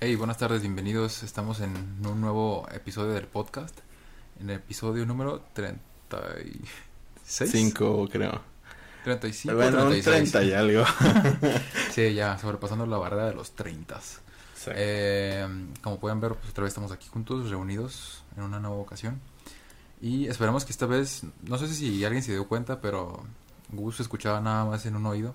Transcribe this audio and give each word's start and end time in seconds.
Hey, 0.00 0.14
buenas 0.14 0.38
tardes, 0.38 0.60
bienvenidos. 0.60 1.24
Estamos 1.24 1.58
en 1.58 1.74
un 2.06 2.20
nuevo 2.20 2.68
episodio 2.72 3.14
del 3.14 3.26
podcast. 3.26 3.76
En 4.38 4.48
el 4.48 4.58
episodio 4.58 5.04
número 5.04 5.42
36. 5.54 7.50
5, 7.50 8.08
creo. 8.08 8.40
35, 9.02 9.56
bueno, 9.56 9.86
un 9.86 10.00
36. 10.00 10.30
30 10.30 10.44
y 10.44 10.52
algo. 10.52 10.84
Sí, 11.90 12.14
ya 12.14 12.38
sobrepasando 12.38 12.86
la 12.86 12.96
barrera 12.96 13.26
de 13.26 13.34
los 13.34 13.56
30. 13.56 13.96
Exacto. 13.96 14.72
Eh, 14.76 15.48
como 15.82 15.98
pueden 15.98 16.20
ver, 16.20 16.36
pues 16.36 16.50
otra 16.50 16.62
vez 16.62 16.70
estamos 16.70 16.92
aquí 16.92 17.08
juntos, 17.08 17.50
reunidos 17.50 18.22
en 18.36 18.44
una 18.44 18.60
nueva 18.60 18.76
ocasión. 18.76 19.20
Y 20.00 20.28
esperamos 20.28 20.64
que 20.64 20.70
esta 20.70 20.86
vez, 20.86 21.24
no 21.42 21.58
sé 21.58 21.66
si 21.66 22.04
alguien 22.04 22.22
se 22.22 22.30
dio 22.30 22.46
cuenta, 22.46 22.80
pero 22.80 23.24
Gus 23.72 23.98
escuchaba 23.98 24.40
nada 24.40 24.64
más 24.64 24.86
en 24.86 24.94
un 24.94 25.06
oído. 25.06 25.34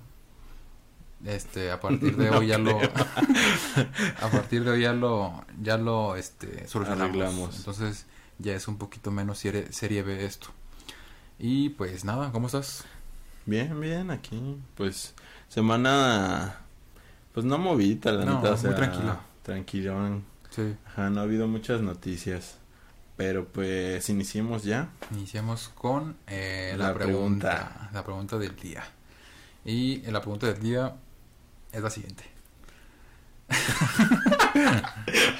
Este, 1.25 1.71
a 1.71 1.79
partir 1.81 2.17
de 2.17 2.29
No 2.29 2.39
hoy 2.39 2.47
ya 2.47 2.57
lo 2.57 2.79
a 4.21 4.29
partir 4.31 4.63
de 4.63 4.71
hoy 4.71 4.81
ya 4.81 4.93
lo 4.93 5.43
ya 5.61 5.77
lo 5.77 6.15
este 6.15 6.67
solucionamos. 6.67 7.09
Arreglamos. 7.09 7.57
Entonces, 7.57 8.05
ya 8.39 8.53
es 8.55 8.67
un 8.67 8.77
poquito 8.77 9.11
menos 9.11 9.39
serie, 9.39 9.71
serie 9.71 10.03
B 10.03 10.25
esto. 10.25 10.47
Y 11.39 11.69
pues 11.69 12.03
nada, 12.05 12.31
¿cómo 12.31 12.47
estás? 12.47 12.83
Bien, 13.45 13.79
bien, 13.79 14.11
aquí. 14.11 14.57
Pues, 14.75 15.13
semana. 15.49 16.57
Pues 17.33 17.45
no 17.45 17.57
movida, 17.57 18.11
la 18.11 18.25
No, 18.25 18.35
neta. 18.35 18.49
O 18.49 18.51
muy 18.53 18.61
sea, 18.61 18.75
tranquila. 18.75 19.19
Tranquilón. 19.43 20.23
Sí. 20.49 20.75
Ajá, 20.85 21.09
no 21.09 21.19
ha 21.19 21.23
habido 21.23 21.47
muchas 21.47 21.81
noticias. 21.81 22.57
Pero 23.17 23.45
pues, 23.45 24.09
iniciemos 24.09 24.63
ya. 24.63 24.89
Iniciamos 25.11 25.69
con 25.69 26.15
eh, 26.27 26.73
la, 26.77 26.89
La 26.89 26.93
pregunta, 26.93 27.49
pregunta. 27.49 27.89
la 27.93 28.03
pregunta 28.03 28.37
del 28.37 28.55
día. 28.55 28.83
Y 29.65 30.01
eh, 30.05 30.11
la 30.11 30.21
pregunta 30.21 30.47
del 30.47 30.59
día 30.61 30.95
es 31.73 31.81
la 31.81 31.89
siguiente. 31.89 32.23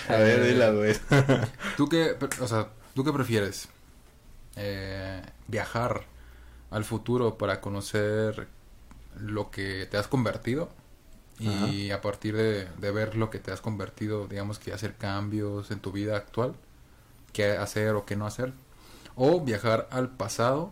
A 0.09 0.17
ver, 0.17 0.43
dila, 0.43 0.71
güey. 0.71 0.95
¿Tú 1.77 1.87
qué, 1.87 2.17
o 2.41 2.47
sea, 2.47 2.69
¿tú 2.93 3.03
qué 3.03 3.13
prefieres? 3.13 3.69
Eh, 4.55 5.21
¿Viajar 5.47 6.05
al 6.71 6.83
futuro 6.83 7.37
para 7.37 7.61
conocer 7.61 8.47
lo 9.19 9.51
que 9.51 9.87
te 9.89 9.97
has 9.97 10.07
convertido? 10.07 10.69
Y 11.39 11.91
a 11.91 11.99
partir 11.99 12.37
de, 12.37 12.69
de 12.77 12.91
ver 12.91 13.17
lo 13.17 13.29
que 13.29 13.39
te 13.39 13.51
has 13.51 13.59
convertido, 13.59 14.27
digamos 14.27 14.59
que 14.59 14.71
hacer 14.71 14.95
cambios 14.95 15.71
en 15.71 15.79
tu 15.79 15.91
vida 15.91 16.15
actual, 16.15 16.55
qué 17.33 17.51
hacer 17.57 17.95
o 17.95 18.05
qué 18.05 18.15
no 18.15 18.25
hacer. 18.25 18.53
O 19.15 19.41
viajar 19.41 19.89
al 19.91 20.09
pasado 20.09 20.71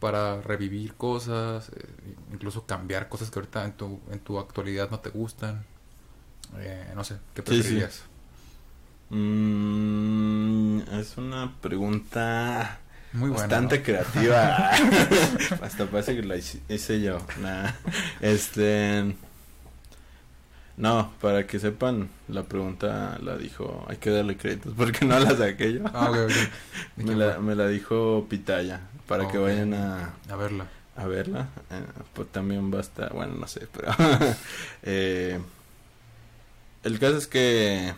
para 0.00 0.40
revivir 0.40 0.94
cosas, 0.94 1.68
eh, 1.76 2.14
incluso 2.32 2.66
cambiar 2.66 3.08
cosas 3.08 3.30
que 3.30 3.38
ahorita 3.38 3.64
en 3.64 3.72
tu, 3.72 4.00
en 4.10 4.18
tu 4.20 4.38
actualidad 4.38 4.90
no 4.90 4.98
te 5.00 5.10
gustan. 5.10 5.64
Eh, 6.58 6.92
no 6.96 7.04
sé, 7.04 7.16
¿qué 7.34 7.42
Sí, 7.42 7.48
sí. 7.48 7.52
preferirías? 7.60 8.02
Mm, 9.10 10.80
es 10.92 11.16
una 11.16 11.52
pregunta 11.60 12.78
Muy 13.12 13.28
buena. 13.30 13.42
bastante 13.42 13.78
¿no? 13.78 13.84
creativa. 13.84 14.70
Hasta 15.62 15.86
parece 15.86 16.16
que 16.16 16.22
la 16.22 16.36
hice- 16.36 16.60
hice 16.68 17.00
yo. 17.00 17.18
Nah. 17.40 17.70
Este. 18.20 19.14
No, 20.76 21.12
para 21.20 21.46
que 21.46 21.58
sepan, 21.58 22.08
la 22.28 22.44
pregunta 22.44 23.18
la 23.22 23.36
dijo. 23.36 23.84
Hay 23.88 23.98
que 23.98 24.10
darle 24.10 24.36
créditos 24.38 24.72
porque 24.76 25.04
no 25.04 25.18
la 25.18 25.36
saqué 25.36 25.74
yo. 25.74 25.84
Ah, 25.92 26.10
ok, 26.10 26.16
ok. 26.24 26.32
¿De 26.96 27.04
me, 27.04 27.14
la, 27.16 27.38
me 27.38 27.54
la 27.54 27.66
dijo 27.68 28.26
Pitaya. 28.30 28.80
Para 29.10 29.26
que 29.26 29.38
vayan 29.38 29.74
a, 29.74 30.14
A 30.28 30.36
verla. 30.36 30.68
a 30.94 31.04
verla. 31.08 31.48
Eh, 31.72 31.82
pues 32.14 32.28
también 32.28 32.72
va 32.72 32.78
a 32.78 32.82
estar. 32.82 33.12
Bueno, 33.12 33.34
no 33.34 33.48
sé, 33.48 33.66
pero. 33.72 33.90
eh, 34.84 35.40
el 36.84 36.98
caso 37.00 37.16
es 37.16 37.26
que. 37.26 37.92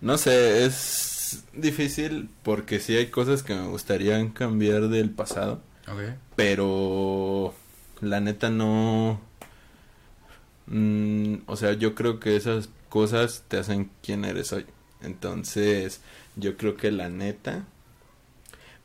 No 0.00 0.18
sé, 0.18 0.64
es 0.64 1.44
difícil 1.52 2.28
porque 2.42 2.80
sí 2.80 2.96
hay 2.96 3.10
cosas 3.10 3.44
que 3.44 3.54
me 3.54 3.68
gustaría 3.68 4.28
cambiar 4.34 4.88
del 4.88 5.10
pasado. 5.10 5.62
Pero 6.34 7.54
la 8.00 8.20
neta 8.20 8.50
no... 8.50 9.20
Mm, 10.66 11.42
o 11.46 11.54
sea, 11.54 11.74
yo 11.74 11.94
creo 11.94 12.18
que 12.18 12.34
esas 12.34 12.70
cosas 12.88 13.44
te 13.46 13.58
hacen 13.58 13.88
quien 14.02 14.24
eres 14.24 14.52
hoy. 14.52 14.66
Entonces, 15.00 16.00
yo 16.34 16.56
creo 16.56 16.76
que 16.76 16.90
la 16.90 17.08
neta 17.08 17.66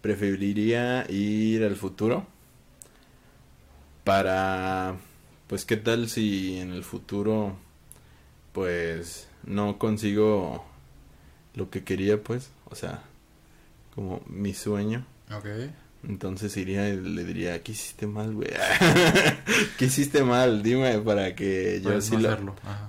preferiría 0.06 1.10
ir 1.10 1.64
al 1.64 1.76
futuro 1.76 2.28
para 4.04 4.98
pues 5.48 5.66
qué 5.66 5.78
tal 5.78 6.10
si 6.10 6.60
en 6.60 6.74
el 6.74 6.84
futuro 6.84 7.56
pues 8.52 9.28
no 9.46 9.80
consigo 9.80 10.64
lo 11.56 11.72
que 11.72 11.84
quería 11.84 12.22
pues, 12.22 12.52
o 12.66 12.76
sea, 12.76 13.02
como 13.96 14.22
mi 14.28 14.54
sueño. 14.54 15.06
Ok. 15.36 15.48
Entonces 16.08 16.56
iría 16.58 16.88
y 16.90 16.98
le 17.02 17.24
diría, 17.24 17.64
¿qué 17.64 17.72
hiciste 17.72 18.06
mal, 18.06 18.32
güey? 18.36 18.50
¿Qué 19.80 19.86
hiciste 19.86 20.24
mal? 20.24 20.62
Dime 20.62 21.00
para 21.00 21.34
que 21.34 21.82
yo 21.84 21.90
sí 22.02 22.12
lo- 22.24 22.30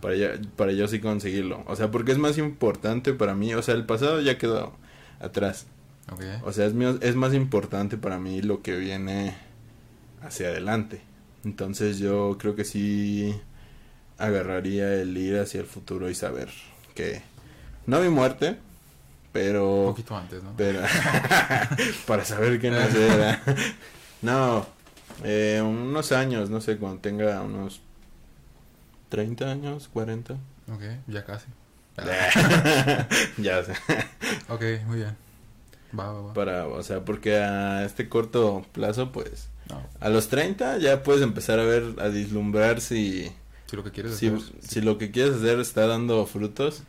para 0.02 0.16
yo, 0.16 0.28
para 0.56 0.72
yo 0.72 0.86
sí 0.86 1.00
conseguirlo. 1.00 1.64
O 1.66 1.76
sea, 1.76 1.90
porque 1.90 2.12
es 2.12 2.18
más 2.18 2.36
importante 2.36 3.14
para 3.14 3.34
mí, 3.34 3.54
o 3.54 3.62
sea, 3.62 3.74
el 3.74 3.86
pasado 3.86 4.20
ya 4.20 4.36
quedó 4.36 4.74
atrás. 5.18 5.66
Ok. 6.12 6.22
O 6.44 6.52
sea, 6.52 6.66
es, 6.66 6.74
es 7.00 7.14
más 7.16 7.34
importante 7.34 7.96
para 7.96 8.18
mí 8.18 8.42
lo 8.42 8.62
que 8.62 8.76
viene 8.76 9.34
hacia 10.22 10.48
adelante. 10.48 11.00
Entonces 11.44 11.98
yo 11.98 12.36
creo 12.38 12.54
que 12.56 12.64
sí 12.64 13.34
agarraría 14.18 14.94
el 14.94 15.16
ir 15.16 15.38
hacia 15.38 15.60
el 15.60 15.66
futuro 15.66 16.08
y 16.10 16.14
saber 16.14 16.48
que 16.94 17.22
no 17.86 18.00
mi 18.00 18.08
muerte, 18.08 18.50
Un 18.50 18.56
pero 19.32 19.84
poquito 19.88 20.16
antes, 20.16 20.42
¿no? 20.42 20.54
pero 20.56 20.80
para 22.06 22.24
saber 22.24 22.60
qué 22.60 22.70
no 22.70 22.78
hacer. 22.78 23.38
No, 24.22 24.66
eh, 25.24 25.62
unos 25.62 26.10
años, 26.10 26.48
no 26.48 26.60
sé, 26.62 26.78
cuando 26.78 27.00
tenga 27.00 27.42
unos 27.42 27.82
30 29.10 29.44
años, 29.50 29.88
40. 29.92 30.32
Ok, 30.32 30.82
ya 31.06 31.24
casi. 31.24 31.46
ya 33.36 33.62
sé. 33.62 33.74
Ok, 34.48 34.62
muy 34.86 34.96
bien. 34.96 35.16
Va, 35.98 36.12
va, 36.12 36.20
va. 36.22 36.32
Para, 36.34 36.66
o 36.66 36.82
sea, 36.82 37.04
porque 37.04 37.36
a 37.38 37.84
este 37.84 38.08
corto 38.08 38.64
plazo, 38.72 39.12
pues, 39.12 39.48
No, 39.68 39.82
a 40.00 40.08
los 40.08 40.28
30 40.28 40.78
ya 40.78 41.02
puedes 41.02 41.22
empezar 41.22 41.58
a 41.58 41.64
ver, 41.64 41.94
a 42.00 42.08
vislumbrar 42.08 42.80
si, 42.80 43.32
si 43.66 43.76
lo 43.76 43.82
que 43.84 43.90
quieres 43.90 44.16
si, 44.16 44.28
hacer. 44.28 44.40
si 44.60 44.80
lo 44.80 44.98
que 44.98 45.10
quieres 45.10 45.36
hacer 45.36 45.58
está 45.60 45.86
dando 45.86 46.24
frutos 46.26 46.82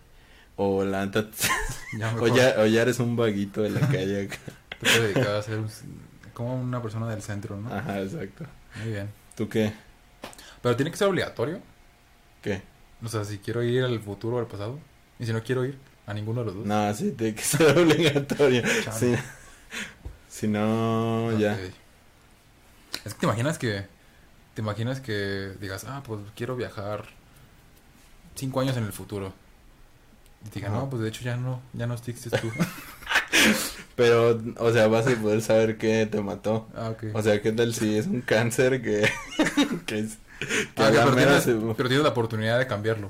o 0.55 0.83
la 0.83 1.05
neta- 1.05 1.29
ya 1.97 2.15
o 2.19 2.27
ya, 2.27 2.55
o 2.59 2.65
ya 2.65 2.81
eres 2.81 2.99
un 2.99 3.15
vaguito 3.15 3.61
de 3.61 3.69
la 3.71 3.79
calle. 3.81 4.27
te 4.69 4.75
puedes 4.79 5.01
dedicar 5.01 5.27
a 5.35 5.41
ser 5.41 5.59
como 6.33 6.55
una 6.61 6.81
persona 6.81 7.07
del 7.09 7.21
centro, 7.21 7.57
¿no? 7.57 7.73
Ajá, 7.73 8.01
exacto. 8.01 8.45
Muy 8.83 8.91
bien. 8.93 9.09
¿Tú 9.35 9.47
qué? 9.49 9.71
Pero 10.61 10.75
tiene 10.75 10.91
que 10.91 10.97
ser 10.97 11.07
obligatorio. 11.07 11.59
¿Qué? 12.41 12.61
O 13.03 13.07
sea, 13.07 13.23
si 13.25 13.37
quiero 13.39 13.63
ir 13.63 13.83
al 13.83 13.99
futuro 13.99 14.37
o 14.37 14.39
al 14.39 14.47
pasado. 14.47 14.79
Y 15.19 15.25
si 15.25 15.33
no 15.33 15.41
quiero 15.43 15.65
ir 15.65 15.77
a 16.07 16.13
ninguno 16.15 16.39
de 16.41 16.45
los 16.47 16.55
dos. 16.55 16.65
No, 16.65 16.93
sí, 16.95 17.11
tiene 17.11 17.35
que 17.35 17.43
ser 17.43 17.77
obligatorio. 17.77 18.63
Si, 18.97 19.13
si 20.29 20.47
no, 20.47 21.37
ya. 21.37 21.59
Es 23.05 23.13
que 23.13 23.19
te 23.19 23.25
imaginas 23.27 23.57
que. 23.59 23.85
Te 24.55 24.61
imaginas 24.61 24.99
que 25.01 25.51
digas, 25.61 25.85
ah, 25.87 26.01
pues 26.03 26.19
quiero 26.35 26.55
viajar 26.55 27.05
cinco 28.33 28.59
años 28.61 28.75
en 28.77 28.85
el 28.85 28.91
futuro. 28.91 29.31
Y 30.45 30.49
te 30.49 30.55
digan, 30.59 30.73
no, 30.73 30.89
pues 30.89 31.01
de 31.03 31.09
hecho 31.09 31.21
ya 31.23 31.37
no, 31.37 31.61
ya 31.73 31.85
no 31.85 31.93
existes 31.93 32.31
tú. 32.41 32.49
Pero, 33.95 34.41
o 34.57 34.71
sea, 34.71 34.87
vas 34.87 35.07
a 35.07 35.15
poder 35.15 35.41
saber 35.41 35.77
qué 35.77 36.05
te 36.05 36.21
mató. 36.21 36.67
ah, 36.75 36.89
ok. 36.89 37.05
O 37.13 37.21
sea, 37.21 37.41
¿qué 37.41 37.51
tal 37.51 37.73
si 37.73 37.97
es 37.97 38.05
un 38.07 38.21
cáncer 38.21 38.81
que... 38.81 39.09
que, 39.85 39.99
es- 39.99 40.17
que 40.39 40.83
Ah, 40.83 40.89
pero, 40.93 41.11
mera 41.13 41.39
tienes, 41.39 41.43
se- 41.43 41.73
pero 41.75 41.89
tienes 41.89 42.03
la 42.03 42.09
oportunidad 42.09 42.59
de 42.59 42.67
cambiarlo. 42.67 43.09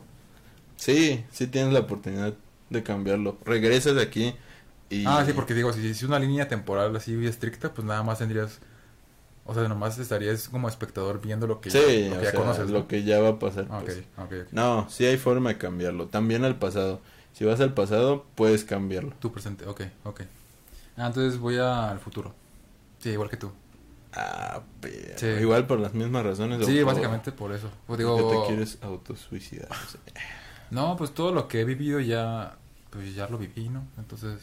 Sí, 0.78 1.26
sí 1.32 1.48
tienes 1.48 1.74
la 1.74 1.80
oportunidad 1.82 2.34
de 2.70 2.84
cambiarlo. 2.84 3.38
Regresas 3.46 3.96
de 3.96 4.02
aquí 4.02 4.36
y... 4.90 5.06
Ah, 5.06 5.24
sí, 5.26 5.34
porque 5.34 5.54
digo, 5.54 5.72
si 5.74 5.88
es 5.90 6.04
una 6.04 6.20
línea 6.20 6.48
temporal 6.48 6.96
así 6.96 7.26
estricta, 7.26 7.74
pues 7.74 7.86
nada 7.86 8.04
más 8.04 8.20
tendrías. 8.20 8.60
O 9.46 9.54
sea, 9.54 9.68
nomás 9.68 9.98
estarías 9.98 10.50
como 10.50 10.68
espectador 10.68 11.22
viendo 11.22 11.48
lo 11.48 11.62
que 11.62 11.72
Sí, 11.72 11.78
ya, 11.78 12.10
lo 12.10 12.18
que 12.20 12.24
ya 12.26 12.32
sea, 12.32 12.40
conoces. 12.40 12.70
lo 12.70 12.80
¿no? 12.80 12.88
que 12.88 13.04
ya 13.04 13.22
va 13.22 13.30
a 13.30 13.40
pasar. 13.40 13.68
Ah, 13.70 13.78
Ok, 13.80 13.86
pues. 13.86 13.98
ok, 14.18 14.34
ok. 14.48 14.52
No, 14.52 14.90
sí 14.90 15.06
hay 15.06 15.18
forma 15.18 15.50
de 15.52 15.58
cambiarlo. 15.58 16.08
También 16.08 16.44
al 16.44 16.58
pasado. 16.60 17.02
Si 17.34 17.46
vas 17.46 17.60
al 17.62 17.74
pasado, 17.74 18.26
puedes 18.36 18.64
cambiarlo. 18.66 19.14
Tu 19.20 19.32
presente, 19.32 19.66
ok, 19.66 19.82
ok. 20.04 20.22
Ah, 20.98 21.08
entonces 21.08 21.40
voy 21.40 21.58
al 21.58 22.00
futuro. 22.00 22.34
Sí, 23.00 23.10
igual 23.12 23.30
que 23.30 23.38
tú. 23.38 23.52
Ah, 24.14 24.62
pero... 24.82 25.18
Sí. 25.18 25.28
Igual 25.28 25.68
por 25.68 25.80
las 25.80 25.94
mismas 25.94 26.26
razones. 26.26 26.66
Sí, 26.66 26.82
básicamente 26.82 27.32
por 27.32 27.54
eso. 27.54 27.70
Pues 27.86 28.00
digo, 28.00 28.16
te 28.30 28.48
quieres 28.48 28.80
autosuicidar. 28.82 29.70
No, 30.72 30.96
pues 30.98 31.14
todo 31.14 31.32
lo 31.32 31.48
que 31.48 31.62
he 31.62 31.66
vivido 31.66 32.00
ya, 32.00 32.58
pues 32.90 33.16
ya 33.16 33.28
lo 33.28 33.38
viví, 33.38 33.70
¿no? 33.70 33.84
Entonces, 33.98 34.42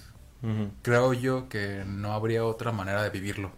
creo 0.83 1.13
yo 1.13 1.49
que 1.49 1.85
no 1.87 2.13
habría 2.13 2.45
otra 2.45 2.73
manera 2.73 3.03
de 3.03 3.11
vivirlo. 3.11 3.51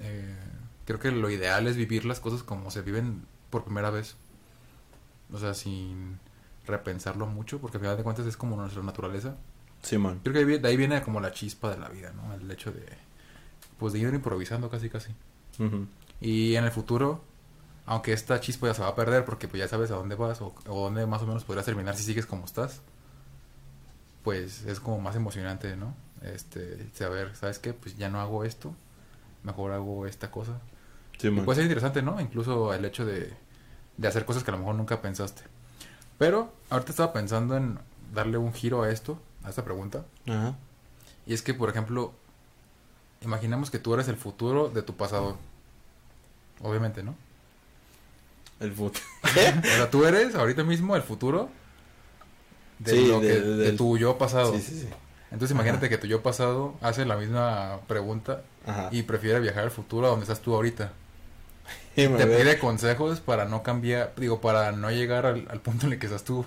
Eh, 0.00 0.36
creo 0.84 0.98
que 0.98 1.10
lo 1.10 1.30
ideal 1.30 1.66
es 1.66 1.76
vivir 1.76 2.04
las 2.04 2.20
cosas 2.20 2.42
como 2.42 2.70
se 2.70 2.82
viven 2.82 3.24
por 3.50 3.64
primera 3.64 3.90
vez. 3.90 4.16
O 5.32 5.38
sea, 5.38 5.54
sin, 5.54 6.18
repensarlo 6.66 7.26
mucho, 7.26 7.60
porque 7.60 7.76
al 7.76 7.82
final 7.82 7.96
de 7.96 8.02
cuentas 8.02 8.26
es 8.26 8.36
como 8.36 8.56
nuestra 8.56 8.82
naturaleza. 8.82 9.36
Simón. 9.82 10.20
Creo 10.22 10.34
que 10.34 10.58
de 10.58 10.68
ahí, 10.68 10.76
viene 10.76 11.02
como 11.02 11.20
la 11.20 11.32
chispa 11.32 11.70
de 11.70 11.78
la 11.78 11.88
vida, 11.88 12.12
¿no? 12.12 12.34
El 12.34 12.50
hecho 12.50 12.72
de, 12.72 12.84
pues, 13.78 13.92
de 13.92 14.00
ir 14.00 14.12
improvisando 14.12 14.68
casi, 14.68 14.90
casi. 14.90 15.12
Y 16.20 16.54
en 16.56 16.64
el 16.64 16.70
futuro, 16.70 17.22
aunque 17.86 18.12
esta 18.12 18.40
chispa 18.40 18.66
ya 18.66 18.74
se 18.74 18.82
va 18.82 18.88
a 18.88 18.94
perder 18.94 19.24
porque 19.24 19.48
pues 19.48 19.60
ya 19.60 19.68
sabes 19.68 19.90
a 19.90 19.94
dónde 19.94 20.16
vas 20.16 20.40
o, 20.40 20.54
o 20.68 20.80
dónde 20.82 21.06
más 21.06 21.22
o 21.22 21.26
menos 21.26 21.44
podrías 21.44 21.64
terminar 21.64 21.96
si 21.96 22.02
sigues 22.02 22.26
como 22.26 22.44
estás, 22.44 22.80
pues 24.24 24.64
es 24.64 24.80
como 24.80 25.00
más 25.00 25.14
emocionante, 25.14 25.76
¿no? 25.76 25.94
Este, 26.22 26.88
saber, 26.94 27.36
¿sabes 27.36 27.60
qué? 27.60 27.72
Pues 27.72 27.96
ya 27.96 28.08
no 28.08 28.20
hago 28.20 28.44
esto, 28.44 28.74
mejor 29.44 29.72
hago 29.72 30.06
esta 30.06 30.30
cosa. 30.30 30.60
Y 31.14 31.20
Simón. 31.20 31.44
puede 31.44 31.56
ser 31.56 31.64
interesante, 31.64 32.02
¿no? 32.02 32.20
Incluso 32.20 32.74
el 32.74 32.84
hecho 32.84 33.06
de, 33.06 33.32
de 33.96 34.08
hacer 34.08 34.24
cosas 34.24 34.42
que 34.42 34.50
a 34.50 34.54
lo 34.54 34.58
mejor 34.58 34.74
nunca 34.74 35.00
pensaste. 35.00 35.42
Pero 36.18 36.52
ahorita 36.70 36.90
estaba 36.90 37.12
pensando 37.12 37.56
en 37.56 37.78
darle 38.12 38.38
un 38.38 38.52
giro 38.52 38.82
a 38.82 38.90
esto, 38.90 39.20
a 39.44 39.50
esta 39.50 39.64
pregunta. 39.64 40.04
Ajá. 40.26 40.56
Y 41.26 41.34
es 41.34 41.42
que, 41.42 41.54
por 41.54 41.68
ejemplo, 41.68 42.12
imaginemos 43.20 43.70
que 43.70 43.78
tú 43.78 43.94
eres 43.94 44.08
el 44.08 44.16
futuro 44.16 44.68
de 44.68 44.82
tu 44.82 44.96
pasado. 44.96 45.36
Obviamente, 46.62 47.02
¿no? 47.02 47.14
El 48.60 48.72
fut. 48.72 48.96
O 49.24 49.28
sea, 49.28 49.90
tú 49.90 50.04
eres 50.06 50.34
ahorita 50.34 50.64
mismo 50.64 50.96
el 50.96 51.02
futuro 51.02 51.48
de, 52.78 52.90
Sí, 52.92 53.06
lo 53.08 53.20
de- 53.20 53.28
que- 53.28 53.40
de 53.40 53.72
tu 53.72 53.96
yo 53.98 54.18
pasado. 54.18 54.52
Sí, 54.54 54.60
sí, 54.62 54.80
sí. 54.82 54.88
Entonces 55.30 55.54
imagínate 55.54 55.86
Ajá. 55.86 55.88
que 55.90 55.98
tu 55.98 56.06
yo 56.06 56.22
pasado 56.22 56.74
hace 56.80 57.04
la 57.04 57.16
misma 57.16 57.80
pregunta 57.88 58.42
Ajá. 58.66 58.88
y 58.92 59.02
prefiere 59.02 59.40
viajar 59.40 59.64
al 59.64 59.70
futuro 59.70 60.06
a 60.06 60.10
donde 60.10 60.24
estás 60.24 60.40
tú 60.40 60.54
ahorita. 60.54 60.92
Y 61.96 62.06
Te 62.06 62.26
pide 62.26 62.58
consejos 62.58 63.20
para 63.20 63.44
no 63.46 63.62
cambiar, 63.62 64.12
digo, 64.16 64.40
para 64.40 64.70
no 64.72 64.90
llegar 64.90 65.26
al, 65.26 65.46
al 65.50 65.60
punto 65.60 65.86
en 65.86 65.94
el 65.94 65.98
que 65.98 66.06
estás 66.06 66.22
tú. 66.24 66.46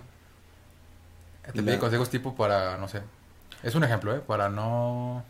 Te 1.53 1.62
pide 1.63 1.79
consejos 1.79 2.09
tipo 2.09 2.35
para, 2.35 2.77
no 2.77 2.88
sé, 2.88 3.01
es 3.63 3.73
un 3.75 3.83
ejemplo, 3.83 4.15
¿eh? 4.15 4.21
Para 4.25 4.50
no, 4.50 5.23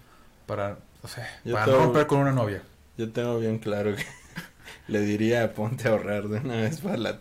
para, 0.45 0.77
o 1.01 1.07
sea, 1.07 1.25
Yo 1.45 1.53
para 1.53 1.67
no 1.67 1.77
romper 1.79 2.05
con 2.07 2.19
una 2.19 2.31
novia. 2.33 2.61
Yo 2.97 3.09
tengo 3.11 3.39
bien 3.39 3.57
claro 3.59 3.95
que 3.95 4.05
le 4.89 5.01
diría 5.01 5.53
ponte 5.53 5.87
a 5.87 5.91
ahorrar 5.91 6.27
de 6.27 6.39
una 6.39 6.55
vez 6.57 6.81
para 6.81 6.97
la. 6.97 7.11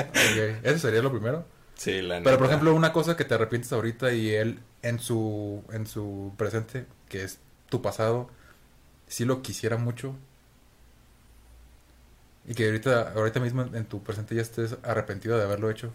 Ok, 0.00 0.64
Eso 0.64 0.78
sería 0.78 1.02
lo 1.02 1.10
primero. 1.10 1.44
Sí, 1.76 2.02
la 2.02 2.20
Pero 2.22 2.36
por 2.38 2.46
ejemplo, 2.46 2.74
una 2.74 2.92
cosa 2.92 3.16
que 3.16 3.24
te 3.24 3.34
arrepientes 3.34 3.72
ahorita 3.72 4.12
y 4.12 4.30
él 4.30 4.60
en 4.82 4.98
su 4.98 5.64
en 5.72 5.86
su 5.86 6.32
presente, 6.36 6.86
que 7.08 7.24
es 7.24 7.38
tu 7.68 7.82
pasado, 7.82 8.28
si 9.08 9.24
lo 9.24 9.42
quisiera 9.42 9.76
mucho 9.78 10.16
y 12.46 12.54
que 12.54 12.66
ahorita 12.66 13.12
ahorita 13.12 13.40
mismo 13.40 13.62
en 13.62 13.84
tu 13.86 14.02
presente 14.02 14.34
ya 14.34 14.42
estés 14.42 14.76
arrepentido 14.82 15.36
de 15.38 15.44
haberlo 15.44 15.70
hecho, 15.70 15.92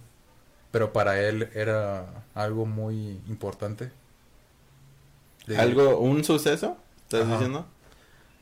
pero 0.72 0.94
para 0.94 1.22
él 1.22 1.50
era 1.56 2.26
algo 2.36 2.66
muy 2.66 3.22
importante. 3.28 3.92
¿Algo, 5.58 6.00
un 6.00 6.24
suceso? 6.24 6.78
¿Estás 7.04 7.22
Ajá. 7.24 7.32
diciendo? 7.34 7.66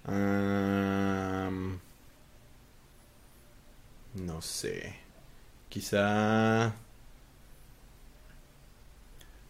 Am, 0.05 1.79
no 4.15 4.41
sé. 4.41 4.95
Quizá... 5.69 6.73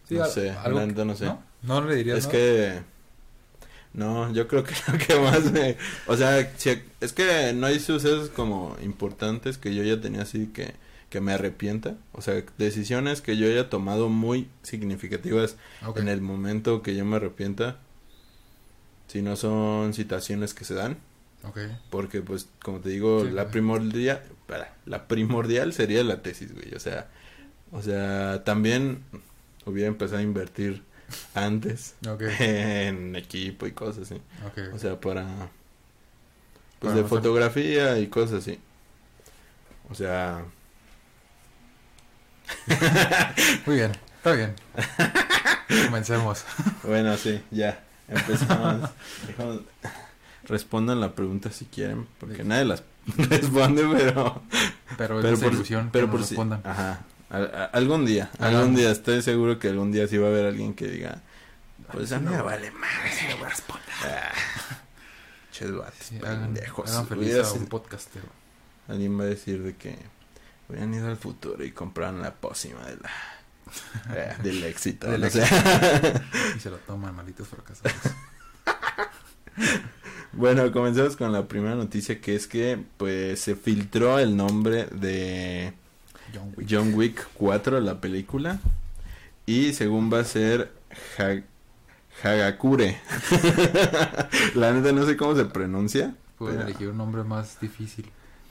sí, 0.08 0.14
no 0.14 0.24
al- 0.24 0.30
sé, 0.30 0.50
algo 0.50 0.80
no 1.04 1.16
sé. 1.16 1.26
¿no? 1.26 1.42
No 1.62 1.80
le 1.82 1.96
dirías 1.96 2.18
Es 2.18 2.26
que... 2.26 2.82
No, 3.92 4.32
yo 4.32 4.48
creo 4.48 4.64
que 4.64 4.74
lo 4.92 4.98
que 4.98 5.18
más 5.20 5.52
me... 5.52 5.76
O 6.06 6.16
sea, 6.16 6.52
si- 6.56 6.82
es 7.00 7.12
que 7.12 7.52
no 7.54 7.66
hay 7.66 7.78
sucesos 7.80 8.28
como 8.30 8.76
importantes 8.82 9.58
que 9.58 9.74
yo 9.74 9.82
ya 9.84 10.00
tenía 10.00 10.22
así 10.22 10.46
que, 10.48 10.74
que 11.10 11.20
me 11.20 11.32
arrepienta. 11.32 11.94
O 12.12 12.20
sea, 12.22 12.42
decisiones 12.58 13.20
que 13.20 13.36
yo 13.36 13.46
haya 13.46 13.70
tomado 13.70 14.08
muy 14.08 14.48
significativas 14.62 15.56
en 15.96 16.08
el 16.08 16.20
momento 16.22 16.82
que 16.82 16.96
yo 16.96 17.04
me 17.04 17.16
arrepienta. 17.16 17.78
Si 19.06 19.22
no 19.22 19.36
son 19.36 19.94
situaciones 19.94 20.54
que 20.54 20.64
se 20.64 20.74
dan. 20.74 20.96
Ok. 21.44 21.58
Porque, 21.90 22.20
pues, 22.22 22.48
como 22.62 22.80
te 22.80 22.88
digo, 22.88 23.24
Sí, 23.24 23.30
la 23.30 23.48
primordial... 23.48 24.22
para, 24.46 24.74
La 24.86 25.06
primordial 25.08 25.72
sería 25.72 26.02
la 26.04 26.22
tesis, 26.22 26.52
güey. 26.54 26.74
O 26.74 26.80
sea... 26.80 27.08
O 27.72 27.82
sea, 27.82 28.44
también 28.44 29.02
hubiera 29.64 29.88
empezado 29.88 30.18
a 30.18 30.22
invertir 30.22 30.84
antes 31.34 31.96
en 32.38 33.16
equipo 33.16 33.66
y 33.66 33.72
cosas 33.72 34.10
así. 34.10 34.22
O 34.72 34.78
sea, 34.78 35.00
para... 35.00 35.24
Pues 36.78 36.92
Para 36.92 36.94
de 37.02 37.04
fotografía 37.08 37.98
y 37.98 38.06
cosas 38.06 38.40
así. 38.42 38.60
O 39.90 39.94
sea... 39.94 40.44
Muy 43.66 43.76
bien. 43.76 43.92
Está 44.18 44.32
bien. 44.32 44.54
Comencemos. 45.86 46.44
Bueno, 46.84 47.16
sí, 47.16 47.40
ya. 47.50 47.82
Empezamos. 48.08 48.90
Respondan 50.44 51.00
la 51.00 51.14
pregunta 51.14 51.50
si 51.50 51.64
quieren, 51.64 52.06
porque 52.20 52.36
Sí. 52.36 52.42
nadie 52.44 52.64
las 52.66 52.82
responde, 53.28 53.84
pero... 53.92 54.42
Pero 54.96 55.18
es 55.20 55.24
pero 55.24 55.38
por, 55.38 55.52
ilusión 55.54 55.90
pero 55.92 56.06
que 56.06 56.10
por 56.12 56.20
nos 56.20 56.28
si- 56.28 56.34
respondan. 56.34 56.60
Ajá. 56.64 57.00
A- 57.30 57.64
algún 57.72 58.04
día, 58.06 58.30
algún 58.38 58.74
día, 58.76 58.90
estoy 58.90 59.20
seguro 59.22 59.58
que 59.58 59.68
algún 59.68 59.90
día 59.92 60.06
sí 60.06 60.16
va 60.18 60.28
a 60.28 60.30
haber 60.30 60.46
alguien 60.46 60.74
que 60.74 60.86
diga, 60.86 61.20
pues 61.90 62.12
a 62.12 62.18
mí 62.20 62.26
no, 62.26 62.30
me 62.32 62.42
vale 62.42 62.70
madre. 62.70 63.10
sí 63.18 63.26
le 63.26 63.34
voy 63.34 63.44
a 63.44 63.48
responder. 63.48 63.84
Ah, 64.04 64.32
Ches 65.50 65.72
vatos, 65.72 65.94
Sí, 66.00 66.16
hagan, 66.18 66.42
pendejos. 66.44 66.90
hagan 66.90 67.06
feliz 67.08 67.24
Hubiera 67.32 67.48
a 67.48 67.52
un 67.52 67.66
podcastero. 67.66 68.26
Alguien 68.88 69.18
va 69.18 69.22
a 69.24 69.26
decir 69.26 69.62
de 69.62 69.74
que 69.76 69.96
hubieran 70.68 70.92
ido 70.94 71.08
al 71.08 71.16
futuro 71.16 71.64
y 71.64 71.70
compraron 71.72 72.22
la 72.22 72.32
pócima 72.34 72.84
de 72.86 72.96
la, 72.96 73.10
eh, 74.16 74.36
del 74.42 74.62
éxito. 74.64 75.08
Del. 75.10 75.24
Y 76.56 76.60
se 76.60 76.70
lo 76.70 76.76
toman 76.78 77.14
malditos 77.16 77.48
fracasados. 77.48 77.92
bueno, 80.36 80.70
comencemos 80.72 81.16
con 81.16 81.32
la 81.32 81.46
primera 81.48 81.74
noticia 81.74 82.20
que 82.20 82.34
es 82.34 82.46
que 82.46 82.78
pues 82.96 83.40
se 83.40 83.56
filtró 83.56 84.18
el 84.18 84.36
nombre 84.36 84.86
de 84.86 85.72
John 86.34 86.52
Wick. 86.56 86.68
John 86.70 86.94
Wick 86.94 87.26
4, 87.34 87.80
la 87.80 88.00
película. 88.00 88.58
Y 89.46 89.72
según 89.74 90.12
va 90.12 90.20
a 90.20 90.24
ser 90.24 90.72
Ha- 91.18 91.42
Hagakure. 92.22 92.98
la 94.54 94.72
neta 94.72 94.92
no 94.92 95.04
sé 95.06 95.16
cómo 95.16 95.34
se 95.36 95.44
pronuncia. 95.46 96.14
Pueden 96.38 96.56
pero- 96.58 96.68
elegir 96.68 96.88
un 96.88 96.96
nombre 96.98 97.22
más 97.24 97.60
difícil. 97.60 98.06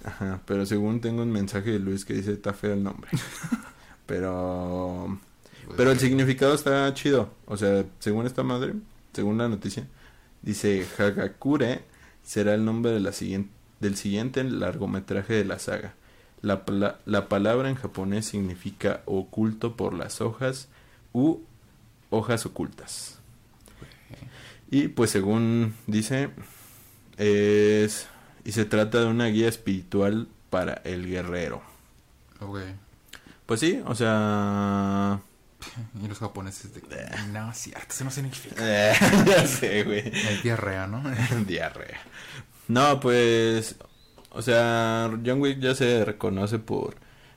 Ajá, 0.05 0.41
pero 0.45 0.65
según 0.65 0.99
tengo 0.99 1.21
un 1.23 1.31
mensaje 1.31 1.71
de 1.71 1.79
Luis 1.79 2.03
que 2.03 2.13
dice 2.13 2.33
está 2.33 2.53
feo 2.53 2.73
el 2.73 2.83
nombre. 2.83 3.09
pero 4.05 5.17
Pues, 5.65 5.77
pero 5.77 5.91
el 5.91 5.99
significado 5.99 6.53
está 6.53 6.93
chido. 6.93 7.29
O 7.45 7.57
sea, 7.57 7.85
según 7.99 8.25
esta 8.25 8.43
madre, 8.43 8.73
según 9.13 9.37
la 9.37 9.47
noticia, 9.47 9.87
dice 10.43 10.85
Hagakure 10.97 11.81
será 12.23 12.53
el 12.53 12.63
nombre 12.63 12.91
de 12.91 12.99
la 12.99 13.11
siguiente, 13.11 13.49
del 13.79 13.95
siguiente 13.95 14.43
largometraje 14.43 15.33
de 15.33 15.45
la 15.45 15.59
saga. 15.59 15.95
La, 16.41 16.63
la 17.05 17.29
palabra 17.29 17.69
en 17.69 17.75
japonés 17.75 18.25
significa 18.25 19.01
oculto 19.05 19.75
por 19.75 19.93
las 19.93 20.21
hojas 20.21 20.67
u 21.13 21.39
hojas 22.09 22.45
ocultas. 22.45 23.19
Y 24.69 24.89
pues 24.89 25.11
según 25.11 25.73
dice, 25.87 26.29
es... 27.17 28.07
Y 28.45 28.51
se 28.51 28.65
trata 28.65 28.99
de 28.99 29.05
una 29.05 29.27
guía 29.27 29.47
espiritual 29.47 30.27
para 30.49 30.73
el 30.83 31.07
guerrero. 31.07 31.61
Ok. 32.41 32.59
Pues 33.45 33.59
sí, 33.59 33.81
o 33.85 33.95
sea... 33.95 35.21
Y 36.01 36.07
los 36.07 36.19
japoneses 36.19 36.73
de... 36.73 36.81
No, 37.31 37.51
es 37.51 37.57
cierto, 37.57 37.87
eso 37.89 38.03
no 38.03 38.11
significa. 38.11 38.55
Eh, 38.59 38.93
ya 39.25 39.47
sé, 39.47 39.83
güey. 39.83 40.01
Hay 40.27 40.39
diarrea, 40.43 40.87
¿no? 40.87 41.03
Diarrea. 41.47 41.99
No, 42.67 42.99
pues... 42.99 43.75
O 44.29 44.41
sea, 44.41 45.11
John 45.25 45.41
Wick 45.41 45.59
ya 45.59 45.75
se 45.75 46.03
reconoce 46.05 46.57
por 46.59 46.95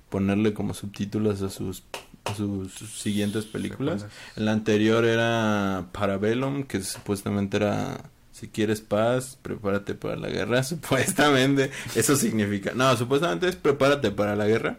ponerle 0.09 0.55
como 0.55 0.73
subtítulos 0.73 1.43
a 1.43 1.51
sus, 1.51 1.85
a 2.25 2.35
sus 2.35 2.73
siguientes 2.73 3.45
películas. 3.45 4.07
La 4.35 4.53
anterior 4.53 5.05
era 5.05 5.89
Parabellum, 5.93 6.65
que 6.65 6.83
supuestamente 6.83 7.59
era 7.59 8.11
si 8.37 8.49
quieres 8.49 8.83
paz, 8.83 9.39
prepárate 9.41 9.95
para 9.95 10.17
la 10.17 10.29
guerra. 10.29 10.63
Supuestamente, 10.65 11.71
eso 11.95 12.17
significa. 12.17 12.73
No, 12.75 12.95
supuestamente 12.95 13.49
es 13.49 13.57
prepárate 13.57 14.11
para 14.11 14.37
la 14.37 14.47
guerra. 14.47 14.77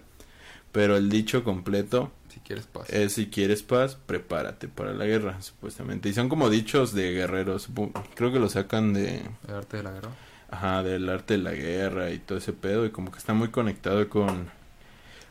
Pero 0.72 0.96
el 0.96 1.10
dicho 1.10 1.44
completo 1.44 2.12
quieres 2.48 2.66
paz. 2.66 2.89
es 2.89 3.13
si 3.13 3.27
quieres 3.27 3.62
paz, 3.62 3.98
prepárate 4.06 4.68
para 4.68 4.94
la 4.94 5.06
guerra, 5.06 5.42
supuestamente. 5.42 6.10
Y 6.10 6.13
son 6.13 6.30
como 6.30 6.50
dichos 6.50 6.94
de 6.94 7.12
guerreros. 7.12 7.68
Creo 8.16 8.32
que 8.32 8.39
lo 8.39 8.50
sacan 8.50 8.94
de. 8.94 9.22
El 9.48 9.56
arte 9.56 9.77
de 9.77 9.84
la 9.84 9.92
guerra. 9.92 10.10
Ajá, 10.50 10.82
del 10.82 11.10
arte 11.10 11.36
de 11.36 11.44
la 11.44 11.51
guerra 11.51 12.12
y 12.12 12.20
todo 12.20 12.38
ese 12.38 12.54
pedo. 12.54 12.86
Y 12.86 12.92
como 12.92 13.12
que 13.12 13.18
está 13.18 13.34
muy 13.34 13.50
conectado 13.50 14.08
con, 14.10 14.50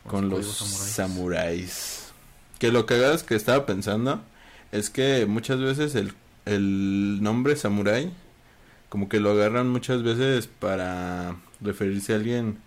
con 0.05 0.29
los 0.29 0.45
samuráis. 0.45 0.93
samuráis. 0.93 2.11
Que 2.59 2.71
lo 2.71 2.85
cagado 2.85 3.13
es 3.13 3.23
que 3.23 3.35
estaba 3.35 3.65
pensando 3.65 4.21
es 4.71 4.89
que 4.89 5.25
muchas 5.25 5.59
veces 5.59 5.95
el, 5.95 6.13
el 6.45 7.21
nombre 7.21 7.55
samurái 7.55 8.11
como 8.89 9.09
que 9.09 9.19
lo 9.19 9.31
agarran 9.31 9.69
muchas 9.69 10.03
veces 10.03 10.47
para 10.47 11.35
referirse 11.61 12.13
a 12.13 12.17
alguien 12.17 12.59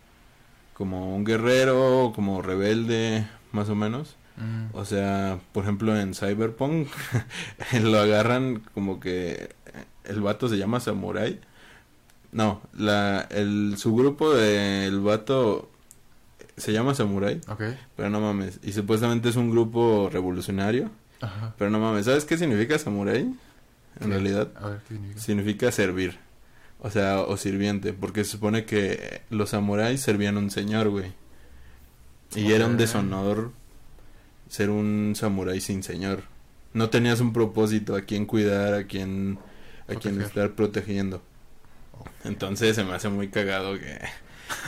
como 0.75 1.15
un 1.15 1.25
guerrero, 1.25 2.13
como 2.15 2.43
rebelde, 2.43 3.27
más 3.53 3.69
o 3.69 3.75
menos. 3.75 4.17
Mm. 4.41 4.75
O 4.77 4.85
sea, 4.85 5.39
por 5.53 5.65
ejemplo, 5.65 5.99
en 5.99 6.15
Cyberpunk 6.15 6.89
lo 7.83 7.99
agarran 8.01 8.63
como 8.75 8.99
que 9.01 9.51
el 10.05 10.21
vato 10.21 10.49
se 10.49 10.57
llama 10.59 10.81
Samurai. 10.81 11.41
No, 12.33 12.63
la, 12.77 13.27
el, 13.31 13.75
su 13.77 13.95
grupo 13.95 14.33
del 14.33 15.01
vato 15.01 15.69
se 16.57 16.73
llama 16.73 16.95
Samurai, 16.95 17.41
Ok. 17.49 17.63
pero 17.97 18.09
no 18.11 18.21
mames. 18.21 18.61
Y 18.63 18.73
supuestamente 18.73 19.29
es 19.29 19.37
un 19.37 19.51
grupo 19.51 20.09
revolucionario, 20.13 20.91
Ajá. 21.21 21.55
pero 21.59 21.71
no 21.71 21.81
mames. 21.81 22.07
¿Sabes 22.07 22.25
qué 22.25 22.37
significa 22.39 22.79
Samurai? 22.79 23.21
En 23.23 23.37
¿Qué? 23.99 24.07
realidad, 24.07 24.49
A 24.61 24.69
ver, 24.69 24.79
¿qué 24.89 24.95
significa? 24.95 25.21
significa 25.21 25.73
servir. 25.73 26.19
O 26.83 26.89
sea, 26.91 27.21
o 27.21 27.37
sirviente, 27.37 27.93
porque 27.93 28.25
se 28.25 28.31
supone 28.33 28.65
que 28.65 29.21
los 29.29 29.51
samuráis 29.51 30.01
servían 30.01 30.37
a 30.37 30.41
un 30.41 30.51
señor, 30.51 30.89
güey. 30.89 31.13
Y 32.37 32.53
era 32.53 32.67
un 32.67 32.77
deshonor 32.77 33.51
ser 34.51 34.69
un 34.69 35.15
samurái 35.17 35.63
sin 35.63 35.83
señor. 35.83 36.25
No 36.75 36.91
tenías 36.91 37.21
un 37.21 37.33
propósito 37.33 37.97
a 37.97 38.03
quien 38.03 38.27
cuidar, 38.27 38.75
a 38.75 38.85
quien 38.85 39.39
a 39.89 39.93
Proteger. 39.95 40.23
estar 40.23 40.51
protegiendo. 40.53 41.23
Entonces 42.25 42.77
se 42.77 42.85
me 42.85 42.93
hace 42.93 43.09
muy 43.09 43.29
cagado 43.29 43.79
que 43.79 43.99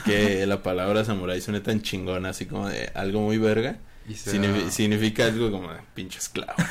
que 0.05 0.45
la 0.47 0.63
palabra 0.63 1.05
samurái 1.05 1.41
suene 1.41 1.59
tan 1.61 1.81
chingona, 1.81 2.29
así 2.29 2.45
como 2.47 2.67
de 2.69 2.89
algo 2.95 3.21
muy 3.21 3.37
verga. 3.37 3.77
Y 4.07 4.15
sea 4.15 4.33
Signifi- 4.33 4.69
significa 4.69 5.25
algo 5.25 5.51
como 5.51 5.71
de 5.71 5.79
pinche 5.93 6.19
esclavo. 6.19 6.53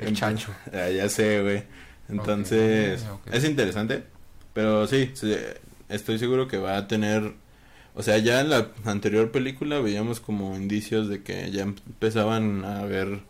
el 0.00 0.14
chancho. 0.14 0.54
Ah, 0.72 0.88
ya 0.88 1.08
sé, 1.08 1.42
güey. 1.42 1.64
Entonces, 2.08 3.04
es 3.30 3.44
interesante. 3.44 4.04
Pero 4.54 4.86
sí, 4.86 5.10
sí, 5.14 5.34
estoy 5.88 6.18
seguro 6.18 6.48
que 6.48 6.58
va 6.58 6.76
a 6.76 6.88
tener... 6.88 7.34
O 7.98 8.02
sea, 8.04 8.16
ya 8.18 8.40
en 8.40 8.48
la 8.48 8.70
anterior 8.84 9.32
película 9.32 9.80
veíamos 9.80 10.20
como 10.20 10.54
indicios 10.54 11.08
de 11.08 11.24
que 11.24 11.50
ya 11.50 11.62
empezaban 11.62 12.64
a 12.64 12.84
ver 12.84 13.22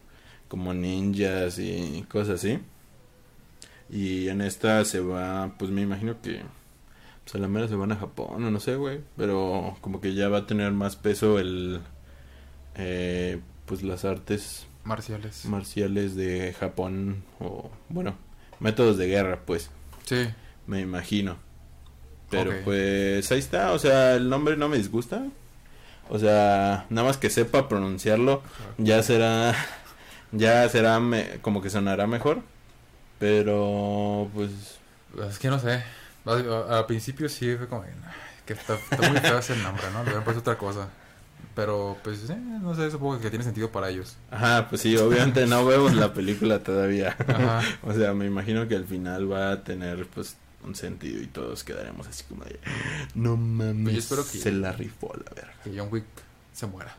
como 0.48 0.74
ninjas 0.74 1.58
y 1.58 2.04
cosas 2.06 2.34
así. 2.34 2.58
Y 3.88 4.28
en 4.28 4.42
esta 4.42 4.84
se 4.84 5.00
va, 5.00 5.54
pues 5.58 5.70
me 5.70 5.80
imagino 5.80 6.20
que... 6.20 6.42
Pues 7.24 7.34
a 7.34 7.38
la 7.38 7.48
mera 7.48 7.66
se 7.66 7.76
van 7.76 7.92
a 7.92 7.96
Japón 7.96 8.44
o 8.44 8.50
no 8.50 8.60
sé, 8.60 8.76
güey. 8.76 9.00
Pero 9.16 9.78
como 9.80 10.02
que 10.02 10.12
ya 10.12 10.28
va 10.28 10.40
a 10.40 10.46
tener 10.46 10.70
más 10.72 10.96
peso 10.96 11.38
el... 11.38 11.80
eh, 12.74 13.40
pues 13.64 13.82
las 13.82 14.04
artes 14.04 14.66
Marciales. 14.84 15.46
marciales 15.46 16.14
de 16.14 16.54
Japón 16.60 17.22
o 17.40 17.70
bueno, 17.88 18.16
métodos 18.60 18.98
de 18.98 19.06
guerra, 19.06 19.40
pues, 19.46 19.70
sí. 20.04 20.28
me 20.66 20.80
imagino. 20.80 21.38
Pero 22.30 22.52
pues 22.64 23.30
ahí 23.32 23.38
está, 23.38 23.72
o 23.72 23.78
sea, 23.78 24.14
el 24.16 24.28
nombre 24.28 24.56
no 24.56 24.68
me 24.68 24.76
disgusta. 24.76 25.24
O 26.10 26.18
sea, 26.18 26.86
nada 26.90 27.06
más 27.08 27.16
que 27.18 27.28
sepa 27.30 27.68
pronunciarlo, 27.68 28.42
ya 28.78 29.02
será 29.02 29.54
ya 30.32 30.68
será 30.68 31.00
me- 31.00 31.38
como 31.42 31.60
que 31.62 31.70
sonará 31.70 32.06
mejor. 32.06 32.40
Pero 33.18 34.30
pues 34.34 34.50
Es 35.28 35.38
que 35.38 35.48
no 35.48 35.58
sé. 35.58 35.82
Al 36.24 36.86
principio 36.86 37.28
sí 37.28 37.56
fue 37.56 37.66
como... 37.68 37.82
"Ay, 37.82 37.90
Que 38.46 38.52
está, 38.52 38.74
está 38.74 39.08
muy 39.10 39.18
feo 39.20 39.38
ese 39.38 39.56
nombre, 39.56 39.84
¿no? 39.92 40.04
Le 40.04 40.10
hubieran 40.16 40.36
otra 40.38 40.56
cosa. 40.58 40.88
Pero, 41.54 41.96
pues, 42.04 42.28
eh, 42.30 42.36
no 42.36 42.74
sé, 42.74 42.90
supongo 42.90 43.18
que 43.20 43.30
tiene 43.30 43.44
sentido 43.44 43.70
para 43.72 43.88
ellos. 43.90 44.16
ajá, 44.30 44.68
pues 44.68 44.80
sí, 44.82 44.96
obviamente 44.96 45.44
no 45.46 45.64
vemos 45.66 45.92
la 45.94 46.12
película 46.12 46.60
todavía. 46.60 47.16
Ajá. 47.26 47.62
O 47.82 47.92
sea, 47.92 48.12
me 48.14 48.26
imagino 48.26 48.68
que 48.68 48.76
al 48.76 48.84
final 48.84 49.30
va 49.30 49.52
a 49.52 49.64
tener 49.64 50.06
pues 50.06 50.36
un 50.64 50.74
sentido 50.74 51.22
y 51.22 51.26
todos 51.26 51.64
quedaremos 51.64 52.06
así 52.08 52.24
como 52.24 52.44
de 52.44 52.58
no 53.14 53.36
mames, 53.36 53.82
Pues 53.84 53.94
yo 53.94 53.98
espero 54.00 54.22
que- 54.30 54.38
se 54.38 54.52
la 54.52 54.72
rifó 54.72 55.12
la 55.14 55.32
verga. 55.34 55.54
Que 55.64 55.78
John 55.78 55.88
Wick 55.90 56.04
se 56.52 56.66
muera. 56.66 56.96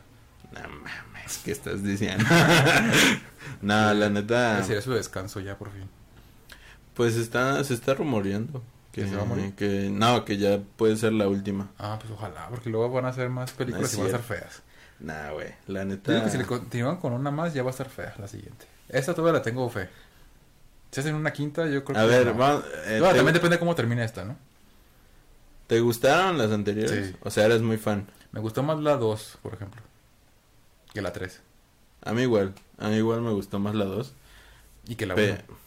No 0.52 0.60
mames, 0.68 1.38
¿qué 1.44 1.52
estás 1.52 1.82
diciendo? 1.84 2.24
no, 3.62 3.94
la 3.94 4.08
neta, 4.10 4.62
sería 4.64 4.82
su 4.82 4.92
descanso 4.92 5.40
ya, 5.40 5.56
por 5.58 5.70
fin. 5.72 5.88
pues 6.94 7.16
está, 7.16 7.62
se 7.64 7.74
está 7.74 7.94
rumoreando. 7.94 8.62
Que, 8.92 9.02
¿Que 9.02 9.08
se 9.08 9.14
va 9.14 9.22
a 9.22 9.24
morir? 9.24 9.52
que 9.54 9.88
no, 9.88 10.24
que 10.24 10.36
ya 10.36 10.58
puede 10.76 10.96
ser 10.96 11.12
la 11.12 11.28
última. 11.28 11.70
Ah, 11.78 11.96
pues 12.00 12.10
ojalá, 12.12 12.48
porque 12.48 12.70
luego 12.70 12.90
van 12.90 13.04
a 13.04 13.08
hacer 13.10 13.28
más 13.28 13.52
películas 13.52 13.94
y 13.94 13.96
van 13.98 14.06
a 14.06 14.08
cierto. 14.08 14.26
feas. 14.26 14.62
Nah, 14.98 15.30
güey, 15.30 15.54
la 15.68 15.84
neta. 15.84 16.12
digo 16.12 16.24
que 16.24 16.30
si 16.32 16.38
le 16.38 16.44
continúan 16.44 16.96
con 16.96 17.12
una 17.12 17.30
más, 17.30 17.54
ya 17.54 17.62
va 17.62 17.68
a 17.68 17.70
estar 17.70 17.88
fea 17.88 18.14
la 18.18 18.26
siguiente. 18.26 18.66
Esta 18.88 19.14
todavía 19.14 19.38
la 19.38 19.42
tengo 19.44 19.70
fe. 19.70 19.88
Si 20.90 21.00
hacen 21.00 21.14
una 21.14 21.32
quinta, 21.32 21.66
yo 21.68 21.84
creo 21.84 21.98
a 21.98 22.02
que. 22.02 22.08
ver, 22.08 22.26
no. 22.28 22.34
vamos, 22.34 22.64
eh, 22.86 22.98
No, 23.00 23.08
te, 23.08 23.14
también 23.16 23.34
depende 23.34 23.56
de 23.56 23.58
cómo 23.60 23.74
termine 23.74 24.04
esta, 24.04 24.24
¿no? 24.24 24.36
¿te 25.66 25.78
gustaron 25.80 26.36
las 26.36 26.50
anteriores? 26.50 27.08
Sí. 27.10 27.16
O 27.22 27.30
sea, 27.30 27.44
eres 27.46 27.62
muy 27.62 27.76
fan. 27.76 28.08
Me 28.32 28.40
gustó 28.40 28.62
más 28.64 28.78
la 28.80 28.96
2, 28.96 29.38
por 29.42 29.54
ejemplo, 29.54 29.80
que 30.92 31.00
la 31.00 31.12
3. 31.12 31.40
A 32.02 32.12
mí 32.12 32.22
igual, 32.22 32.54
a 32.78 32.88
mí 32.88 32.96
igual 32.96 33.20
me 33.20 33.30
gustó 33.30 33.58
más 33.60 33.74
la 33.76 33.84
2. 33.84 34.12
Y 34.88 34.96
que 34.96 35.06
la 35.06 35.14
Pe- 35.14 35.32
1. 35.48 35.58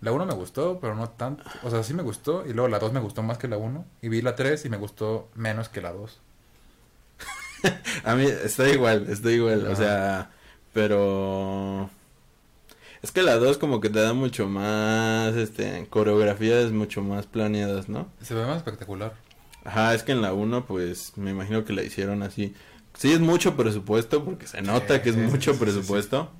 La 0.00 0.12
1 0.12 0.26
me 0.26 0.34
gustó, 0.34 0.78
pero 0.80 0.94
no 0.94 1.10
tanto. 1.10 1.44
O 1.62 1.70
sea, 1.70 1.82
sí 1.82 1.92
me 1.94 2.02
gustó. 2.02 2.46
Y 2.46 2.52
luego 2.54 2.68
la 2.68 2.78
2 2.78 2.92
me 2.92 3.00
gustó 3.00 3.22
más 3.22 3.36
que 3.38 3.46
la 3.48 3.56
1. 3.58 3.84
Y 4.00 4.08
vi 4.08 4.22
la 4.22 4.34
3 4.34 4.64
y 4.64 4.68
me 4.70 4.76
gustó 4.78 5.28
menos 5.34 5.68
que 5.68 5.80
la 5.82 5.92
2. 5.92 6.18
A 8.04 8.14
mí 8.14 8.24
está 8.24 8.68
igual, 8.68 9.06
está 9.08 9.30
igual, 9.30 9.66
o 9.66 9.76
sea, 9.76 10.30
pero 10.72 11.88
es 13.02 13.10
que 13.12 13.22
la 13.22 13.36
2 13.36 13.58
como 13.58 13.80
que 13.80 13.90
te 13.90 14.00
da 14.00 14.12
mucho 14.14 14.48
más, 14.48 15.34
este, 15.36 15.86
coreografías 15.90 16.70
mucho 16.72 17.02
más 17.02 17.26
planeadas, 17.26 17.88
¿no? 17.88 18.08
Se 18.22 18.34
ve 18.34 18.44
más 18.46 18.58
espectacular. 18.58 19.14
Ajá, 19.64 19.94
es 19.94 20.02
que 20.02 20.12
en 20.12 20.22
la 20.22 20.32
1 20.32 20.66
pues 20.66 21.12
me 21.16 21.30
imagino 21.30 21.64
que 21.64 21.72
la 21.72 21.82
hicieron 21.82 22.22
así. 22.22 22.54
Sí 22.94 23.12
es 23.12 23.20
mucho 23.20 23.56
presupuesto 23.56 24.24
porque 24.24 24.46
se 24.46 24.62
nota 24.62 25.02
que 25.02 25.10
es 25.10 25.14
Sí, 25.14 25.20
mucho 25.20 25.54
sí, 25.54 25.60
presupuesto, 25.60 26.30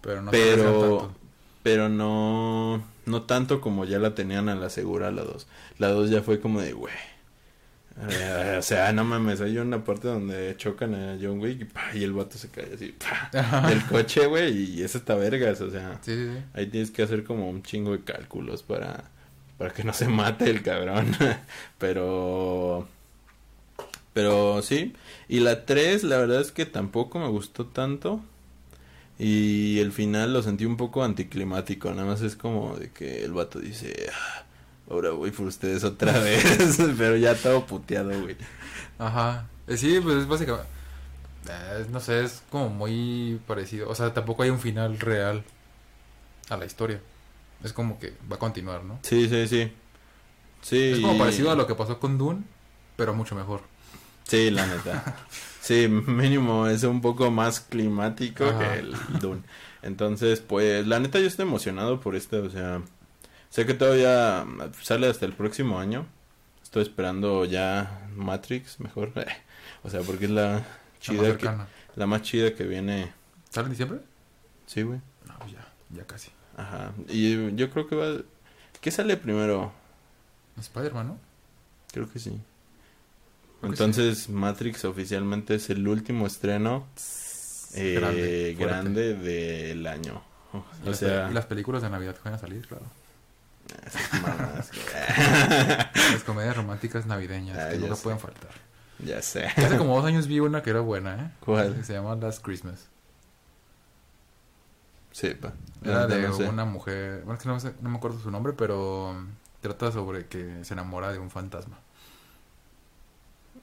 Pero 0.00 0.22
no 0.22 0.30
pero 0.30 0.62
tanto. 0.62 1.14
pero 1.62 1.88
no 1.88 2.82
no 3.06 3.22
tanto 3.22 3.60
como 3.60 3.84
ya 3.84 3.98
la 3.98 4.14
tenían 4.14 4.48
a 4.48 4.54
la 4.54 4.70
segura 4.70 5.10
la 5.10 5.22
2. 5.24 5.46
La 5.78 5.88
2 5.88 6.10
ya 6.10 6.22
fue 6.22 6.40
como 6.40 6.60
de, 6.60 6.72
güey. 6.72 6.94
Eh, 8.10 8.56
o 8.58 8.62
sea, 8.62 8.92
no 8.92 9.04
mames, 9.04 9.40
hay 9.40 9.58
una 9.58 9.82
parte 9.84 10.08
donde 10.08 10.54
chocan 10.56 10.94
a 10.94 11.18
John 11.20 11.40
Wick 11.40 11.62
y, 11.62 11.64
pa, 11.64 11.90
y 11.94 12.04
el 12.04 12.12
vato 12.12 12.38
se 12.38 12.48
cae 12.48 12.70
así 12.74 12.94
pa, 12.96 13.68
del 13.68 13.84
coche, 13.86 14.26
güey, 14.26 14.76
y 14.78 14.82
eso 14.82 14.98
está 14.98 15.14
vergas, 15.16 15.60
o 15.60 15.70
sea, 15.70 15.98
Sí, 16.02 16.14
sí, 16.14 16.26
sí. 16.32 16.38
ahí 16.54 16.66
tienes 16.66 16.90
que 16.90 17.02
hacer 17.02 17.24
como 17.24 17.48
un 17.50 17.62
chingo 17.62 17.92
de 17.92 18.04
cálculos 18.04 18.62
para 18.62 19.04
para 19.58 19.72
que 19.72 19.82
no 19.82 19.92
se 19.92 20.06
mate 20.06 20.48
el 20.50 20.62
cabrón. 20.62 21.16
pero 21.78 22.86
pero 24.12 24.62
sí, 24.62 24.94
y 25.28 25.40
la 25.40 25.64
3 25.64 26.04
la 26.04 26.18
verdad 26.18 26.40
es 26.40 26.52
que 26.52 26.66
tampoco 26.66 27.18
me 27.18 27.28
gustó 27.28 27.66
tanto. 27.66 28.20
Y 29.20 29.80
el 29.80 29.90
final 29.90 30.32
lo 30.32 30.42
sentí 30.42 30.64
un 30.64 30.76
poco 30.76 31.02
anticlimático, 31.02 31.90
nada 31.90 32.04
más 32.06 32.20
es 32.22 32.36
como 32.36 32.76
de 32.76 32.90
que 32.92 33.24
el 33.24 33.32
vato 33.32 33.58
dice, 33.58 33.92
"Ah, 34.12 34.44
ahora 34.90 35.10
voy 35.10 35.30
por 35.30 35.46
ustedes 35.46 35.84
otra 35.84 36.18
vez, 36.18 36.78
pero 36.98 37.16
ya 37.16 37.34
todo 37.34 37.66
puteado, 37.66 38.10
güey. 38.20 38.36
Ajá. 38.98 39.46
Eh, 39.66 39.76
sí, 39.76 40.00
pues 40.02 40.16
es 40.18 40.28
básicamente. 40.28 40.68
eh, 41.48 41.86
no 41.90 42.00
sé, 42.00 42.24
es 42.24 42.42
como 42.50 42.68
muy 42.68 43.40
parecido. 43.46 43.88
O 43.88 43.94
sea, 43.94 44.12
tampoco 44.14 44.42
hay 44.42 44.50
un 44.50 44.60
final 44.60 44.98
real 44.98 45.44
a 46.48 46.56
la 46.56 46.64
historia. 46.66 47.00
Es 47.62 47.72
como 47.72 47.98
que 47.98 48.14
va 48.30 48.36
a 48.36 48.38
continuar, 48.38 48.84
¿no? 48.84 48.98
Sí, 49.02 49.28
sí, 49.28 49.46
sí. 49.48 49.72
Sí. 50.62 50.92
Es 50.94 51.00
como 51.00 51.18
parecido 51.18 51.50
a 51.50 51.54
lo 51.54 51.66
que 51.66 51.74
pasó 51.74 51.98
con 51.98 52.18
Dune, 52.18 52.42
pero 52.96 53.14
mucho 53.14 53.34
mejor. 53.34 53.62
Sí, 54.24 54.50
la 54.50 54.66
neta. 54.66 55.16
Sí, 55.60 55.86
mínimo 55.86 56.66
es 56.66 56.82
un 56.84 57.02
poco 57.02 57.30
más 57.30 57.60
climático 57.60 58.44
Ajá. 58.46 58.58
que 58.72 58.78
el 58.78 58.94
Dune. 59.20 59.42
Entonces, 59.82 60.40
pues, 60.40 60.86
la 60.86 60.98
neta 60.98 61.18
yo 61.20 61.26
estoy 61.26 61.44
emocionado 61.46 62.00
por 62.00 62.16
este, 62.16 62.38
o 62.38 62.48
sea, 62.48 62.80
sé 63.50 63.66
que 63.66 63.74
todavía 63.74 64.46
sale 64.82 65.08
hasta 65.08 65.26
el 65.26 65.32
próximo 65.32 65.78
año. 65.78 66.06
Estoy 66.62 66.82
esperando 66.82 67.44
ya 67.44 68.08
Matrix, 68.14 68.80
mejor. 68.80 69.12
O 69.84 69.90
sea, 69.90 70.00
porque 70.00 70.24
es 70.24 70.30
la 70.30 70.42
La 70.54 70.58
más 70.58 70.66
chida 71.00 71.36
que, 71.36 71.46
cercana. 71.46 71.68
la 71.94 72.06
más 72.06 72.22
chida 72.22 72.54
que 72.54 72.64
viene. 72.64 73.12
¿Sale 73.50 73.66
en 73.66 73.70
diciembre? 73.72 74.00
Sí, 74.66 74.82
güey. 74.82 75.00
No, 75.26 75.38
pues 75.38 75.52
ya, 75.52 75.68
ya 75.90 76.04
casi. 76.04 76.30
Ajá. 76.56 76.92
Y 77.08 77.54
yo 77.54 77.70
creo 77.70 77.86
que 77.86 77.94
va 77.94 78.22
¿Qué 78.80 78.90
sale 78.90 79.16
primero? 79.16 79.72
Spider-Man, 80.58 81.06
¿no? 81.08 81.18
Creo 81.92 82.10
que 82.10 82.18
sí. 82.18 82.30
Creo 82.30 83.60
que 83.60 83.66
Entonces, 83.68 84.28
Matrix 84.28 84.84
oficialmente 84.84 85.54
es 85.54 85.70
el 85.70 85.86
último 85.86 86.26
estreno 86.26 86.86
eh, 87.74 87.94
Grande, 88.00 88.54
fuerte. 88.56 88.64
grande 88.64 89.14
del 89.14 89.86
año. 89.86 90.22
O 90.84 90.92
sea, 90.94 91.30
y 91.30 91.34
las 91.34 91.46
películas 91.46 91.82
de 91.82 91.90
Navidad 91.90 92.16
que 92.16 92.22
van 92.24 92.34
a 92.34 92.38
salir, 92.38 92.66
claro. 92.66 92.84
Las 96.12 96.24
comedias 96.24 96.56
románticas 96.56 97.06
navideñas 97.06 97.58
Ah, 97.58 97.70
que 97.70 97.78
nunca 97.78 97.96
sé. 97.96 98.02
pueden 98.02 98.20
faltar. 98.20 98.50
ya 98.98 99.22
sé. 99.22 99.46
Hace 99.46 99.76
como 99.76 99.96
dos 99.96 100.04
años 100.06 100.26
vi 100.26 100.40
una 100.40 100.62
que 100.62 100.70
era 100.70 100.80
buena, 100.80 101.14
¿eh? 101.16 101.30
¿Cuál? 101.40 101.74
Que 101.76 101.84
se 101.84 101.92
llama 101.94 102.14
Last 102.16 102.42
Christmas. 102.44 102.88
Sepa. 105.12 105.52
Era 105.84 106.06
de 106.06 106.22
no 106.28 106.34
sé. 106.34 106.48
una 106.48 106.64
mujer, 106.64 107.20
bueno, 107.24 107.34
es 107.34 107.40
que 107.42 107.48
no, 107.48 107.60
sé- 107.60 107.74
no 107.80 107.88
me 107.90 107.96
acuerdo 107.96 108.18
su 108.20 108.30
nombre, 108.30 108.52
pero 108.52 109.10
um, 109.10 109.28
trata 109.60 109.90
sobre 109.92 110.26
que 110.26 110.64
se 110.64 110.74
enamora 110.74 111.12
de 111.12 111.18
un 111.18 111.30
fantasma. 111.30 111.78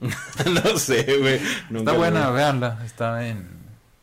no 0.00 0.78
sé, 0.78 1.18
güey. 1.18 1.40
Está 1.78 1.92
buena, 1.92 2.30
véanla. 2.30 2.80
Está 2.84 3.26
en 3.26 3.48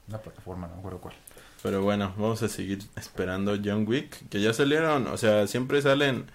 una 0.07 0.17
plataforma, 0.17 0.67
no 0.67 0.75
recuerdo 0.77 0.99
cuál. 1.01 1.15
Pero 1.63 1.81
bueno, 1.81 2.13
vamos 2.17 2.43
a 2.43 2.49
seguir 2.49 2.79
esperando 2.97 3.57
John 3.63 3.87
Wick, 3.87 4.27
que 4.27 4.41
ya 4.41 4.51
salieron, 4.51 5.07
o 5.07 5.15
sea, 5.15 5.47
siempre 5.47 5.81
salen 5.81 6.25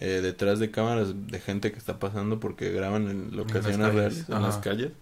eh, 0.00 0.20
detrás 0.22 0.60
de 0.60 0.70
cámaras 0.70 1.26
de 1.26 1.38
gente 1.40 1.70
que 1.70 1.78
está 1.78 1.98
pasando 1.98 2.40
porque 2.40 2.72
graban 2.72 3.10
en 3.10 3.36
locaciones 3.36 3.92
reales, 3.92 4.24
en 4.30 4.42
las 4.42 4.56
calles. 4.56 4.92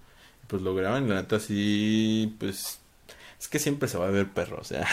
Pues 0.49 0.62
lo 0.62 0.75
graban 0.75 1.07
y 1.07 1.09
la 1.09 1.14
neta 1.14 1.38
sí, 1.38 2.35
pues 2.40 2.81
es 3.38 3.47
que 3.47 3.61
siempre 3.61 3.88
se 3.88 3.97
va 3.97 4.09
a 4.09 4.11
ver 4.11 4.28
perro, 4.28 4.59
o 4.61 4.64
sea, 4.64 4.88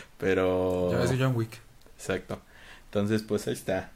pero... 0.18 0.90
Ya 0.90 1.04
es 1.04 1.14
John 1.16 1.36
Wick. 1.36 1.60
Exacto. 1.96 2.40
Entonces, 2.86 3.22
pues 3.22 3.46
ahí 3.46 3.54
está. 3.54 3.92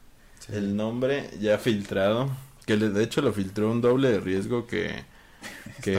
El 0.47 0.77
nombre 0.77 1.31
ya 1.41 1.57
filtrado, 1.57 2.29
que 2.65 2.77
de 2.77 3.03
hecho 3.03 3.21
lo 3.21 3.33
filtró 3.33 3.69
un 3.69 3.81
doble 3.81 4.09
de 4.09 4.19
riesgo 4.21 4.67
que... 4.67 5.03
que 5.83 5.97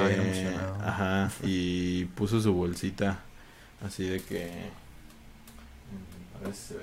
ajá, 0.82 1.30
y 1.42 2.06
puso 2.06 2.40
su 2.40 2.54
bolsita 2.54 3.20
así 3.82 4.04
de 4.04 4.22
que... 4.22 4.70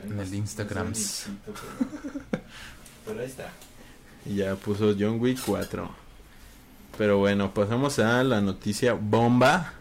En 0.09 0.19
el 0.19 0.33
Instagram. 0.33 0.93
Pero 3.05 3.19
ahí 3.19 3.25
está. 3.25 3.51
Y 4.25 4.35
ya 4.35 4.55
puso 4.55 4.95
John 4.97 5.19
Wick 5.19 5.39
4. 5.45 5.89
Pero 6.97 7.19
bueno, 7.19 7.53
pasamos 7.53 7.99
a 7.99 8.23
la 8.23 8.41
noticia 8.41 8.93
bomba 8.93 9.73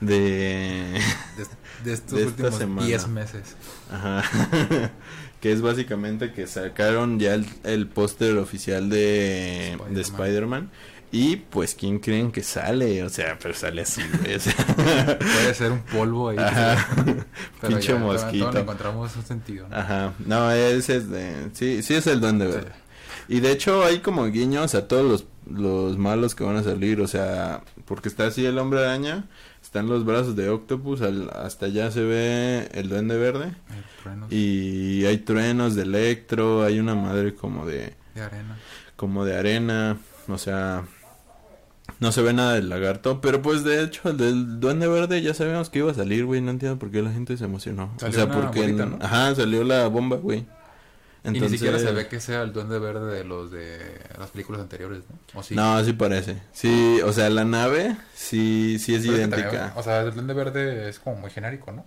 de, 0.00 1.00
de, 1.84 1.92
estos 1.92 2.20
últimos 2.20 2.86
10 2.86 3.08
meses. 3.08 3.56
Ajá. 3.90 4.22
que 5.40 5.52
es 5.52 5.60
básicamente 5.60 6.32
que 6.32 6.46
sacaron 6.46 7.18
ya 7.18 7.38
el, 7.64 7.86
póster 7.86 8.38
oficial 8.38 8.88
de 8.88 9.72
Spider-Man. 9.72 9.94
De 9.94 10.00
Spider 10.00 10.46
y 11.14 11.36
pues, 11.36 11.76
¿quién 11.76 12.00
creen 12.00 12.32
que 12.32 12.42
sale? 12.42 13.04
O 13.04 13.08
sea, 13.08 13.38
pero 13.40 13.54
sale 13.54 13.82
así, 13.82 14.02
Puede 14.22 15.54
ser 15.54 15.70
un 15.70 15.82
polvo 15.82 16.30
ahí. 16.30 16.36
Pinche 17.68 17.94
mosquito. 17.94 18.50
No 18.50 18.58
encontramos 18.58 19.14
un 19.14 19.24
sentido. 19.24 19.68
Ajá. 19.70 20.12
No, 20.18 20.50
ese 20.50 20.96
es 20.96 21.08
de... 21.08 21.50
Sí, 21.52 21.84
sí 21.84 21.94
es 21.94 22.08
el 22.08 22.20
duende 22.20 22.48
verde. 22.48 22.72
Y 23.28 23.38
de 23.38 23.52
hecho 23.52 23.84
hay 23.84 24.00
como 24.00 24.24
guiños 24.26 24.74
a 24.74 24.88
todos 24.88 25.08
los, 25.08 25.26
los 25.56 25.96
malos 25.96 26.34
que 26.34 26.42
van 26.42 26.56
a 26.56 26.64
salir. 26.64 27.00
O 27.00 27.06
sea, 27.06 27.62
porque 27.84 28.08
está 28.08 28.26
así 28.26 28.44
el 28.44 28.58
hombre 28.58 28.80
araña. 28.80 29.26
Están 29.62 29.86
los 29.86 30.04
brazos 30.04 30.34
de 30.34 30.48
Octopus. 30.48 31.00
hasta 31.00 31.66
allá 31.66 31.92
se 31.92 32.02
ve 32.02 32.68
el 32.72 32.88
duende 32.88 33.16
verde. 33.16 33.52
Y 34.30 35.04
hay 35.04 35.18
truenos 35.18 35.76
de 35.76 35.82
electro. 35.82 36.64
Hay 36.64 36.80
una 36.80 36.96
madre 36.96 37.36
como 37.36 37.64
de... 37.66 37.94
De 38.16 38.20
arena. 38.20 38.58
Como 38.96 39.24
de 39.24 39.38
arena. 39.38 39.96
O 40.26 40.38
sea, 40.38 40.84
no 42.00 42.12
se 42.12 42.22
ve 42.22 42.32
nada 42.32 42.54
del 42.54 42.68
lagarto, 42.68 43.20
pero 43.20 43.42
pues 43.42 43.64
de 43.64 43.82
hecho 43.82 44.10
el 44.10 44.16
del 44.16 44.60
duende 44.60 44.88
verde 44.88 45.22
ya 45.22 45.34
sabíamos 45.34 45.70
que 45.70 45.80
iba 45.80 45.90
a 45.90 45.94
salir, 45.94 46.24
güey, 46.24 46.40
no 46.40 46.50
entiendo 46.50 46.78
por 46.78 46.90
qué 46.90 47.02
la 47.02 47.12
gente 47.12 47.36
se 47.36 47.44
emocionó. 47.44 47.94
o 48.02 48.12
sea, 48.12 48.30
porque 48.30 48.76
ajá, 49.00 49.34
salió 49.34 49.64
la 49.64 49.86
bomba, 49.88 50.16
güey. 50.16 50.46
Entonces... 51.22 51.48
Y 51.48 51.52
ni 51.52 51.58
siquiera 51.58 51.78
se 51.78 51.92
ve 51.92 52.06
que 52.06 52.20
sea 52.20 52.42
el 52.42 52.52
duende 52.52 52.78
verde 52.78 53.14
de 53.16 53.24
los 53.24 53.50
de 53.50 53.78
las 54.18 54.30
películas 54.30 54.60
anteriores, 54.60 55.04
¿no? 55.08 55.40
¿O 55.40 55.42
sí? 55.42 55.54
No, 55.54 55.82
sí 55.82 55.94
parece. 55.94 56.42
Sí, 56.52 57.00
o 57.02 57.12
sea, 57.12 57.30
la 57.30 57.46
nave 57.46 57.96
sí 58.14 58.78
sí 58.78 58.94
es 58.94 59.04
idéntica. 59.06 59.72
o 59.76 59.82
sea, 59.82 60.02
el 60.02 60.12
duende 60.12 60.34
verde 60.34 60.88
es 60.90 60.98
como 60.98 61.16
muy 61.16 61.30
genérico, 61.30 61.72
¿no? 61.72 61.86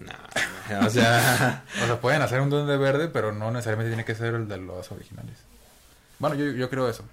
No, 0.00 0.86
o 0.86 0.90
sea, 0.90 1.62
o 1.82 1.86
sea, 1.86 2.00
pueden 2.00 2.22
hacer 2.22 2.40
un 2.40 2.50
duende 2.50 2.76
verde, 2.76 3.06
pero 3.06 3.30
no 3.30 3.52
necesariamente 3.52 3.90
tiene 3.90 4.04
que 4.04 4.16
ser 4.16 4.34
el 4.34 4.48
de 4.48 4.56
los 4.56 4.90
originales. 4.90 5.36
Bueno, 6.18 6.34
yo, 6.34 6.50
yo 6.50 6.68
creo 6.70 6.88
eso. 6.88 7.04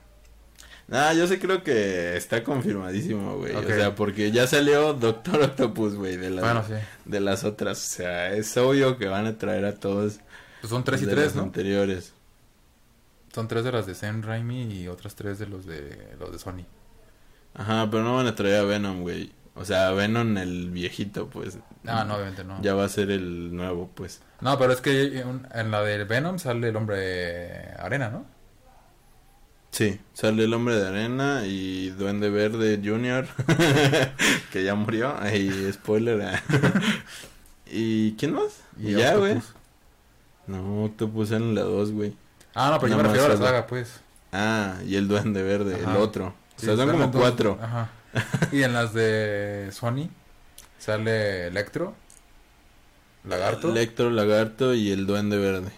Ah, 0.91 1.13
yo 1.13 1.27
sí 1.27 1.37
creo 1.37 1.63
que 1.63 2.17
está 2.17 2.43
confirmadísimo, 2.43 3.37
güey. 3.37 3.55
O 3.55 3.63
sea, 3.63 3.95
porque 3.95 4.31
ya 4.31 4.47
salió 4.47 4.93
Doctor 4.93 5.41
Octopus, 5.43 5.95
güey, 5.95 6.17
de, 6.17 6.31
las, 6.31 6.67
de 7.05 7.19
las 7.19 7.43
otras. 7.43 7.77
O 7.77 7.97
sea, 7.97 8.33
es 8.33 8.55
obvio 8.57 8.97
que 8.97 9.07
van 9.07 9.27
a 9.27 9.37
traer 9.37 9.65
a 9.65 9.75
todos. 9.75 10.19
Pues 10.61 10.71
son 10.71 10.83
tres 10.83 11.01
y 11.03 11.05
tres, 11.05 11.35
¿no? 11.35 11.43
anteriores. 11.43 12.13
Son 13.33 13.47
tres 13.47 13.63
de 13.63 13.71
las 13.71 13.85
de 13.85 13.93
Sam 13.93 14.23
Raimi 14.23 14.63
y 14.63 14.87
otras 14.87 15.15
tres 15.15 15.37
de 15.37 15.45
los 15.45 15.65
de 15.65 16.15
los 16.19 16.31
de 16.31 16.39
Sony. 16.39 16.65
Ajá, 17.53 17.87
pero 17.89 18.03
no 18.03 18.15
van 18.15 18.27
a 18.27 18.35
traer 18.35 18.61
a 18.61 18.63
Venom, 18.63 19.01
güey. 19.01 19.31
O 19.55 19.65
sea, 19.65 19.91
Venom 19.91 20.37
el 20.37 20.71
viejito, 20.71 21.29
pues. 21.29 21.59
Ah, 21.85 22.03
no, 22.03 22.15
obviamente 22.15 22.43
no. 22.43 22.61
Ya 22.61 22.73
va 22.73 22.85
a 22.85 22.89
ser 22.89 23.11
el 23.11 23.55
nuevo, 23.55 23.91
pues. 23.93 24.21
No, 24.41 24.57
pero 24.57 24.73
es 24.73 24.81
que 24.81 25.19
en 25.19 25.71
la 25.71 25.83
de 25.83 26.03
Venom 26.05 26.39
sale 26.39 26.69
el 26.69 26.75
hombre 26.75 27.73
arena, 27.77 28.09
¿no? 28.09 28.25
Sí, 29.71 29.99
sale 30.13 30.43
el 30.43 30.53
hombre 30.53 30.75
de 30.75 30.87
arena 30.87 31.43
y 31.45 31.89
Duende 31.91 32.29
Verde 32.29 32.81
Junior, 32.83 33.27
que 34.51 34.63
ya 34.63 34.75
murió, 34.75 35.15
y 35.33 35.71
spoiler. 35.71 36.21
Eh. 36.21 36.39
¿Y 37.71 38.13
quién 38.13 38.33
más? 38.33 38.61
Y 38.77 38.93
ya, 38.93 39.15
güey. 39.15 39.39
No, 40.47 40.85
Octopus 40.85 41.31
en 41.31 41.53
la 41.53 41.61
2, 41.61 41.91
güey. 41.91 42.15
Ah, 42.55 42.71
no, 42.71 42.79
pero 42.79 42.91
yo 42.91 42.97
me 42.97 43.03
refiero 43.03 43.25
a 43.25 43.29
la 43.29 43.37
saga, 43.37 43.67
pues. 43.67 44.01
Ah, 44.31 44.75
y 44.85 44.95
el 44.95 45.07
Duende 45.07 45.43
Verde, 45.43 45.79
el 45.79 45.95
otro. 45.97 46.33
o 46.57 46.59
sea, 46.59 46.75
son 46.75 46.89
como 46.89 47.11
cuatro. 47.11 47.59
Ajá. 47.61 47.89
y 48.51 48.63
en 48.63 48.73
las 48.73 48.93
de 48.93 49.69
Sony 49.71 50.09
sale 50.79 51.47
Electro, 51.47 51.95
Lagarto. 53.23 53.69
Electro, 53.69 54.09
Lagarto 54.09 54.73
y 54.73 54.91
el 54.91 55.05
Duende 55.05 55.37
Verde. 55.37 55.71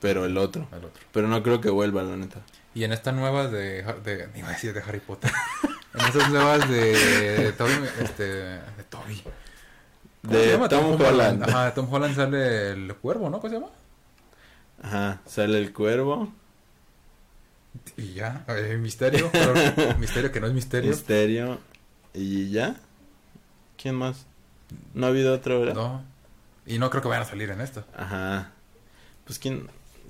Pero 0.00 0.24
el 0.24 0.36
otro. 0.38 0.68
El 0.72 0.84
otro. 0.84 1.02
Pero 1.12 1.28
no 1.28 1.42
creo 1.42 1.60
que 1.60 1.70
vuelva, 1.70 2.02
la 2.02 2.16
neta. 2.16 2.40
Y 2.74 2.84
en 2.84 2.92
estas 2.92 3.14
nuevas 3.14 3.52
de, 3.52 3.82
de 4.04 4.28
iba 4.34 4.48
a 4.48 4.52
decir 4.52 4.74
de 4.74 4.80
Harry 4.80 5.00
Potter. 5.00 5.30
en 5.94 6.00
estas 6.00 6.30
nuevas 6.30 6.68
de, 6.68 6.92
de 7.44 7.52
Toby, 7.52 7.72
este, 8.00 8.24
de 8.24 8.84
Toby. 8.88 9.22
De 10.22 10.68
Tom, 10.68 11.00
Holland. 11.00 11.42
Ajá, 11.42 11.66
de 11.66 11.72
Tom 11.72 11.92
Holland 11.92 12.16
sale 12.16 12.72
el 12.72 12.94
cuervo, 12.96 13.28
¿no? 13.30 13.40
¿Cómo 13.40 13.50
se 13.52 13.60
llama? 13.60 13.72
Ajá, 14.82 15.20
sale 15.26 15.58
el 15.58 15.72
cuervo. 15.72 16.32
Y 17.96 18.14
ya, 18.14 18.44
eh, 18.48 18.76
misterio, 18.80 19.30
misterio 19.98 20.32
que 20.32 20.40
no 20.40 20.46
es 20.46 20.52
misterio. 20.52 20.90
Misterio. 20.90 21.58
¿Y 22.14 22.50
ya? 22.50 22.76
¿Quién 23.76 23.96
más? 23.96 24.26
¿No 24.94 25.06
ha 25.06 25.08
habido 25.10 25.34
otro, 25.34 25.60
¿verdad? 25.60 25.74
No. 25.74 26.04
Y 26.66 26.78
no 26.78 26.88
creo 26.90 27.02
que 27.02 27.08
vayan 27.08 27.24
a 27.24 27.28
salir 27.28 27.50
en 27.50 27.60
esto. 27.60 27.84
Ajá. 27.96 28.52
Pues 29.26 29.38
quién, 29.38 29.68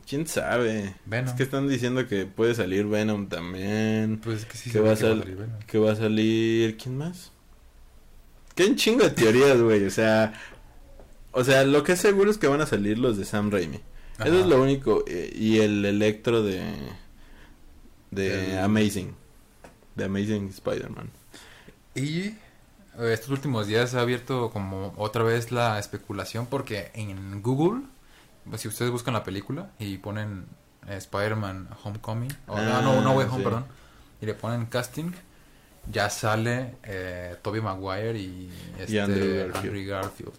¿Quién 0.09 0.27
sabe? 0.27 0.95
Es 1.11 1.33
que 1.33 1.43
están 1.43 1.69
diciendo 1.69 2.07
que 2.07 2.27
puede 2.27 2.55
salir 2.55 2.87
Venom 2.87 3.29
también. 3.29 4.21
Pues 4.23 4.41
es 4.41 4.45
que 4.47 4.57
sí 4.59 4.71
que 4.71 4.81
va, 4.81 4.93
a 4.93 4.97
salir 4.97 5.37
Venom. 5.37 5.59
Que 5.67 5.79
va 5.79 5.93
a 5.93 5.97
salir... 5.97 6.77
¿Quién 6.77 6.99
más? 6.99 7.33
Qué 8.55 8.67
un 8.67 8.77
chingo 8.77 9.05
de 9.05 9.11
teorías, 9.11 9.61
güey. 9.61 9.85
O 9.85 9.91
sea... 9.91 10.35
O 11.33 11.43
sea, 11.43 11.65
lo 11.65 11.83
que 11.83 11.93
es 11.93 12.01
seguro 12.01 12.31
es 12.31 12.39
que 12.39 12.47
van 12.47 12.61
a 12.61 12.67
salir 12.67 12.99
los 12.99 13.17
de 13.17 13.25
Sam 13.25 13.51
Raimi. 13.51 13.81
Eso 14.25 14.41
es 14.41 14.47
lo 14.47 14.63
único. 14.63 15.05
Eh, 15.07 15.33
y 15.35 15.59
el 15.61 15.85
Electro 15.85 16.43
de... 16.43 16.63
De 18.11 18.59
Amazing. 18.59 19.15
De 19.97 20.05
Amazing 20.05 20.49
Spider-Man. 20.49 21.11
Y 21.95 22.19
eh, 22.19 22.37
estos 23.13 23.31
últimos 23.31 23.67
días 23.67 23.91
se 23.91 23.99
ha 23.99 24.03
abierto 24.03 24.51
como 24.51 24.93
otra 24.97 25.25
vez 25.25 25.51
la 25.51 25.79
especulación 25.79 26.47
porque 26.47 26.91
en 26.95 27.43
Google 27.43 27.83
si 28.57 28.69
ustedes 28.69 28.91
buscan 28.91 29.15
la 29.15 29.25
película 29.25 29.71
y 29.79 29.99
ponen 29.99 30.47
eh, 30.89 30.97
Spider-Man 30.97 31.69
Homecoming, 31.83 32.33
o 32.47 32.57
ah, 32.57 32.81
no, 32.83 33.01
no 33.01 33.13
Way 33.13 33.27
Home, 33.31 33.45
perdón, 33.45 33.65
y 34.21 34.27
le 34.27 34.35
ponen 34.35 34.67
casting, 34.67 35.13
ya 35.91 36.11
sale 36.11 36.77
eh, 36.83 37.37
Tobey 37.43 37.61
Maguire 37.61 38.19
y, 38.19 38.51
este, 38.79 39.01
Andrew, 39.01 39.87
Garfield. 39.87 40.33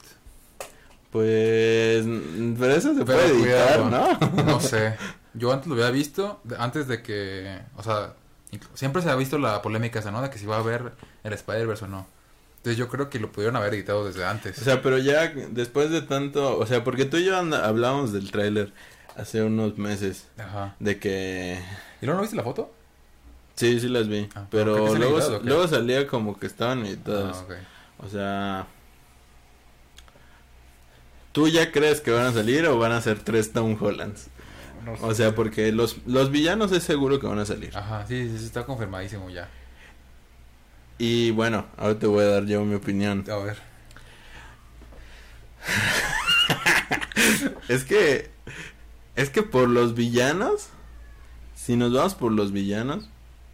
Pues, 1.11 2.05
pero 2.59 2.73
eso 2.73 2.93
se 2.93 3.05
puede 3.05 3.27
editar, 3.27 3.79
¿no? 3.79 4.43
No 4.43 4.59
sé. 4.59 4.95
Yo 5.33 5.51
antes 5.51 5.67
lo 5.67 5.75
había 5.75 5.89
visto, 5.89 6.41
antes 6.57 6.87
de 6.87 7.01
que, 7.01 7.59
o 7.75 7.83
sea, 7.83 8.13
siempre 8.73 9.01
se 9.01 9.09
ha 9.09 9.15
visto 9.15 9.37
la 9.37 9.61
polémica 9.61 9.99
esa, 9.99 10.11
¿no? 10.11 10.21
De 10.21 10.29
que 10.29 10.37
si 10.37 10.45
va 10.45 10.57
a 10.57 10.61
ver 10.61 10.93
el 11.23 11.33
Spider-Verse 11.33 11.85
o 11.85 11.87
no. 11.87 12.07
Entonces 12.65 12.79
yo 12.79 12.87
creo 12.87 13.11
que 13.11 13.19
lo 13.19 13.31
pudieron 13.31 13.55
haber 13.57 13.75
editado 13.75 14.07
desde 14.07 14.25
antes. 14.25 14.57
O 14.57 14.63
sea, 14.63 14.81
pero 14.81 14.97
ya 14.97 15.31
después 15.51 15.91
de 15.91 16.01
tanto, 16.01 16.57
o 16.57 16.65
sea, 16.65 16.83
porque 16.83 17.05
tú 17.05 17.17
y 17.17 17.25
yo 17.25 17.37
hablábamos 17.37 18.11
del 18.11 18.31
tráiler 18.31 18.73
hace 19.15 19.43
unos 19.43 19.77
meses. 19.77 20.29
Ajá. 20.39 20.75
De 20.79 20.97
que... 20.97 21.59
¿Y 22.01 22.07
luego 22.07 22.17
no 22.17 22.21
viste 22.23 22.35
la 22.35 22.41
foto? 22.41 22.73
Sí, 23.53 23.79
sí 23.79 23.87
las 23.87 24.07
vi. 24.07 24.27
Ah, 24.33 24.47
pero 24.49 24.95
luego, 24.95 25.19
luego 25.43 25.67
salía 25.67 26.07
como 26.07 26.39
que 26.39 26.47
estaban 26.47 26.83
editadas. 26.87 27.45
Ah, 27.47 27.53
O 27.99 28.09
sea... 28.09 28.67
¿Tú 31.33 31.47
ya 31.47 31.71
crees 31.71 32.01
que 32.01 32.09
van 32.09 32.25
a 32.25 32.33
salir 32.33 32.65
o 32.65 32.79
van 32.79 32.93
a 32.93 33.01
ser 33.01 33.19
tres 33.19 33.53
Tom 33.53 33.77
Hollands? 33.79 34.29
No 34.83 34.97
sé. 34.97 35.05
O 35.05 35.13
sea, 35.13 35.35
porque 35.35 35.71
los, 35.71 35.97
los 36.07 36.31
villanos 36.31 36.71
es 36.71 36.81
seguro 36.81 37.19
que 37.19 37.27
van 37.27 37.37
a 37.37 37.45
salir. 37.45 37.77
Ajá, 37.77 38.07
sí, 38.07 38.27
sí, 38.35 38.43
está 38.43 38.65
confirmadísimo 38.65 39.29
ya. 39.29 39.51
Y 40.97 41.31
bueno, 41.31 41.65
ahora 41.77 41.99
te 41.99 42.07
voy 42.07 42.23
a 42.23 42.27
dar 42.27 42.45
yo 42.45 42.63
mi 42.63 42.75
opinión. 42.75 43.25
A 43.29 43.35
ver. 43.37 43.57
es 47.67 47.83
que. 47.83 48.29
Es 49.15 49.29
que 49.29 49.43
por 49.43 49.69
los 49.69 49.95
villanos. 49.95 50.67
Si 51.55 51.75
nos 51.75 51.93
vamos 51.93 52.15
por 52.15 52.31
los 52.31 52.51
villanos. 52.51 53.07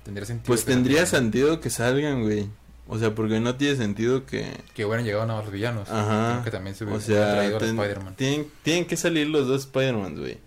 Tendría 0.04 0.26
sentido. 0.26 0.48
Pues 0.48 0.66
tendría 0.66 1.06
sentido 1.06 1.60
que 1.60 1.70
salgan, 1.70 2.24
güey. 2.24 2.48
O 2.88 2.98
sea, 2.98 3.16
porque 3.16 3.40
no 3.40 3.56
tiene 3.56 3.78
sentido 3.78 4.26
que... 4.26 4.52
Que 4.74 4.84
hubieran 4.86 5.06
llegado 5.06 5.26
nuevos 5.26 5.50
villanos. 5.50 5.90
Ajá. 5.90 6.32
Creo 6.32 6.44
que 6.44 6.52
también 6.52 6.76
se 6.76 6.84
O 6.84 7.00
sea, 7.00 7.36
traído 7.36 7.56
a 7.56 7.60
ten- 7.60 7.80
Spider-Man. 7.80 8.16
tienen, 8.16 8.52
tienen 8.64 8.86
que 8.86 8.98
salir 8.98 9.28
los 9.28 9.48
dos 9.48 9.62
Spider-Man, 9.62 10.18
güey. 10.20 10.40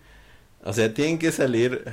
O 0.63 0.71
sea, 0.73 0.93
tienen 0.93 1.17
que 1.17 1.31
salir 1.31 1.85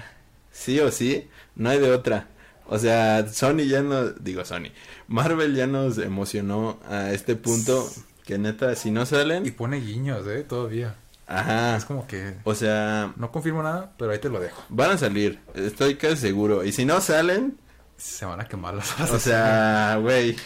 sí 0.51 0.79
o 0.81 0.91
sí, 0.91 1.29
no 1.55 1.71
hay 1.71 1.79
de 1.79 1.91
otra. 1.93 2.27
O 2.69 2.79
sea, 2.79 3.27
Sony 3.29 3.65
ya 3.69 3.83
no, 3.83 4.11
digo 4.11 4.45
Sony, 4.45 4.71
Marvel 5.09 5.55
ya 5.55 5.67
nos 5.67 5.99
emocionó 5.99 6.79
a 6.89 7.11
este 7.13 7.37
punto 7.37 7.87
que 8.25 8.39
neta, 8.39 8.75
si 8.77 8.91
no 8.91 9.03
Y 9.03 9.07
salen, 9.07 9.53
pone 9.55 9.79
guiños, 9.81 10.27
¿eh? 10.27 10.45
Todavía. 10.49 10.95
ajá, 11.27 11.77
Es 11.77 11.85
como 11.85 12.07
que... 12.07 12.35
o 12.45 12.55
sea, 12.55 13.13
No 13.17 13.31
confirmo 13.33 13.63
nada, 13.63 13.93
pero 13.99 14.13
ahí 14.13 14.19
te 14.19 14.29
lo 14.29 14.41
dejo. 14.41 14.63
van 14.69 14.93
a 14.93 14.99
salir, 14.99 15.41
estoy 15.55 15.97
casi 15.97 16.17
seguro. 16.17 16.65
Y 16.65 16.73
si 16.73 16.85
no 16.85 17.01
salen, 17.01 17.59
Se 17.97 18.25
van 18.25 18.41
a 18.41 18.45
quemar 18.47 18.75
las 18.75 18.99
o 19.11 19.19
sea, 19.19 19.99
güey, 20.01 20.37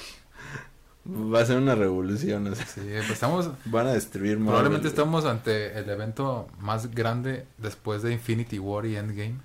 va 1.07 1.41
a 1.41 1.47
ser 1.47 1.59
una 1.59 1.75
revolución, 1.75 2.47
o 2.49 2.55
sea, 2.55 2.67
Sí, 2.67 2.81
pues 2.81 3.11
estamos... 3.11 3.51
van 3.67 3.87
a 3.89 3.93
destruir 3.93 4.39
Marvel. 4.39 4.47
Probablemente 4.47 4.89
estamos 4.89 5.25
ante 5.27 5.79
el 5.79 5.89
evento 5.89 6.49
más 6.59 6.91
grande 6.93 7.47
después 7.59 8.03
de 8.03 8.13
Infinity 8.13 8.59
War 8.59 8.87
y 8.87 8.97
Endgame 8.97 9.37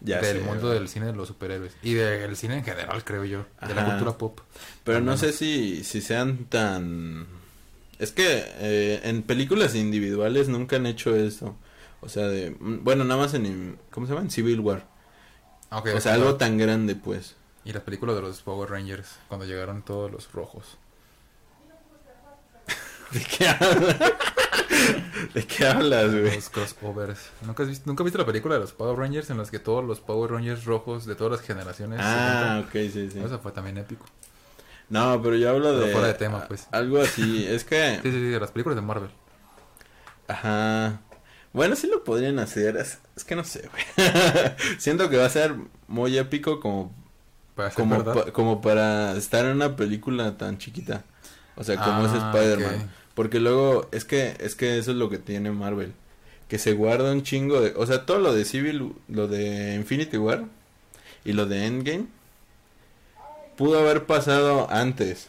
Ya 0.00 0.20
del 0.20 0.38
sé, 0.38 0.42
mundo 0.42 0.70
del 0.70 0.88
cine 0.88 1.06
de 1.06 1.12
los 1.12 1.28
superhéroes 1.28 1.76
y 1.82 1.94
del 1.94 2.36
cine 2.36 2.56
en 2.58 2.64
general, 2.64 3.04
creo 3.04 3.24
yo, 3.24 3.44
de 3.66 3.74
la 3.74 3.84
cultura 3.84 4.16
pop. 4.16 4.40
Pero 4.84 5.00
no 5.00 5.06
menos. 5.06 5.20
sé 5.20 5.32
si, 5.32 5.84
si 5.84 6.00
sean 6.00 6.46
tan... 6.46 7.26
Es 7.98 8.12
que 8.12 8.44
eh, 8.60 9.00
en 9.04 9.22
películas 9.22 9.74
individuales 9.74 10.48
nunca 10.48 10.76
han 10.76 10.86
hecho 10.86 11.14
eso. 11.14 11.54
O 12.00 12.08
sea, 12.08 12.28
de... 12.28 12.50
mm, 12.52 12.82
Bueno, 12.82 13.04
nada 13.04 13.20
más 13.20 13.34
en... 13.34 13.78
¿Cómo 13.90 14.06
se 14.06 14.12
llama? 14.14 14.24
En 14.24 14.30
Civil 14.30 14.60
War. 14.60 14.86
Ok, 15.70 15.88
o 15.94 16.00
sea, 16.00 16.14
algo 16.14 16.36
tan 16.36 16.56
grande, 16.58 16.96
pues. 16.96 17.36
Y 17.64 17.72
las 17.74 17.82
películas 17.82 18.16
de 18.16 18.22
los 18.22 18.40
Power 18.40 18.70
Rangers, 18.70 19.18
cuando 19.28 19.44
llegaron 19.44 19.82
todos 19.82 20.10
los 20.10 20.32
rojos. 20.32 20.78
¿De 23.12 23.20
qué 23.24 23.48
hablas? 23.48 23.96
¿De 25.34 25.44
qué 25.44 25.66
hablas, 25.66 26.10
güey? 26.12 26.34
Los 26.36 26.48
crossovers. 26.48 27.18
¿Nunca 27.46 27.62
has, 27.64 27.68
visto, 27.68 27.84
¿Nunca 27.86 28.02
has 28.02 28.06
visto 28.06 28.18
la 28.18 28.26
película 28.26 28.54
de 28.54 28.60
los 28.60 28.72
Power 28.72 28.98
Rangers 28.98 29.30
en 29.30 29.38
las 29.38 29.50
que 29.50 29.58
todos 29.58 29.84
los 29.84 30.00
Power 30.00 30.30
Rangers 30.30 30.64
rojos 30.64 31.06
de 31.06 31.14
todas 31.14 31.32
las 31.38 31.40
generaciones 31.46 32.00
Ah, 32.02 32.62
ok, 32.64 32.72
sí, 32.72 33.10
sí. 33.10 33.20
Eso 33.22 33.38
fue 33.40 33.52
también 33.52 33.78
épico. 33.78 34.04
No, 34.88 35.20
pero 35.22 35.36
yo 35.36 35.50
hablo 35.50 35.68
Pero 35.72 35.80
de... 35.86 35.92
fuera 35.92 36.06
de 36.08 36.14
tema, 36.14 36.46
pues. 36.48 36.66
Algo 36.72 37.00
así. 37.00 37.46
Es 37.46 37.64
que... 37.64 37.94
Sí, 38.02 38.10
sí, 38.10 38.12
sí, 38.12 38.20
de 38.26 38.40
las 38.40 38.50
películas 38.50 38.76
de 38.76 38.82
Marvel. 38.82 39.10
Ajá. 40.28 41.00
Bueno, 41.52 41.74
sí 41.76 41.88
lo 41.88 42.04
podrían 42.04 42.38
hacer. 42.38 42.76
Es, 42.76 42.98
es 43.16 43.24
que 43.24 43.34
no 43.36 43.44
sé, 43.44 43.68
güey. 43.72 44.08
Siento 44.78 45.10
que 45.10 45.16
va 45.16 45.26
a 45.26 45.30
ser 45.30 45.54
muy 45.88 46.16
épico 46.16 46.60
como 46.60 46.92
Para 47.54 47.70
como, 47.70 47.96
verdad. 47.98 48.14
pa- 48.26 48.32
como 48.32 48.60
para 48.60 49.12
estar 49.16 49.44
en 49.44 49.52
una 49.56 49.74
película 49.76 50.36
tan 50.36 50.58
chiquita. 50.58 51.04
O 51.56 51.64
sea, 51.64 51.76
como 51.76 52.06
es 52.06 52.12
Ah, 52.14 52.30
Spider-Man. 52.32 52.74
ok. 52.76 52.90
Porque 53.20 53.38
luego, 53.38 53.86
es 53.92 54.06
que, 54.06 54.34
es 54.40 54.54
que 54.54 54.78
eso 54.78 54.92
es 54.92 54.96
lo 54.96 55.10
que 55.10 55.18
tiene 55.18 55.50
Marvel. 55.50 55.92
Que 56.48 56.58
se 56.58 56.72
guarda 56.72 57.12
un 57.12 57.22
chingo 57.22 57.60
de... 57.60 57.74
O 57.76 57.84
sea, 57.84 58.06
todo 58.06 58.18
lo 58.18 58.32
de 58.32 58.46
Civil, 58.46 58.94
lo 59.08 59.28
de 59.28 59.74
Infinity 59.74 60.16
War 60.16 60.44
y 61.26 61.34
lo 61.34 61.44
de 61.44 61.66
Endgame 61.66 62.06
pudo 63.58 63.78
haber 63.78 64.06
pasado 64.06 64.70
antes 64.70 65.28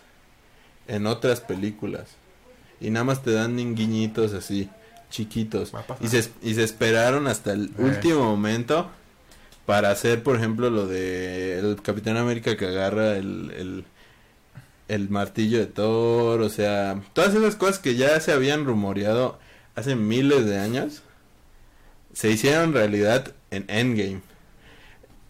en 0.87 1.05
otras 1.05 1.41
películas. 1.41 2.11
Y 2.79 2.91
nada 2.91 3.03
más 3.03 3.23
te 3.23 3.31
dan 3.33 3.57
guiñitos 3.75 4.31
así, 4.33 4.69
chiquitos. 5.09 5.73
Y 5.99 6.07
se, 6.07 6.29
y 6.41 6.53
se 6.53 6.63
esperaron 6.63 7.27
hasta 7.27 7.51
el 7.51 7.65
Eh. 7.65 7.71
último 7.79 8.23
momento 8.23 8.89
para 9.65 9.91
hacer, 9.91 10.23
por 10.23 10.37
ejemplo, 10.37 10.69
lo 10.69 10.87
de 10.87 11.59
el 11.59 11.81
Capitán 11.81 12.15
América 12.15 12.55
que 12.55 12.67
agarra 12.67 13.17
el, 13.17 13.51
el, 13.57 13.83
el 14.93 15.09
martillo 15.09 15.57
de 15.59 15.67
Thor, 15.67 16.41
o 16.41 16.49
sea, 16.49 17.01
todas 17.13 17.33
esas 17.33 17.55
cosas 17.55 17.79
que 17.79 17.95
ya 17.95 18.19
se 18.19 18.31
habían 18.31 18.65
rumoreado 18.65 19.39
hace 19.75 19.95
miles 19.95 20.45
de 20.45 20.59
años, 20.59 21.01
se 22.13 22.29
hicieron 22.29 22.73
realidad 22.73 23.33
en 23.51 23.65
Endgame. 23.69 24.21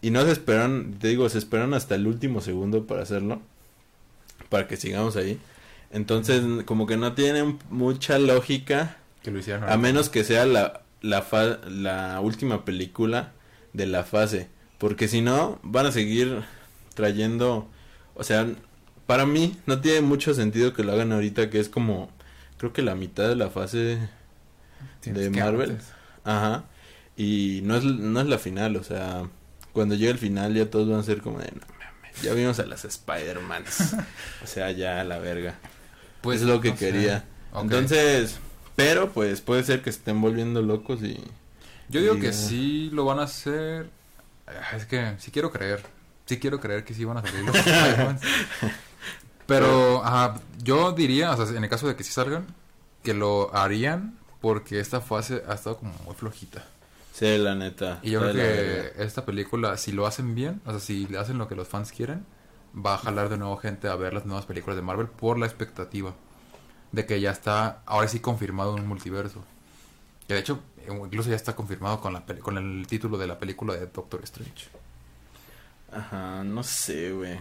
Y 0.01 0.09
no 0.09 0.23
se 0.25 0.31
esperaron, 0.31 0.95
te 0.99 1.09
digo, 1.09 1.29
se 1.29 1.37
esperaron 1.37 1.75
hasta 1.75 1.93
el 1.95 2.07
último 2.07 2.41
segundo 2.41 2.87
para 2.87 3.03
hacerlo, 3.03 3.41
para 4.49 4.67
que 4.67 4.77
sigamos 4.77 5.15
ahí. 5.15 5.39
Entonces, 5.91 6.41
como 6.65 6.87
que 6.87 6.97
no 6.97 7.13
tienen 7.13 7.59
mucha 7.69 8.17
lógica 8.17 8.97
Que 9.21 9.29
lo 9.29 9.39
hicieron. 9.39 9.69
a 9.69 9.77
menos 9.77 10.09
que 10.09 10.23
sea 10.23 10.45
la, 10.47 10.81
la, 11.01 11.21
fa- 11.21 11.59
la 11.69 12.19
última 12.19 12.65
película 12.65 13.33
de 13.73 13.85
la 13.85 14.03
fase. 14.03 14.47
Porque 14.79 15.07
si 15.07 15.21
no, 15.21 15.59
van 15.61 15.85
a 15.85 15.91
seguir 15.91 16.41
trayendo... 16.95 17.67
O 18.15 18.23
sea, 18.23 18.47
para 19.05 19.25
mí 19.25 19.57
no 19.65 19.81
tiene 19.81 20.01
mucho 20.01 20.33
sentido 20.33 20.73
que 20.73 20.83
lo 20.83 20.93
hagan 20.93 21.11
ahorita, 21.11 21.49
que 21.49 21.59
es 21.59 21.69
como... 21.69 22.09
Creo 22.57 22.73
que 22.73 22.81
la 22.81 22.95
mitad 22.95 23.27
de 23.27 23.35
la 23.35 23.49
fase... 23.49 23.97
Tienes 24.99 25.23
de 25.23 25.31
que 25.31 25.39
Marvel. 25.39 25.71
antes. 25.71 25.87
Ajá. 26.23 26.63
Y 27.17 27.61
no 27.63 27.75
es, 27.75 27.83
no 27.83 28.21
es 28.21 28.27
la 28.27 28.37
final, 28.37 28.75
o 28.75 28.83
sea... 28.83 29.23
Cuando 29.73 29.95
llegue 29.95 30.11
el 30.11 30.17
final 30.17 30.53
ya 30.53 30.69
todos 30.69 30.89
van 30.89 30.99
a 30.99 31.03
ser 31.03 31.21
como 31.21 31.39
de... 31.39 31.45
No 31.51 31.61
mames, 31.79 32.21
ya 32.21 32.33
vimos 32.33 32.59
a 32.59 32.65
las 32.65 32.83
Spider-Mans. 32.85 33.95
o 34.43 34.47
sea, 34.47 34.71
ya 34.71 34.99
a 34.99 35.03
la 35.03 35.17
verga. 35.19 35.55
Pues 36.21 36.41
es 36.41 36.47
lo 36.47 36.61
que 36.61 36.75
quería. 36.75 37.25
Entonces... 37.55 38.39
Pero 38.75 39.11
pues 39.11 39.41
puede 39.41 39.63
ser 39.63 39.81
que 39.81 39.91
se 39.91 39.99
estén 39.99 40.21
volviendo 40.21 40.61
locos 40.61 41.03
y... 41.03 41.19
Yo 41.89 41.99
digo 42.01 42.19
que 42.19 42.31
sí 42.33 42.89
lo 42.93 43.05
van 43.05 43.19
a 43.19 43.23
hacer. 43.23 43.89
Ah, 44.47 44.75
Es 44.77 44.85
que 44.85 45.13
sí 45.19 45.29
quiero 45.31 45.51
creer. 45.51 45.83
Sí 46.25 46.39
quiero 46.39 46.59
creer 46.59 46.83
que 46.85 46.93
sí 46.93 47.03
van 47.03 47.17
a 47.17 47.21
salir 47.21 47.43
los 47.43 47.55
Spider-Man. 47.57 48.19
Pero 49.47 50.03
ajá, 50.03 50.35
yo 50.63 50.91
diría, 50.93 51.31
o 51.31 51.45
sea, 51.45 51.55
en 51.57 51.63
el 51.63 51.69
caso 51.69 51.87
de 51.87 51.95
que 51.95 52.03
sí 52.03 52.11
salgan, 52.11 52.45
que 53.03 53.13
lo 53.13 53.53
harían 53.55 54.17
porque 54.39 54.79
esta 54.79 55.01
fase 55.01 55.43
ha 55.47 55.53
estado 55.53 55.77
como 55.77 55.93
muy 56.05 56.15
flojita. 56.15 56.65
Sí, 57.13 57.37
la 57.37 57.53
neta. 57.55 57.99
Y 58.01 58.11
yo 58.11 58.19
creo 58.21 58.33
que 58.33 58.93
esta 59.03 59.25
película, 59.25 59.77
si 59.77 59.91
lo 59.91 60.07
hacen 60.07 60.33
bien, 60.33 60.61
o 60.65 60.71
sea, 60.71 60.79
si 60.79 61.07
le 61.07 61.17
hacen 61.17 61.37
lo 61.37 61.47
que 61.47 61.55
los 61.55 61.67
fans 61.67 61.91
quieren, 61.91 62.25
va 62.73 62.95
a 62.95 62.97
jalar 62.97 63.29
de 63.29 63.37
nuevo 63.37 63.57
gente 63.57 63.87
a 63.89 63.95
ver 63.95 64.13
las 64.13 64.25
nuevas 64.25 64.45
películas 64.45 64.77
de 64.77 64.81
Marvel 64.81 65.07
por 65.07 65.37
la 65.37 65.45
expectativa 65.45 66.13
de 66.91 67.05
que 67.05 67.19
ya 67.21 67.31
está, 67.31 67.81
ahora 67.85 68.07
sí 68.07 68.19
confirmado 68.19 68.73
un 68.73 68.87
multiverso. 68.87 69.43
Que 70.27 70.35
de 70.35 70.39
hecho, 70.39 70.59
incluso 70.87 71.29
ya 71.29 71.35
está 71.35 71.55
confirmado 71.55 71.99
con, 71.99 72.13
la 72.13 72.25
peli- 72.25 72.39
con 72.39 72.57
el 72.57 72.87
título 72.87 73.17
de 73.17 73.27
la 73.27 73.37
película 73.37 73.73
de 73.73 73.87
Doctor 73.87 74.21
Strange. 74.23 74.69
Ajá, 75.91 76.43
no 76.43 76.63
sé, 76.63 77.11
güey. 77.11 77.37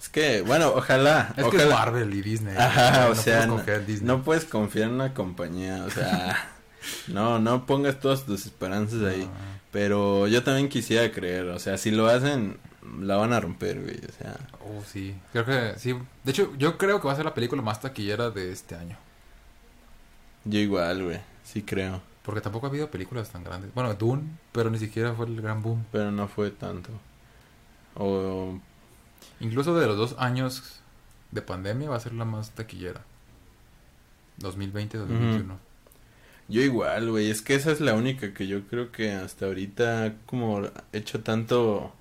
Es 0.00 0.08
que, 0.08 0.40
bueno, 0.40 0.72
ojalá. 0.74 1.34
Es 1.36 1.44
que 1.44 1.56
ojalá. 1.56 1.62
es 1.62 1.70
Marvel 1.70 2.14
y 2.14 2.22
Disney. 2.22 2.56
Ajá, 2.56 3.04
no 3.06 3.10
o 3.10 3.14
sea, 3.14 3.46
puedes 3.46 4.02
no, 4.02 4.22
puedes 4.22 4.46
confiar 4.46 4.88
en 4.88 4.94
una 4.94 5.12
compañía, 5.12 5.84
o 5.84 5.90
sea, 5.90 6.50
no, 7.08 7.38
no 7.38 7.66
pongas 7.66 8.00
todas 8.00 8.24
tus 8.24 8.46
esperanzas 8.46 9.02
ahí. 9.02 9.28
Ah, 9.30 9.58
Pero 9.70 10.26
yo 10.26 10.42
también 10.42 10.70
quisiera 10.70 11.12
creer, 11.12 11.48
o 11.48 11.58
sea, 11.58 11.76
si 11.76 11.90
lo 11.90 12.08
hacen, 12.08 12.56
la 12.98 13.16
van 13.16 13.34
a 13.34 13.40
romper, 13.40 13.82
güey, 13.82 13.98
o 13.98 14.12
sea. 14.12 14.36
oh, 14.64 14.82
sí. 14.90 15.14
Creo 15.32 15.44
que 15.44 15.74
sí. 15.78 15.94
De 16.24 16.30
hecho, 16.30 16.50
yo 16.56 16.78
creo 16.78 16.98
que 17.00 17.06
va 17.06 17.12
a 17.12 17.16
ser 17.16 17.26
la 17.26 17.34
película 17.34 17.60
más 17.60 17.80
taquillera 17.80 18.30
de 18.30 18.52
este 18.52 18.76
año. 18.76 18.96
Yo 20.46 20.58
igual, 20.58 21.04
güey, 21.04 21.20
sí 21.44 21.60
creo, 21.60 22.00
Porque 22.22 22.40
tampoco 22.40 22.66
ha 22.66 22.70
habido 22.70 22.90
películas 22.90 23.28
tan 23.28 23.44
grandes. 23.44 23.74
Bueno, 23.74 23.92
Dune, 23.92 24.22
pero 24.52 24.70
ni 24.70 24.78
siquiera 24.78 25.12
fue 25.12 25.26
el 25.26 25.42
gran 25.42 25.62
boom. 25.62 25.84
pero 25.92 26.10
no 26.10 26.26
fue 26.26 26.50
tanto. 26.50 26.88
O, 27.94 28.58
Incluso 29.40 29.74
de 29.78 29.86
los 29.86 29.96
dos 29.96 30.16
años 30.18 30.80
de 31.30 31.42
pandemia 31.42 31.88
va 31.90 31.96
a 31.96 32.00
ser 32.00 32.12
la 32.12 32.24
más 32.24 32.50
taquillera. 32.50 33.00
2020-2021. 34.40 35.56
yo 36.48 36.60
igual, 36.62 37.10
güey, 37.10 37.30
es 37.30 37.42
que 37.42 37.54
esa 37.54 37.70
es 37.72 37.80
la 37.80 37.94
única 37.94 38.32
que 38.34 38.46
yo 38.46 38.66
creo 38.66 38.90
que 38.90 39.12
hasta 39.12 39.46
ahorita 39.46 40.04
ha 40.04 40.12
como 40.26 40.62
hecho 40.92 41.20
tanto 41.20 41.92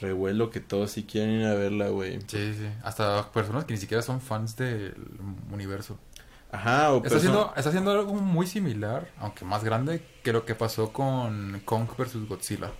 revuelo 0.00 0.50
que 0.50 0.60
todos 0.60 0.92
sí 0.92 1.04
quieren 1.04 1.40
ir 1.40 1.46
a 1.46 1.54
verla, 1.54 1.88
güey. 1.88 2.20
Sí, 2.26 2.54
sí. 2.54 2.68
Hasta 2.84 3.30
personas 3.32 3.64
que 3.64 3.74
ni 3.74 3.80
siquiera 3.80 4.02
son 4.02 4.20
fans 4.20 4.56
del 4.56 4.94
universo. 5.50 5.98
Ajá, 6.52 6.92
o 6.92 6.98
Está 6.98 7.08
perso- 7.10 7.16
haciendo, 7.18 7.52
está 7.56 7.68
haciendo 7.70 7.90
algo 7.90 8.14
muy 8.14 8.46
similar, 8.46 9.10
aunque 9.18 9.44
más 9.44 9.64
grande, 9.64 10.02
que 10.22 10.32
lo 10.32 10.44
que 10.46 10.54
pasó 10.54 10.92
con 10.92 11.60
Kong 11.64 11.88
vs. 11.98 12.28
Godzilla. 12.28 12.70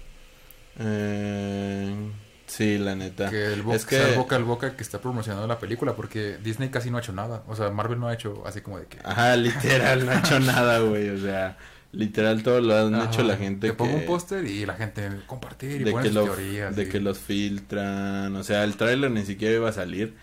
Eh, 0.79 2.11
sí, 2.49 2.77
la 2.79 2.97
neta. 2.97 3.31
Que 3.31 3.53
el, 3.53 3.65
Es 3.71 3.87
que- 3.87 4.15
boca 4.17 4.35
al 4.37 4.43
boca 4.45 4.75
que 4.77 4.83
está 4.83 5.01
promocionando 5.01 5.47
la 5.47 5.59
película, 5.61 5.95
porque 5.95 6.37
Disney 6.43 6.71
casi 6.71 6.91
no 6.91 6.97
ha 6.97 7.01
hecho 7.01 7.13
nada. 7.13 7.45
O 7.47 7.55
sea, 7.55 7.71
Marvel 7.71 8.01
no 8.01 8.09
ha 8.09 8.15
hecho 8.15 8.43
así 8.47 8.61
como 8.61 8.79
de 8.81 8.87
que... 8.87 8.99
Ajá, 9.05 9.37
literal, 9.37 10.05
no 10.05 10.11
ha 10.13 10.19
hecho 10.19 10.41
nada, 10.41 10.81
güey. 10.81 11.11
O 11.11 11.19
sea, 11.21 11.57
literal 11.93 12.43
todo 12.43 12.61
lo 12.61 12.77
han 12.77 12.95
Ajá, 12.95 13.05
hecho 13.07 13.23
la 13.23 13.37
gente 13.37 13.69
Te 13.69 13.73
que... 13.73 13.77
pongo 13.79 13.97
un 13.97 14.05
póster 14.07 14.45
y 14.47 14.67
la 14.67 14.75
gente 14.75 15.09
compartir 15.27 15.81
y 15.81 15.85
de 15.85 15.95
que, 15.95 16.03
sus 16.05 16.15
lo, 16.15 16.25
teorías. 16.25 16.75
de 16.77 16.83
y- 16.83 16.89
que 16.89 17.01
los 17.01 17.19
filtran. 17.19 18.35
O 18.37 18.43
sea, 18.43 18.65
el 18.65 18.77
tráiler 18.77 19.11
ni 19.11 19.25
siquiera 19.25 19.55
iba 19.55 19.69
a 19.69 19.73
salir. 19.73 20.17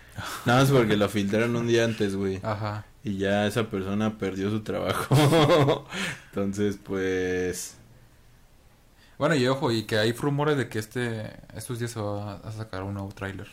Nada 0.44 0.60
más 0.62 0.70
porque 0.70 0.96
lo 0.96 1.08
filtraron 1.08 1.54
un 1.56 1.66
día 1.66 1.84
antes, 1.84 2.14
güey. 2.16 2.40
Ajá. 2.42 2.84
Y 3.04 3.18
ya 3.18 3.46
esa 3.46 3.70
persona 3.70 4.18
perdió 4.18 4.50
su 4.50 4.62
trabajo. 4.64 5.86
Entonces, 6.32 6.78
pues... 6.82 7.76
Bueno, 9.18 9.34
y 9.34 9.46
ojo, 9.46 9.70
y 9.72 9.84
que 9.84 9.98
hay 9.98 10.12
rumores 10.12 10.56
de 10.56 10.68
que 10.68 10.78
este 10.78 11.32
estos 11.54 11.78
días 11.78 11.90
se 11.92 12.00
va 12.00 12.34
a 12.36 12.52
sacar 12.52 12.82
un 12.82 12.94
nuevo 12.94 13.10
tráiler. 13.12 13.46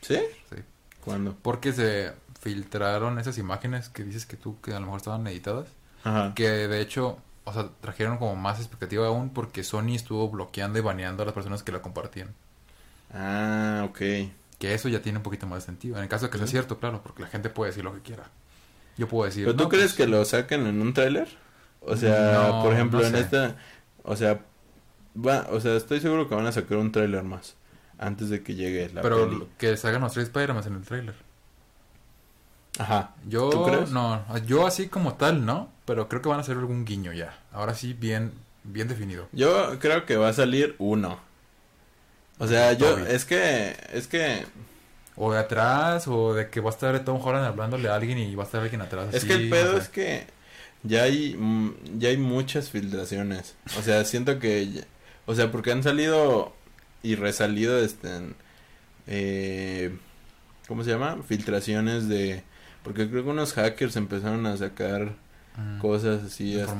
¿Sí? 0.00 0.18
Sí. 0.50 0.56
¿Cuándo? 1.04 1.36
Porque 1.40 1.72
se 1.72 2.12
filtraron 2.40 3.18
esas 3.18 3.38
imágenes 3.38 3.88
que 3.88 4.02
dices 4.02 4.26
que 4.26 4.36
tú, 4.36 4.60
que 4.60 4.72
a 4.72 4.80
lo 4.80 4.86
mejor 4.86 4.98
estaban 4.98 5.26
editadas. 5.26 5.68
Ajá. 6.04 6.32
Que 6.34 6.48
de 6.48 6.80
hecho, 6.80 7.18
o 7.44 7.52
sea, 7.52 7.68
trajeron 7.80 8.18
como 8.18 8.34
más 8.36 8.58
expectativa 8.58 9.06
aún 9.06 9.30
porque 9.30 9.62
Sony 9.62 9.94
estuvo 9.94 10.28
bloqueando 10.30 10.78
y 10.78 10.82
baneando 10.82 11.22
a 11.22 11.26
las 11.26 11.34
personas 11.34 11.62
que 11.62 11.72
la 11.72 11.82
compartían. 11.82 12.34
Ah, 13.12 13.86
ok. 13.88 13.98
Que 14.58 14.74
eso 14.74 14.88
ya 14.88 15.00
tiene 15.02 15.18
un 15.18 15.22
poquito 15.22 15.46
más 15.46 15.60
de 15.62 15.66
sentido. 15.66 15.96
En 15.96 16.02
el 16.02 16.08
caso 16.08 16.26
de 16.26 16.30
que 16.30 16.38
sea 16.38 16.46
cierto, 16.46 16.78
claro, 16.78 17.02
porque 17.02 17.22
la 17.22 17.28
gente 17.28 17.50
puede 17.50 17.70
decir 17.70 17.84
lo 17.84 17.94
que 17.94 18.00
quiera. 18.00 18.24
Yo 18.96 19.08
puedo 19.08 19.24
decir. 19.26 19.44
¿Pero 19.44 19.56
tú 19.56 19.64
"No, 19.64 19.68
crees 19.68 19.92
pues, 19.92 19.94
que 19.96 20.06
lo 20.06 20.24
saquen 20.24 20.66
en 20.66 20.80
un 20.80 20.92
tráiler? 20.92 21.28
O 21.80 21.96
sea, 21.96 22.32
No, 22.48 22.62
por 22.62 22.74
ejemplo, 22.74 23.00
no 23.00 23.06
en 23.06 23.14
esta... 23.16 23.56
O 24.02 24.16
sea, 24.16 24.40
va, 25.16 25.46
o 25.50 25.60
sea, 25.60 25.76
estoy 25.76 26.00
seguro 26.00 26.28
que 26.28 26.34
van 26.34 26.46
a 26.46 26.52
sacar 26.52 26.78
un 26.78 26.92
tráiler 26.92 27.22
más 27.22 27.56
antes 27.98 28.30
de 28.30 28.42
que 28.42 28.54
llegue 28.54 28.88
la 28.90 29.02
Pero 29.02 29.28
peli. 29.28 29.46
que 29.58 29.76
salgan 29.76 30.00
los 30.02 30.12
tres 30.12 30.26
Spider-Man 30.26 30.64
en 30.66 30.74
el 30.74 30.82
tráiler. 30.82 31.14
Ajá. 32.78 33.14
Yo, 33.26 33.50
¿Tú 33.50 33.64
crees? 33.64 33.90
no, 33.90 34.24
yo 34.46 34.66
así 34.66 34.88
como 34.88 35.14
tal, 35.14 35.44
no, 35.44 35.70
pero 35.84 36.08
creo 36.08 36.22
que 36.22 36.28
van 36.28 36.38
a 36.38 36.42
hacer 36.42 36.56
algún 36.56 36.84
guiño 36.84 37.12
ya. 37.12 37.38
Ahora 37.52 37.74
sí, 37.74 37.92
bien, 37.92 38.32
bien 38.64 38.88
definido. 38.88 39.28
Yo 39.32 39.78
creo 39.80 40.06
que 40.06 40.16
va 40.16 40.28
a 40.28 40.32
salir 40.32 40.76
uno. 40.78 41.18
O 42.38 42.46
sea, 42.46 42.72
yo, 42.72 42.94
Toby. 42.94 43.02
es 43.08 43.24
que, 43.26 43.76
es 43.92 44.06
que, 44.06 44.46
O 45.16 45.30
de 45.32 45.38
atrás, 45.40 46.08
o 46.08 46.32
de 46.32 46.48
que 46.48 46.60
va 46.60 46.70
a 46.70 46.72
estar 46.72 46.98
Tom 47.04 47.20
Holland 47.22 47.44
hablándole 47.44 47.88
a 47.90 47.96
alguien 47.96 48.16
y 48.18 48.34
va 48.34 48.44
a 48.44 48.46
estar 48.46 48.62
alguien 48.62 48.80
atrás. 48.80 49.08
es 49.10 49.16
así, 49.16 49.26
que 49.26 49.34
el 49.34 49.50
pedo 49.50 49.76
es 49.76 49.88
que 49.90 50.26
ya 50.82 51.02
hay, 51.04 51.36
mm, 51.38 51.98
ya 51.98 52.08
hay 52.10 52.16
muchas 52.16 52.70
filtraciones. 52.70 53.56
O 53.78 53.82
sea, 53.82 54.04
siento 54.04 54.38
que, 54.38 54.70
ya- 54.70 54.84
o 55.26 55.34
sea, 55.34 55.50
porque 55.52 55.72
han 55.72 55.82
salido 55.82 56.52
y 57.02 57.14
resalido, 57.14 57.78
este, 57.78 58.08
eh, 59.06 59.96
¿cómo 60.68 60.84
se 60.84 60.90
llama? 60.90 61.18
Filtraciones 61.26 62.08
de, 62.08 62.42
porque 62.82 63.08
creo 63.08 63.24
que 63.24 63.30
unos 63.30 63.52
hackers 63.54 63.96
empezaron 63.96 64.46
a 64.46 64.56
sacar 64.56 65.14
Mm, 65.56 65.78
cosas 65.80 66.22
así 66.22 66.54
hasta, 66.60 66.74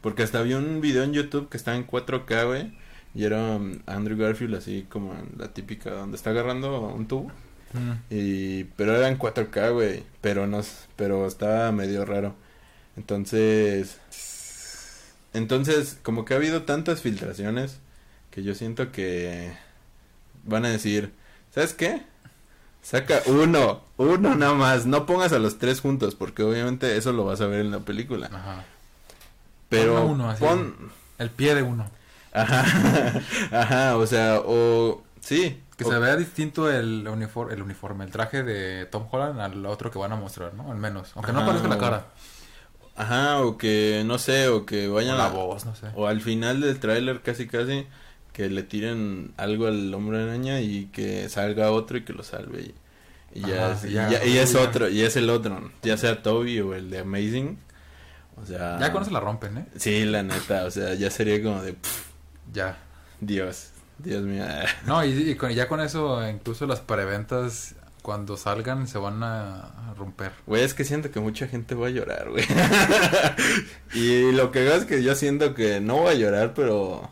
porque 0.00 0.22
hasta 0.22 0.38
había 0.38 0.58
un 0.58 0.80
video 0.80 1.02
en 1.02 1.12
YouTube 1.12 1.48
que 1.48 1.56
estaba 1.56 1.76
en 1.76 1.82
4K, 1.84 2.44
güey, 2.46 2.72
y 3.16 3.24
era 3.24 3.56
um, 3.56 3.80
Andrew 3.86 4.16
Garfield 4.16 4.54
así 4.54 4.86
como 4.88 5.12
en 5.12 5.32
la 5.36 5.48
típica 5.52 5.90
donde 5.90 6.16
está 6.16 6.30
agarrando 6.30 6.80
un 6.88 7.08
tubo. 7.08 7.32
Mm, 7.72 7.92
Y, 8.10 8.64
pero 8.76 8.96
era 8.96 9.08
en 9.08 9.18
4K, 9.18 9.70
güey. 9.72 10.04
Pero 10.20 10.46
no, 10.46 10.60
pero 10.94 11.26
estaba 11.26 11.72
medio 11.72 12.04
raro. 12.04 12.36
Entonces, 12.96 13.98
entonces, 15.32 15.98
como 16.02 16.24
que 16.24 16.34
ha 16.34 16.36
habido 16.38 16.62
tantas 16.62 17.00
filtraciones 17.00 17.78
que 18.30 18.42
yo 18.42 18.54
siento 18.54 18.90
que 18.92 19.52
van 20.44 20.64
a 20.64 20.68
decir, 20.70 21.12
¿sabes 21.54 21.74
qué? 21.74 22.02
Saca 22.82 23.20
uno, 23.26 23.82
uno 23.96 24.34
nada 24.36 24.54
más. 24.54 24.86
No 24.86 25.06
pongas 25.06 25.32
a 25.32 25.38
los 25.38 25.58
tres 25.58 25.80
juntos, 25.80 26.14
porque 26.14 26.42
obviamente 26.42 26.96
eso 26.96 27.12
lo 27.12 27.24
vas 27.24 27.40
a 27.40 27.46
ver 27.46 27.60
en 27.60 27.70
la 27.72 27.80
película. 27.80 28.26
Ajá. 28.32 28.64
Pero 29.68 29.94
Ponlo 29.96 30.12
uno, 30.12 30.30
así. 30.30 30.44
pon, 30.44 30.76
El 31.18 31.30
pie 31.30 31.54
de 31.56 31.62
uno. 31.62 31.90
ajá, 32.32 33.20
ajá, 33.52 33.96
o 33.96 34.06
sea, 34.06 34.40
o 34.44 35.02
sí, 35.20 35.60
Que 35.76 35.84
o- 35.84 35.90
se 35.90 35.98
vea 35.98 36.16
distinto 36.16 36.70
el 36.70 37.06
uniforme, 37.08 37.54
el 37.54 37.62
uniforme, 37.62 38.04
el 38.04 38.12
traje 38.12 38.44
de 38.44 38.86
Tom 38.86 39.08
Holland 39.10 39.40
al 39.40 39.66
otro 39.66 39.90
que 39.90 39.98
van 39.98 40.12
a 40.12 40.16
mostrar, 40.16 40.54
¿no? 40.54 40.70
Al 40.70 40.78
menos. 40.78 41.10
Aunque 41.16 41.32
no 41.32 41.40
aparezca 41.40 41.66
la 41.68 41.74
o- 41.76 41.78
cara. 41.80 42.06
Ajá, 42.96 43.40
o 43.40 43.58
que 43.58 44.02
no 44.06 44.18
sé, 44.18 44.48
o 44.48 44.64
que 44.66 44.88
O 44.88 44.94
vayan 44.94 45.18
la 45.18 45.26
a, 45.26 45.28
voz, 45.28 45.64
no 45.66 45.74
sé. 45.74 45.88
o 45.94 46.06
al 46.06 46.20
final 46.20 46.60
del 46.60 46.78
tráiler 46.80 47.20
casi 47.22 47.46
casi 47.46 47.86
que 48.32 48.48
le 48.50 48.62
tiren 48.62 49.32
algo 49.36 49.66
al 49.66 49.92
hombre 49.94 50.22
araña 50.22 50.60
y 50.60 50.86
que 50.86 51.28
salga 51.28 51.70
otro 51.72 51.98
y 51.98 52.04
que 52.04 52.12
lo 52.14 52.22
salve 52.22 52.60
y, 52.62 52.74
y 53.40 53.42
ya, 53.46 53.72
Ajá, 53.72 53.86
es, 53.86 53.90
y 53.90 53.92
ya, 53.92 54.10
ya- 54.10 54.24
y 54.24 54.38
es 54.38 54.52
ya. 54.54 54.60
otro, 54.62 54.88
y 54.88 55.02
es 55.02 55.16
el 55.16 55.30
otro, 55.30 55.70
ya 55.82 55.96
sea 55.96 56.22
Toby 56.22 56.60
o 56.60 56.74
el 56.74 56.90
de 56.90 57.00
Amazing. 57.00 57.58
O 58.42 58.46
sea, 58.46 58.78
Ya 58.80 58.92
con 58.92 59.02
eso 59.02 59.10
la 59.12 59.20
rompen, 59.20 59.58
¿eh? 59.58 59.66
Sí, 59.76 60.04
la 60.04 60.22
neta, 60.22 60.64
o 60.64 60.70
sea, 60.70 60.94
ya 60.94 61.10
sería 61.10 61.42
como 61.42 61.62
de 61.62 61.72
pff, 61.74 62.06
Ya. 62.52 62.78
Dios, 63.20 63.70
Dios 63.98 64.22
mío. 64.24 64.44
No, 64.86 65.04
y, 65.04 65.30
y 65.30 65.34
con- 65.36 65.52
ya 65.52 65.68
con 65.68 65.80
eso, 65.80 66.26
incluso 66.28 66.66
las 66.66 66.80
preventas, 66.80 67.74
cuando 68.06 68.36
salgan, 68.36 68.86
se 68.86 68.98
van 68.98 69.20
a, 69.24 69.92
romper. 69.98 70.30
Güey, 70.46 70.62
es 70.62 70.74
que 70.74 70.84
siento 70.84 71.10
que 71.10 71.18
mucha 71.18 71.48
gente 71.48 71.74
va 71.74 71.88
a 71.88 71.90
llorar, 71.90 72.30
güey. 72.30 72.44
y 73.94 74.30
lo 74.30 74.52
que 74.52 74.60
hago 74.60 74.76
es 74.76 74.84
que 74.84 75.02
yo 75.02 75.16
siento 75.16 75.54
que 75.54 75.80
no 75.80 75.96
voy 75.96 76.12
a 76.12 76.14
llorar, 76.14 76.54
pero 76.54 77.10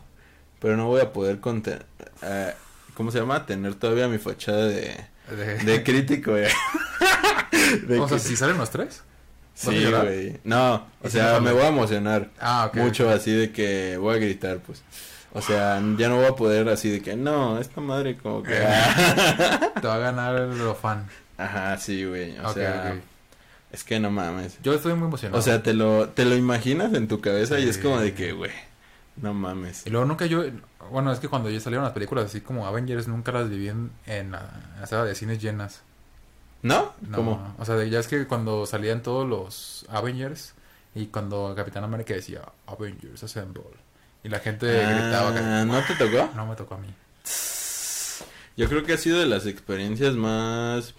pero 0.61 0.77
no 0.77 0.87
voy 0.87 1.01
a 1.01 1.11
poder 1.11 1.41
contener 1.41 1.85
¿cómo 2.93 3.11
se 3.11 3.19
llama? 3.19 3.45
Tener 3.45 3.75
todavía 3.75 4.07
mi 4.07 4.19
fachada 4.19 4.67
de 4.67 4.95
De- 5.35 5.57
de 5.65 5.83
crítico, 5.83 6.31
güey. 6.31 6.47
De 7.89 7.99
o 7.99 8.07
sea, 8.07 8.17
si 8.17 8.37
salen 8.37 8.57
los 8.57 8.69
tres. 8.69 9.03
¿Vas 9.55 9.67
a 9.67 9.71
Sí, 9.71 9.85
güey. 9.91 10.39
No, 10.45 10.75
o 10.75 11.07
¿Y 11.07 11.07
si 11.07 11.17
sea, 11.17 11.41
me 11.41 11.51
voy 11.51 11.63
a 11.63 11.67
emocionar 11.67 12.29
Ah, 12.39 12.67
ok. 12.69 12.77
mucho 12.77 13.09
así 13.09 13.33
de 13.33 13.51
que 13.51 13.97
voy 13.97 14.15
a 14.15 14.19
gritar, 14.19 14.59
pues. 14.59 14.81
O 15.35 15.41
sea, 15.41 15.83
ya 15.97 16.07
no 16.07 16.15
voy 16.15 16.27
a 16.27 16.35
poder 16.35 16.69
así 16.69 16.89
de 16.89 17.01
que 17.01 17.17
no, 17.17 17.59
esta 17.59 17.81
madre 17.81 18.15
como 18.15 18.41
que. 18.41 18.51
Te 19.81 19.85
va 19.85 19.95
a 19.95 19.99
ganar 19.99 20.39
lo 20.39 20.73
fan. 20.75 21.05
Ajá, 21.37 21.77
sí, 21.77 22.05
güey. 22.05 22.39
O 22.39 22.53
sea, 22.53 22.95
es 23.69 23.83
que 23.83 23.99
no 23.99 24.11
mames. 24.11 24.57
Yo 24.63 24.73
estoy 24.73 24.93
muy 24.93 25.07
emocionado. 25.09 25.37
O 25.37 25.41
sea, 25.41 25.61
te 25.61 25.73
lo, 25.73 26.07
te 26.07 26.23
lo 26.23 26.37
imaginas 26.37 26.93
en 26.93 27.09
tu 27.09 27.19
cabeza 27.19 27.59
y 27.59 27.67
es 27.67 27.77
como 27.77 27.99
de 27.99 28.13
que, 28.13 28.31
güey, 28.31 28.51
no 29.17 29.33
mames. 29.33 29.85
Y 29.85 29.89
luego 29.89 30.05
nunca 30.05 30.25
yo... 30.25 30.45
Bueno, 30.89 31.11
es 31.11 31.19
que 31.19 31.27
cuando 31.27 31.49
ya 31.49 31.59
salieron 31.59 31.83
las 31.83 31.93
películas 31.93 32.25
así 32.25 32.39
como 32.39 32.65
Avengers, 32.65 33.09
nunca 33.09 33.33
las 33.33 33.49
viví 33.49 33.67
en, 33.67 33.91
en 34.05 34.31
la, 34.31 34.85
sala 34.85 35.03
de 35.03 35.15
cines 35.15 35.41
llenas. 35.41 35.81
¿No? 36.61 36.93
No, 37.01 37.17
¿Cómo? 37.17 37.55
O 37.59 37.65
sea, 37.65 37.83
ya 37.83 37.99
es 37.99 38.07
que 38.07 38.25
cuando 38.25 38.65
salían 38.65 39.03
todos 39.03 39.27
los 39.27 39.85
Avengers 39.89 40.53
y 40.93 41.07
cuando 41.07 41.53
Capitán 41.57 41.83
América 41.83 42.13
decía 42.13 42.41
Avengers 42.67 43.21
Assemble 43.21 43.84
y 44.25 44.29
la 44.29 44.39
gente 44.39 44.65
gritaba. 44.65 45.33
Ah, 45.37 45.65
¿No 45.65 45.79
te 45.83 45.93
tocó? 45.93 46.31
No 46.35 46.47
me 46.47 46.55
tocó 46.55 46.73
a 46.73 46.77
mí. 46.79 46.87
Yo 48.57 48.67
creo 48.67 48.83
que 48.83 48.93
ha 48.93 48.97
sido 48.97 49.19
de 49.19 49.27
las 49.27 49.45
experiencias 49.45 50.15
más... 50.15 50.95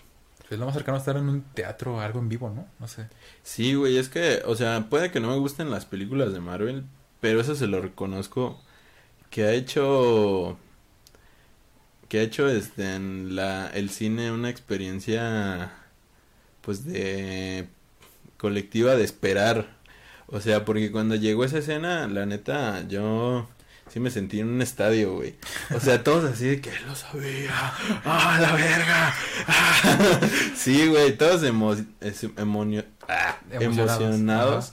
Es 0.49 0.59
lo 0.61 0.67
más 0.67 0.75
cercano 0.75 0.97
a 0.97 1.01
estar 1.01 1.17
en 1.17 1.29
un 1.29 1.43
teatro, 1.43 2.01
algo 2.01 2.21
en 2.21 2.29
vivo, 2.29 2.51
¿no? 2.51 2.69
No 2.79 2.87
sé. 2.87 3.09
Sí, 3.43 3.75
güey, 3.75 3.97
es 3.97 4.09
que, 4.09 4.43
o 4.47 4.55
sea, 4.55 4.87
puede 4.89 5.11
que 5.11 5.19
no 5.19 5.29
me 5.29 5.39
gusten 5.39 5.73
las 5.73 5.87
películas 5.87 6.33
de 6.33 6.39
Marvel, 6.39 6.85
pero 7.21 7.41
eso 7.41 7.57
se 7.57 7.67
lo 7.67 7.81
reconozco 7.81 8.61
que 9.31 9.43
ha 9.43 9.53
hecho 9.53 10.57
que 12.09 12.21
ha 12.21 12.23
hecho 12.23 12.49
este 12.49 12.95
en 12.95 13.35
la 13.35 13.69
el 13.75 13.91
cine 13.91 14.31
una 14.31 14.51
experiencia 14.51 15.73
pues 16.61 16.85
de 16.85 17.67
colectiva 18.37 18.95
de 18.95 19.03
esperar. 19.03 19.76
O 20.29 20.41
sea, 20.41 20.65
porque 20.65 20.91
cuando 20.91 21.15
llegó 21.15 21.45
esa 21.45 21.59
escena, 21.59 22.09
la 22.09 22.27
neta, 22.27 22.87
yo 22.89 23.49
sí 23.93 24.01
me 24.01 24.11
sentí 24.11 24.41
en 24.41 24.49
un 24.49 24.61
estadio, 24.63 25.15
güey. 25.15 25.37
O 25.75 25.79
sea, 25.81 26.03
todos 26.03 26.25
así 26.25 26.47
de 26.47 26.61
que 26.61 26.71
lo 26.87 26.95
sabía. 26.95 27.51
¡Ah, 28.05 28.39
la 28.41 28.53
verga! 28.55 29.15
¡Ah! 29.47 30.21
Sí, 30.57 30.89
güey, 30.89 31.17
todos 31.17 31.43
emo 31.45 31.75
ah, 33.09 33.37
Emocionados. 33.51 34.01
emocionados. 34.01 34.73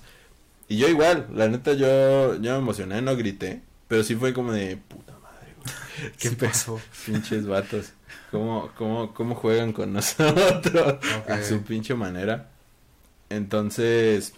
Y 0.68 0.78
yo 0.78 0.88
igual, 0.88 1.28
la 1.36 1.48
neta, 1.50 1.74
yo, 1.74 2.36
yo 2.42 2.52
me 2.54 2.58
emocioné, 2.58 3.02
no 3.02 3.16
grité. 3.16 3.62
Pero 3.88 4.04
sí 4.04 4.16
fue 4.16 4.34
como 4.34 4.54
de 4.54 4.78
puta 4.78 5.14
madre, 5.22 5.54
güey. 5.58 6.12
¿Qué 6.18 6.30
Sí, 6.30 6.36
pasó? 6.36 6.82
Pinches 7.06 7.46
vatos. 7.46 7.94
¿Cómo, 8.32 8.72
cómo, 8.76 9.14
cómo 9.14 9.36
juegan 9.36 9.72
con 9.74 9.94
nosotros? 9.94 10.96
Ok. 11.20 11.30
A 11.30 11.44
su 11.44 11.62
pinche 11.62 11.94
manera. 11.94 12.50
Entonces. 13.30 14.34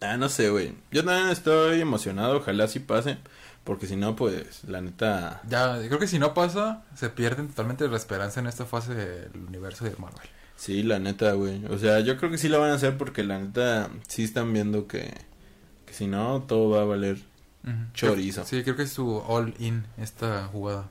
Ah, 0.00 0.16
no 0.16 0.28
sé, 0.28 0.50
güey. 0.50 0.74
Yo 0.90 1.04
también 1.04 1.28
estoy 1.28 1.80
emocionado. 1.80 2.38
Ojalá 2.38 2.68
sí 2.68 2.80
pase. 2.80 3.18
Porque 3.64 3.86
si 3.86 3.96
no, 3.96 4.16
pues, 4.16 4.64
la 4.64 4.80
neta. 4.80 5.42
Ya, 5.46 5.78
creo 5.86 5.98
que 5.98 6.06
si 6.06 6.18
no 6.18 6.32
pasa, 6.32 6.84
se 6.94 7.10
pierden 7.10 7.48
totalmente 7.48 7.86
la 7.86 7.96
esperanza 7.96 8.40
en 8.40 8.46
esta 8.46 8.64
fase 8.64 8.94
del 8.94 9.44
universo 9.46 9.84
de 9.84 9.94
Marvel. 9.98 10.26
Sí, 10.56 10.82
la 10.82 10.98
neta, 10.98 11.32
güey. 11.32 11.64
O 11.66 11.78
sea, 11.78 12.00
yo 12.00 12.16
creo 12.16 12.30
que 12.30 12.38
sí 12.38 12.48
lo 12.48 12.60
van 12.60 12.70
a 12.70 12.74
hacer 12.74 12.96
porque 12.96 13.24
la 13.24 13.38
neta 13.38 13.90
sí 14.06 14.24
están 14.24 14.52
viendo 14.52 14.86
que. 14.86 15.12
Que 15.84 15.92
si 15.92 16.06
no, 16.06 16.44
todo 16.48 16.70
va 16.70 16.82
a 16.82 16.84
valer 16.84 17.18
chorizo. 17.92 18.44
Sí, 18.44 18.62
creo 18.62 18.76
que 18.76 18.84
es 18.84 18.92
su 18.92 19.18
all-in 19.26 19.84
esta 19.98 20.46
jugada. 20.46 20.88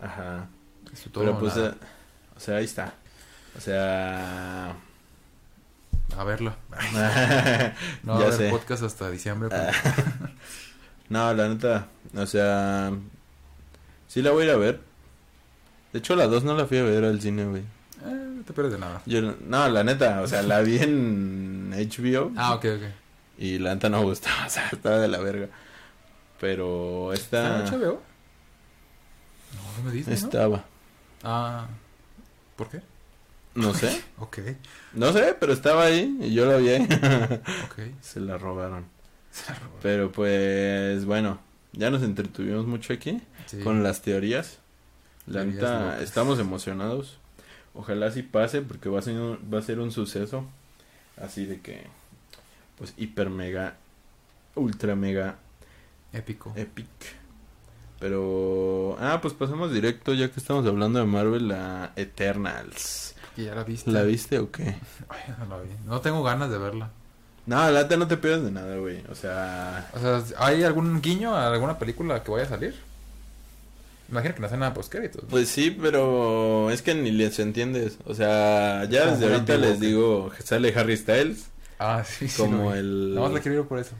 Ajá. 0.00 0.48
Es 0.92 1.00
su 1.00 1.10
todo 1.10 1.24
Pero 1.24 1.38
pues, 1.38 1.56
eh, 1.56 1.72
o 2.36 2.40
sea, 2.40 2.56
ahí 2.56 2.64
está. 2.64 2.94
O 3.56 3.60
sea. 3.60 4.76
A 6.16 6.24
verla. 6.24 6.56
No 8.02 8.14
va 8.18 8.24
a 8.24 8.32
haber 8.32 8.50
podcast 8.50 8.82
hasta 8.82 9.10
diciembre. 9.10 9.48
pero- 9.50 9.72
no, 11.08 11.34
la 11.34 11.48
neta, 11.48 11.88
o 12.16 12.26
sea, 12.26 12.92
sí 14.08 14.22
la 14.22 14.30
voy 14.32 14.42
a 14.42 14.46
ir 14.46 14.50
a 14.52 14.56
ver. 14.56 14.80
De 15.92 15.98
hecho, 16.00 16.16
la 16.16 16.26
2 16.26 16.44
no 16.44 16.54
la 16.56 16.66
fui 16.66 16.78
a 16.78 16.82
ver 16.82 17.04
al 17.04 17.20
cine, 17.20 17.44
güey. 17.46 17.62
Eh, 17.62 18.32
no 18.36 18.42
te 18.44 18.52
pierdes 18.52 18.72
de 18.74 18.78
nada. 18.78 19.00
Yo, 19.06 19.20
no- 19.22 19.68
la 19.68 19.84
neta, 19.84 20.20
o 20.20 20.26
sea, 20.26 20.42
la 20.42 20.60
vi 20.60 20.78
en 20.78 21.72
HBO 21.72 22.32
Ah, 22.36 22.54
ok, 22.54 22.64
ok. 22.76 22.82
y 23.38 23.58
la 23.58 23.74
neta 23.74 23.88
no 23.88 24.02
gustaba, 24.02 24.44
o 24.46 24.50
sea, 24.50 24.68
estaba 24.72 24.98
de 24.98 25.08
la 25.08 25.18
verga. 25.18 25.48
Pero 26.40 27.12
¿Está 27.14 27.62
esta... 27.62 27.76
en 27.76 27.80
HBO? 27.80 28.02
No, 29.54 29.78
no 29.78 29.84
me 29.84 29.90
dice, 29.92 30.10
¿no? 30.10 30.16
Estaba. 30.16 30.64
Ah, 31.22 31.66
¿por 32.56 32.68
qué? 32.68 32.82
No 33.56 33.74
sé. 33.74 34.02
Ok, 34.18 34.38
No 34.94 35.12
sé, 35.12 35.36
pero 35.38 35.52
estaba 35.52 35.84
ahí 35.84 36.16
y 36.20 36.32
yo 36.34 36.46
la 36.50 36.56
vi. 36.58 36.74
ok. 36.76 38.00
Se 38.00 38.20
la 38.20 38.38
robaron. 38.38 38.84
Pero 39.82 40.10
pues 40.12 41.04
bueno, 41.04 41.38
ya 41.72 41.90
nos 41.90 42.02
entretuvimos 42.02 42.66
mucho 42.66 42.92
aquí 42.92 43.20
Sí. 43.46 43.58
con 43.60 43.82
las 43.82 44.02
teorías. 44.02 44.58
La 45.26 45.44
neta, 45.44 46.00
estamos 46.00 46.38
emocionados. 46.38 47.18
Ojalá 47.74 48.10
sí 48.10 48.22
pase 48.22 48.62
porque 48.62 48.88
va 48.88 49.00
a 49.00 49.02
ser 49.02 49.14
un, 49.20 49.38
va 49.52 49.58
a 49.58 49.62
ser 49.62 49.80
un 49.80 49.90
suceso 49.92 50.46
así 51.20 51.44
de 51.46 51.60
que 51.60 51.82
pues 52.78 52.94
hiper 52.96 53.28
mega 53.30 53.76
ultra 54.54 54.94
mega 54.96 55.36
Épico. 56.12 56.52
epic. 56.56 56.86
Pero 57.98 58.96
ah, 59.00 59.18
pues 59.20 59.34
pasamos 59.34 59.72
directo 59.72 60.14
ya 60.14 60.30
que 60.30 60.38
estamos 60.40 60.66
hablando 60.66 60.98
de 60.98 61.06
Marvel 61.06 61.50
a 61.52 61.92
Eternals. 61.96 63.14
¿Y 63.36 63.44
ya 63.44 63.54
la 63.54 63.64
viste? 63.64 63.90
¿La 63.90 64.02
viste 64.02 64.38
o 64.38 64.50
qué? 64.50 64.76
Ay, 65.08 65.34
no 65.38 65.46
la 65.46 65.62
vi. 65.62 65.70
No 65.84 66.00
tengo 66.00 66.22
ganas 66.22 66.50
de 66.50 66.58
verla. 66.58 66.90
No, 67.46 67.70
la 67.70 67.84
no 67.84 68.08
te 68.08 68.16
pierdas 68.16 68.44
de 68.44 68.50
nada, 68.50 68.76
güey. 68.76 69.02
O 69.10 69.14
sea, 69.14 69.88
O 69.94 70.00
sea, 70.00 70.22
¿hay 70.38 70.64
algún 70.64 71.00
guiño 71.00 71.34
a 71.36 71.52
alguna 71.52 71.78
película 71.78 72.22
que 72.24 72.30
vaya 72.30 72.44
a 72.44 72.48
salir? 72.48 72.74
Imagino 74.08 74.34
que 74.34 74.40
no 74.40 74.46
hace 74.46 74.56
nada 74.56 74.74
post 74.74 74.90
créditos. 74.90 75.24
Pues 75.28 75.48
sí, 75.48 75.70
pero 75.70 76.70
es 76.70 76.82
que 76.82 76.94
ni 76.94 77.10
les 77.10 77.38
entiendes. 77.38 77.98
O 78.04 78.14
sea, 78.14 78.84
ya 78.84 79.06
desde 79.06 79.26
ahorita 79.26 79.54
antiguo, 79.54 79.58
les 79.70 79.80
digo 79.80 80.30
que 80.30 80.42
sale 80.42 80.72
Harry 80.76 80.96
Styles 80.96 81.46
ah, 81.78 82.02
sí, 82.04 82.28
sí. 82.28 82.40
como 82.40 82.72
el... 82.72 83.14
Nada 83.14 83.26
más 83.26 83.34
la 83.34 83.40
quiero 83.40 83.60
ir 83.60 83.66
por 83.66 83.78
eso. 83.78 83.94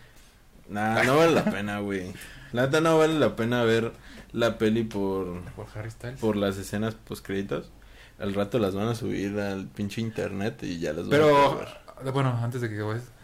Nah, 0.68 1.02
no 1.04 1.16
vale 1.16 1.32
la 1.32 1.44
pena, 1.44 1.80
güey. 1.80 2.12
La 2.52 2.62
neta 2.66 2.80
no 2.80 2.98
vale 2.98 3.18
la 3.18 3.36
pena 3.36 3.62
ver 3.64 3.92
la 4.32 4.58
peli 4.58 4.84
por, 4.84 5.42
Por 5.54 5.66
Harry 5.74 5.90
Styles. 5.90 6.20
por 6.20 6.36
las 6.36 6.56
escenas 6.56 6.94
post 6.94 7.24
créditos. 7.24 7.70
Al 8.18 8.34
rato 8.34 8.58
las 8.58 8.74
van 8.74 8.88
a 8.88 8.94
subir 8.94 9.38
al 9.38 9.66
pinche 9.68 10.00
internet 10.00 10.62
y 10.62 10.78
ya 10.78 10.92
las 10.92 11.06
van 11.08 11.20
a 11.20 11.22
Pero, 12.02 12.12
bueno, 12.12 12.30
antes 12.42 12.60
de 12.62 12.68
que. 12.70 12.82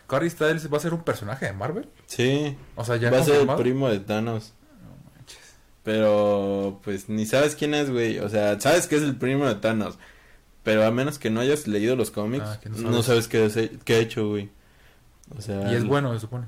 Harry 0.08 0.28
Styles 0.28 0.70
va 0.70 0.76
a 0.76 0.80
ser 0.80 0.92
un 0.92 1.02
personaje 1.02 1.46
de 1.46 1.52
Marvel. 1.54 1.88
Sí, 2.06 2.56
O 2.76 2.84
sea, 2.84 2.96
ya 2.96 3.10
va 3.10 3.20
a 3.20 3.24
ser 3.24 3.48
el 3.48 3.56
primo 3.56 3.88
de 3.88 4.00
Thanos. 4.00 4.52
No 4.82 5.10
manches. 5.14 5.38
Pero, 5.82 6.80
pues, 6.84 7.08
ni 7.08 7.24
sabes 7.24 7.54
quién 7.56 7.72
es, 7.72 7.90
güey. 7.90 8.18
O 8.18 8.28
sea, 8.28 8.60
sabes 8.60 8.86
que 8.86 8.96
es 8.96 9.02
el 9.02 9.16
primo 9.16 9.46
de 9.46 9.54
Thanos. 9.54 9.98
Pero 10.62 10.84
a 10.86 10.90
menos 10.90 11.18
que 11.18 11.30
no 11.30 11.40
hayas 11.40 11.66
leído 11.66 11.96
los 11.96 12.10
cómics, 12.10 12.44
Ah, 12.46 12.60
no 12.68 12.90
no 12.90 13.02
sabes. 13.02 13.26
sabes 13.26 13.28
qué, 13.28 13.44
es- 13.46 13.70
qué 13.84 13.94
ha 13.94 13.98
hecho, 13.98 14.28
güey. 14.28 14.50
O 15.36 15.40
sea... 15.40 15.72
Y 15.72 15.76
es 15.76 15.84
bueno, 15.84 16.12
se 16.12 16.20
supone. 16.20 16.46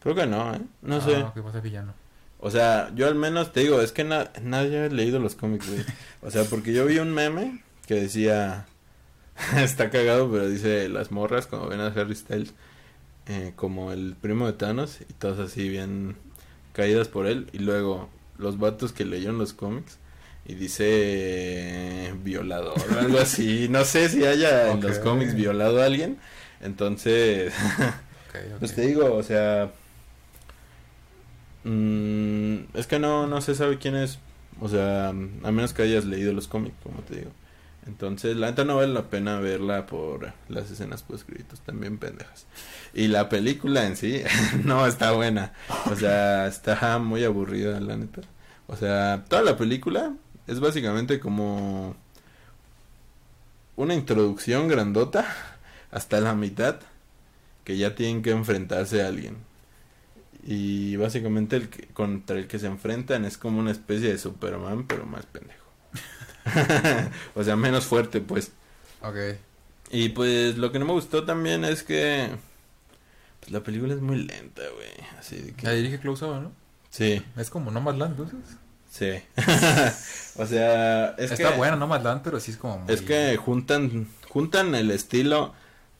Creo 0.00 0.14
que 0.16 0.26
no, 0.26 0.52
¿eh? 0.54 0.60
No 0.82 0.96
Ah, 0.96 1.00
sé. 1.00 1.24
que 1.32 1.40
va 1.40 1.50
a 1.50 1.52
ser 1.52 1.62
villano. 1.62 1.94
O 2.44 2.50
sea, 2.50 2.90
yo 2.94 3.06
al 3.06 3.14
menos 3.14 3.52
te 3.52 3.60
digo, 3.60 3.80
es 3.80 3.90
que 3.92 4.04
na- 4.04 4.30
nadie 4.42 4.84
ha 4.84 4.88
leído 4.88 5.18
los 5.18 5.34
cómics, 5.34 5.66
güey. 5.68 5.82
O 6.20 6.30
sea, 6.30 6.44
porque 6.44 6.72
yo 6.74 6.84
vi 6.86 6.98
un 6.98 7.12
meme 7.12 7.62
que 7.86 7.94
decía... 7.94 8.66
está 9.56 9.90
cagado, 9.90 10.30
pero 10.30 10.48
dice 10.48 10.88
las 10.88 11.10
morras 11.10 11.46
cuando 11.46 11.68
ven 11.68 11.80
a 11.80 11.86
Harry 11.88 12.14
Styles 12.14 12.52
eh, 13.26 13.52
como 13.56 13.90
el 13.92 14.14
primo 14.20 14.46
de 14.46 14.52
Thanos 14.52 14.98
y 15.00 15.12
todas 15.14 15.38
así 15.40 15.68
bien 15.68 16.16
caídas 16.72 17.08
por 17.08 17.26
él. 17.26 17.48
Y 17.52 17.58
luego 17.58 18.10
los 18.38 18.58
vatos 18.58 18.92
que 18.92 19.04
leyeron 19.04 19.38
los 19.38 19.52
cómics 19.54 19.98
y 20.46 20.54
dice 20.54 20.84
eh, 20.86 22.14
violador 22.22 22.74
o 22.94 22.98
algo 22.98 23.18
así. 23.18 23.68
No 23.70 23.84
sé 23.84 24.08
si 24.10 24.24
haya 24.24 24.70
en 24.70 24.82
los 24.82 24.98
cómics 24.98 25.34
violado 25.34 25.82
a 25.82 25.86
alguien. 25.86 26.18
Entonces... 26.60 27.54
Pues 28.58 28.74
te 28.74 28.82
digo, 28.82 29.14
o 29.14 29.22
sea. 29.22 29.70
Mm, 31.64 32.76
es 32.76 32.86
que 32.86 32.98
no, 32.98 33.26
no 33.26 33.40
se 33.40 33.54
sabe 33.54 33.78
quién 33.78 33.96
es. 33.96 34.18
O 34.60 34.68
sea, 34.68 35.08
a 35.08 35.12
menos 35.12 35.72
que 35.72 35.82
hayas 35.82 36.04
leído 36.04 36.32
los 36.32 36.48
cómics, 36.48 36.76
como 36.82 37.00
te 37.02 37.16
digo. 37.16 37.30
Entonces, 37.86 38.36
la 38.36 38.48
neta 38.48 38.64
no 38.64 38.76
vale 38.76 38.92
la 38.92 39.10
pena 39.10 39.38
verla 39.40 39.84
por 39.84 40.32
las 40.48 40.70
escenas 40.70 41.02
post 41.02 41.28
también 41.66 41.98
pendejas. 41.98 42.46
Y 42.94 43.08
la 43.08 43.28
película 43.28 43.86
en 43.86 43.96
sí, 43.96 44.22
no 44.64 44.86
está 44.86 45.12
buena. 45.12 45.52
O 45.90 45.96
sea, 45.96 46.46
está 46.46 46.98
muy 46.98 47.24
aburrida, 47.24 47.80
la 47.80 47.96
neta. 47.96 48.22
O 48.66 48.76
sea, 48.76 49.24
toda 49.28 49.42
la 49.42 49.56
película 49.56 50.14
es 50.46 50.60
básicamente 50.60 51.20
como 51.20 51.94
una 53.76 53.94
introducción 53.94 54.68
grandota 54.68 55.26
hasta 55.90 56.20
la 56.20 56.34
mitad 56.34 56.76
que 57.64 57.76
ya 57.76 57.94
tienen 57.94 58.22
que 58.22 58.30
enfrentarse 58.30 59.02
a 59.02 59.08
alguien. 59.08 59.36
Y 60.46 60.96
básicamente 60.96 61.56
el 61.56 61.68
que, 61.70 61.86
contra 61.88 62.36
el 62.36 62.46
que 62.46 62.58
se 62.58 62.66
enfrentan 62.66 63.24
es 63.24 63.38
como 63.38 63.60
una 63.60 63.70
especie 63.70 64.10
de 64.10 64.18
Superman, 64.18 64.86
pero 64.86 65.06
más 65.06 65.24
pendejo. 65.26 65.64
o 67.34 67.42
sea, 67.42 67.56
menos 67.56 67.86
fuerte, 67.86 68.20
pues. 68.20 68.52
Ok. 69.00 69.16
Y 69.90 70.10
pues 70.10 70.56
lo 70.58 70.72
que 70.72 70.78
no 70.78 70.84
me 70.84 70.92
gustó 70.92 71.24
también 71.24 71.64
es 71.64 71.82
que 71.82 72.28
pues, 73.40 73.52
la 73.52 73.62
película 73.62 73.94
es 73.94 74.00
muy 74.00 74.16
lenta, 74.16 74.62
güey. 74.74 75.08
Así 75.18 75.36
de 75.36 75.52
que... 75.52 75.66
La 75.66 75.72
dirige 75.72 76.00
Ava, 76.04 76.40
¿no? 76.40 76.52
Sí, 76.90 77.22
Es 77.36 77.50
como 77.50 77.70
Nomadland, 77.70 78.18
entonces. 78.18 78.56
sí. 78.90 79.10
o 80.36 80.46
sea, 80.46 81.08
es 81.18 81.32
Está 81.32 81.50
que... 81.50 81.56
buena 81.56 81.76
Nomadland, 81.76 82.22
pero 82.22 82.38
sí 82.38 82.52
es 82.52 82.56
como 82.56 82.78
muy... 82.78 82.92
Es 82.92 83.02
que 83.02 83.36
juntan, 83.36 84.08
juntan 84.28 84.74
el 84.74 84.90
estilo 84.90 85.54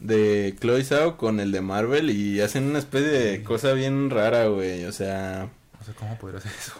de 0.05 0.55
Chloe 0.61 0.85
Zhao 0.85 1.17
con 1.17 1.41
el 1.41 1.51
de 1.51 1.63
Marvel 1.63 2.11
y 2.11 2.41
hacen 2.43 2.65
una 2.65 2.79
especie 2.79 3.09
de 3.09 3.43
cosa 3.43 3.73
bien 3.73 4.11
rara, 4.11 4.47
güey. 4.49 4.85
O 4.85 4.93
sea, 4.93 5.49
No 5.81 5.87
sé 5.87 5.93
cómo 5.95 6.19
podría 6.19 6.41
ser 6.41 6.53
eso. 6.53 6.75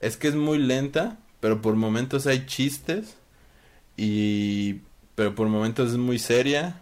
es 0.00 0.16
que 0.16 0.28
es 0.28 0.36
muy 0.36 0.58
lenta, 0.58 1.18
pero 1.40 1.60
por 1.60 1.74
momentos 1.74 2.26
hay 2.26 2.46
chistes 2.46 3.16
y 3.96 4.80
pero 5.16 5.34
por 5.34 5.48
momentos 5.48 5.90
es 5.90 5.98
muy 5.98 6.18
seria 6.18 6.80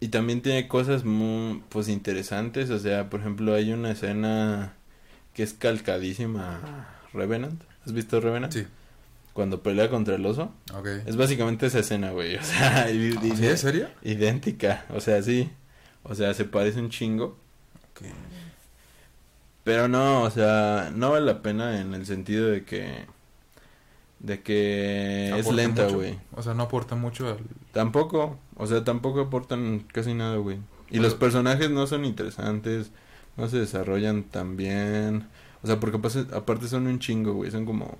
y 0.00 0.08
también 0.08 0.42
tiene 0.42 0.68
cosas 0.68 1.04
muy 1.04 1.62
pues 1.68 1.88
interesantes, 1.88 2.70
o 2.70 2.78
sea, 2.78 3.10
por 3.10 3.20
ejemplo, 3.20 3.54
hay 3.54 3.72
una 3.72 3.90
escena 3.92 4.74
que 5.34 5.42
es 5.42 5.54
calcadísima 5.54 6.56
a 6.56 7.00
Revenant. 7.12 7.62
¿Has 7.84 7.92
visto 7.92 8.20
Revenant? 8.20 8.52
Sí. 8.52 8.66
Cuando 9.32 9.62
pelea 9.62 9.88
contra 9.88 10.14
el 10.16 10.26
oso. 10.26 10.52
Es 11.06 11.16
básicamente 11.16 11.66
esa 11.66 11.78
escena, 11.78 12.10
güey. 12.10 12.36
O 12.40 12.42
sea, 12.42 12.90
y- 12.90 13.12
¿Sí? 13.12 13.46
¿En 13.46 13.58
serio? 13.58 13.88
idéntica. 14.02 14.84
O 14.90 15.00
sea, 15.00 15.22
sí. 15.22 15.50
O 16.02 16.14
sea, 16.14 16.34
se 16.34 16.44
parece 16.44 16.80
un 16.80 16.90
chingo. 16.90 17.38
Pero 19.64 19.86
no, 19.88 20.22
o 20.22 20.30
sea, 20.30 20.90
no 20.94 21.10
vale 21.12 21.26
la 21.26 21.40
pena 21.42 21.80
en 21.80 21.94
el 21.94 22.04
sentido 22.06 22.48
de 22.48 22.64
que. 22.64 23.06
De 24.18 24.40
que 24.42 25.32
es 25.36 25.50
lenta, 25.50 25.86
güey. 25.88 26.18
O 26.36 26.42
sea, 26.42 26.54
no 26.54 26.64
aporta 26.64 26.94
mucho 26.94 27.28
al... 27.28 27.38
Tampoco. 27.72 28.38
O 28.56 28.66
sea, 28.66 28.84
tampoco 28.84 29.20
aportan 29.20 29.80
casi 29.92 30.14
nada, 30.14 30.36
güey. 30.36 30.58
Y 30.88 30.92
Pero- 30.92 31.02
los 31.04 31.14
personajes 31.14 31.70
no 31.70 31.86
son 31.86 32.04
interesantes. 32.04 32.90
No 33.36 33.48
se 33.48 33.58
desarrollan 33.58 34.24
tan 34.24 34.56
bien. 34.56 35.26
O 35.62 35.66
sea, 35.66 35.80
porque 35.80 35.96
aparte 36.34 36.68
son 36.68 36.86
un 36.86 36.98
chingo, 36.98 37.32
güey. 37.34 37.50
Son 37.50 37.64
como 37.64 37.96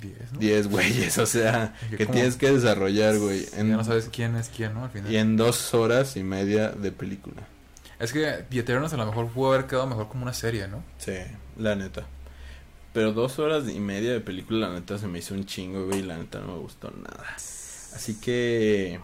10, 0.00 0.32
¿no? 0.32 0.38
10 0.38 0.68
güeyes. 0.68 1.18
O 1.18 1.26
sea, 1.26 1.74
Que 1.96 2.06
tienes 2.06 2.36
que 2.36 2.50
desarrollar, 2.50 3.18
güey. 3.18 3.46
Ya 3.56 3.62
no 3.62 3.84
sabes 3.84 4.08
quién 4.12 4.36
es 4.36 4.48
quién, 4.48 4.74
¿no? 4.74 4.84
Al 4.84 4.90
final. 4.90 5.12
Y 5.12 5.16
en 5.16 5.36
dos 5.36 5.74
horas 5.74 6.16
y 6.16 6.22
media 6.22 6.70
de 6.70 6.92
película. 6.92 7.42
Es 7.98 8.12
que 8.12 8.44
The 8.48 8.60
Eternals 8.60 8.94
a 8.94 8.96
lo 8.96 9.06
mejor 9.06 9.28
pudo 9.28 9.52
haber 9.52 9.66
quedado 9.66 9.86
mejor 9.86 10.08
como 10.08 10.22
una 10.22 10.32
serie, 10.32 10.66
¿no? 10.68 10.82
Sí, 10.98 11.16
la 11.58 11.74
neta. 11.74 12.06
Pero 12.92 13.12
dos 13.12 13.38
horas 13.38 13.68
y 13.68 13.78
media 13.78 14.12
de 14.12 14.20
película, 14.20 14.68
la 14.68 14.74
neta, 14.74 14.98
se 14.98 15.06
me 15.06 15.18
hizo 15.18 15.34
un 15.34 15.44
chingo, 15.44 15.86
güey, 15.86 16.00
y 16.00 16.02
la 16.02 16.16
neta 16.16 16.40
no 16.40 16.54
me 16.54 16.58
gustó 16.58 16.90
nada. 16.90 17.26
Así 17.36 18.18
que... 18.20 18.98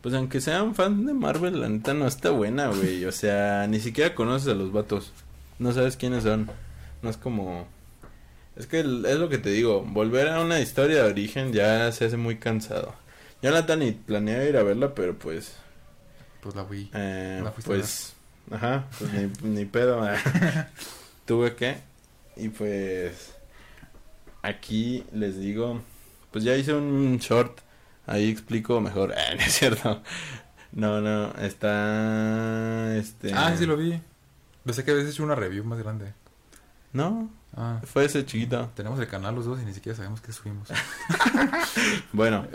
Pues 0.00 0.14
aunque 0.14 0.40
sean 0.40 0.76
fans 0.76 1.04
de 1.04 1.12
Marvel, 1.12 1.60
la 1.60 1.68
neta 1.68 1.92
no 1.92 2.06
está 2.06 2.30
buena, 2.30 2.68
güey. 2.68 3.04
O 3.04 3.12
sea, 3.12 3.66
ni 3.66 3.80
siquiera 3.80 4.14
conoces 4.14 4.48
a 4.48 4.54
los 4.54 4.72
vatos. 4.72 5.12
No 5.58 5.72
sabes 5.72 5.96
quiénes 5.96 6.22
son. 6.22 6.48
No 7.02 7.10
es 7.10 7.16
como... 7.16 7.66
Es 8.58 8.66
que 8.66 8.80
es 8.80 8.86
lo 8.86 9.28
que 9.28 9.38
te 9.38 9.50
digo. 9.50 9.82
Volver 9.82 10.28
a 10.28 10.40
una 10.40 10.60
historia 10.60 11.04
de 11.04 11.10
origen 11.10 11.52
ya 11.52 11.90
se 11.92 12.06
hace 12.06 12.16
muy 12.16 12.38
cansado. 12.38 12.92
Yo 13.40 13.52
la 13.52 13.76
ni 13.76 13.92
planeaba 13.92 14.44
ir 14.44 14.56
a 14.56 14.64
verla, 14.64 14.94
pero 14.94 15.16
pues... 15.16 15.54
Pues 16.40 16.56
la 16.56 16.64
vi. 16.64 16.90
Eh, 16.92 17.40
La 17.42 17.50
a 17.50 17.52
pues, 17.52 18.14
ajá, 18.50 18.86
pues 18.98 19.12
ni, 19.12 19.30
ni 19.50 19.64
pedo. 19.64 20.04
eh. 20.12 20.16
Tuve 21.24 21.54
que. 21.54 21.78
Y 22.36 22.48
pues, 22.48 23.34
aquí 24.42 25.04
les 25.12 25.38
digo, 25.38 25.82
pues 26.30 26.44
ya 26.44 26.56
hice 26.56 26.74
un 26.74 27.18
short. 27.18 27.60
Ahí 28.06 28.30
explico 28.30 28.80
mejor. 28.80 29.12
Eh, 29.12 29.34
no 29.36 29.40
es 29.40 29.52
cierto. 29.52 30.02
No, 30.72 31.00
no, 31.00 31.32
está. 31.38 32.96
Este. 32.96 33.32
Ah, 33.34 33.54
sí 33.56 33.66
lo 33.66 33.76
vi. 33.76 34.00
Pensé 34.64 34.84
que 34.84 34.90
habías 34.92 35.08
hecho 35.08 35.22
una 35.24 35.34
review 35.34 35.64
más 35.64 35.78
grande. 35.78 36.12
No, 36.92 37.30
Ah, 37.56 37.80
fue 37.84 38.04
ese 38.04 38.24
chiquito. 38.24 38.70
tenemos 38.74 38.98
el 39.00 39.08
canal 39.08 39.34
los 39.34 39.46
dos 39.46 39.60
y 39.60 39.64
ni 39.64 39.74
siquiera 39.74 39.96
sabemos 39.96 40.20
qué 40.20 40.32
subimos. 40.32 40.68
Bueno, 42.12 42.46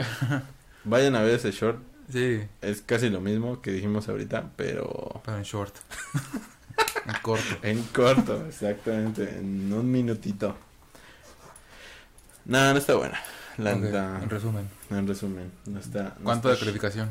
vayan 0.84 1.16
a 1.16 1.22
ver 1.22 1.36
ese 1.36 1.52
short. 1.52 1.80
Sí, 2.12 2.42
Es 2.62 2.82
casi 2.82 3.10
lo 3.10 3.22
mismo 3.22 3.62
que 3.62 3.72
dijimos 3.72 4.08
ahorita, 4.10 4.52
pero. 4.56 5.22
pero 5.26 5.38
en 5.38 5.44
short. 5.44 5.76
En 7.06 7.14
corto. 7.22 7.56
En 7.64 7.84
corto, 7.84 8.46
exactamente, 8.48 9.38
en 9.38 9.74
un 9.74 9.92
minutito. 9.92 10.56
No, 12.46 12.72
no 12.72 12.78
está 12.80 12.96
buena. 12.96 13.20
La 13.58 13.72
En 13.72 14.30
resumen. 14.30 14.70
en 14.90 15.08
resumen, 15.08 15.52
no 15.66 15.80
está. 15.82 16.16
no 16.18 16.24
¿Cuánto 16.24 16.48
de 16.50 16.58
calificación? 16.58 17.10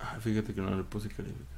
Ah, 0.00 0.16
fíjate 0.20 0.52
que 0.52 0.60
no 0.60 0.74
le 0.76 0.82
puse 0.82 1.08
calificación. 1.08 1.55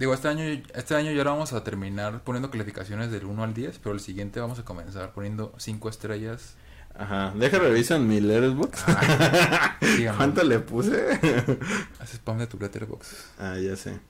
Digo, 0.00 0.14
este 0.14 0.28
año, 0.28 0.42
este 0.74 0.94
año 0.96 1.12
ya 1.12 1.22
vamos 1.24 1.52
a 1.52 1.62
terminar 1.62 2.24
poniendo 2.24 2.50
calificaciones 2.50 3.12
del 3.12 3.26
1 3.26 3.44
al 3.44 3.52
10, 3.54 3.78
pero 3.78 3.94
el 3.94 4.00
siguiente 4.00 4.40
vamos 4.40 4.58
a 4.58 4.64
comenzar 4.64 5.12
poniendo 5.12 5.52
5 5.58 5.88
estrellas. 5.90 6.54
ajá, 6.98 7.32
deja 7.36 7.58
revisan 7.58 8.08
mi 8.08 8.18
letterbox. 8.20 8.82
Ah. 8.88 9.76
¿Cuánto 10.16 10.42
le 10.42 10.58
puse? 10.58 11.18
Haz 12.00 12.14
spam 12.14 12.38
de 12.38 12.46
tu 12.46 12.58
letterbox. 12.58 13.26
ah, 13.38 13.56
ya 13.58 13.76
sé. 13.76 14.00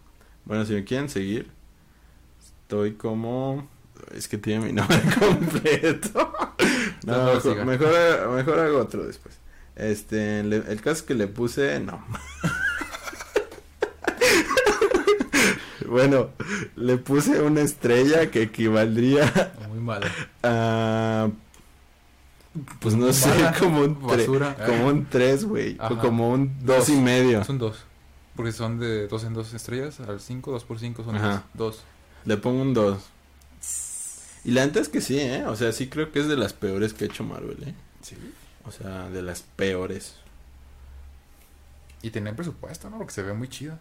Bueno, 0.45 0.64
si 0.64 0.72
me 0.74 0.84
quieren 0.84 1.09
seguir, 1.09 1.51
estoy 2.62 2.95
como. 2.95 3.68
Es 4.14 4.28
que 4.28 4.38
tiene 4.38 4.66
mi 4.66 4.72
nombre 4.74 5.01
completo. 5.18 6.32
No, 7.05 7.34
mejor, 7.34 7.64
mejor, 7.66 8.30
mejor 8.36 8.59
hago 8.61 8.78
otro 8.78 9.05
después. 9.07 9.34
Este, 9.74 10.45
le- 10.45 10.57
el 10.72 10.80
caso 10.80 10.99
es 10.99 11.03
que 11.03 11.14
le 11.14 11.26
puse, 11.26 11.80
no. 11.80 12.05
Bueno, 15.91 16.30
le 16.76 16.97
puse 16.97 17.41
una 17.43 17.61
estrella 17.61 18.30
que 18.30 18.43
equivaldría 18.43 19.53
Muy 19.68 19.80
mala. 19.80 20.07
a. 20.43 21.28
Pues 22.80 22.97
no 22.97 23.12
sé, 23.12 23.28
Mala, 23.28 23.55
como 23.59 23.80
un 23.82 23.95
3. 24.09 24.18
basura. 24.26 24.57
Como 24.66 24.86
un 24.88 25.07
3, 25.07 25.45
güey. 25.45 25.76
O 25.80 25.99
como 25.99 26.30
un 26.30 26.57
2 26.64 26.76
Dos. 26.78 26.88
y 26.88 26.97
medio. 26.97 27.45
Son 27.45 27.59
2. 27.59 27.76
Porque 28.34 28.53
son 28.53 28.78
de 28.80 29.07
2 29.07 29.24
en 29.24 29.34
2 29.34 29.55
estrellas. 29.55 30.01
Al 30.01 30.20
5, 30.20 30.51
2 30.51 30.64
por 30.64 30.78
5 30.80 31.05
son 31.05 31.16
Ajá. 31.16 31.45
2. 31.55 31.80
Le 32.24 32.36
pongo 32.38 32.62
un 32.62 32.74
2. 32.74 32.99
Y 34.45 34.51
la 34.53 34.64
neta 34.66 34.80
es 34.80 34.88
que 34.88 35.01
sí, 35.01 35.18
¿eh? 35.20 35.45
O 35.47 35.55
sea, 35.55 35.70
sí 35.72 35.88
creo 35.88 36.11
que 36.11 36.20
es 36.20 36.26
de 36.26 36.36
las 36.36 36.53
peores 36.53 36.93
que 36.95 37.05
ha 37.05 37.07
hecho 37.09 37.22
Marvel, 37.24 37.62
¿eh? 37.62 37.74
Sí. 38.03 38.16
O 38.66 38.72
sea, 38.72 39.09
de 39.11 39.22
las 39.22 39.43
peores. 39.43 40.16
Y 42.03 42.11
tienen 42.11 42.34
presupuesto, 42.34 42.88
¿no? 42.91 42.97
Porque 42.99 43.12
se 43.12 43.22
ve 43.22 43.32
muy 43.34 43.49
chida. 43.49 43.78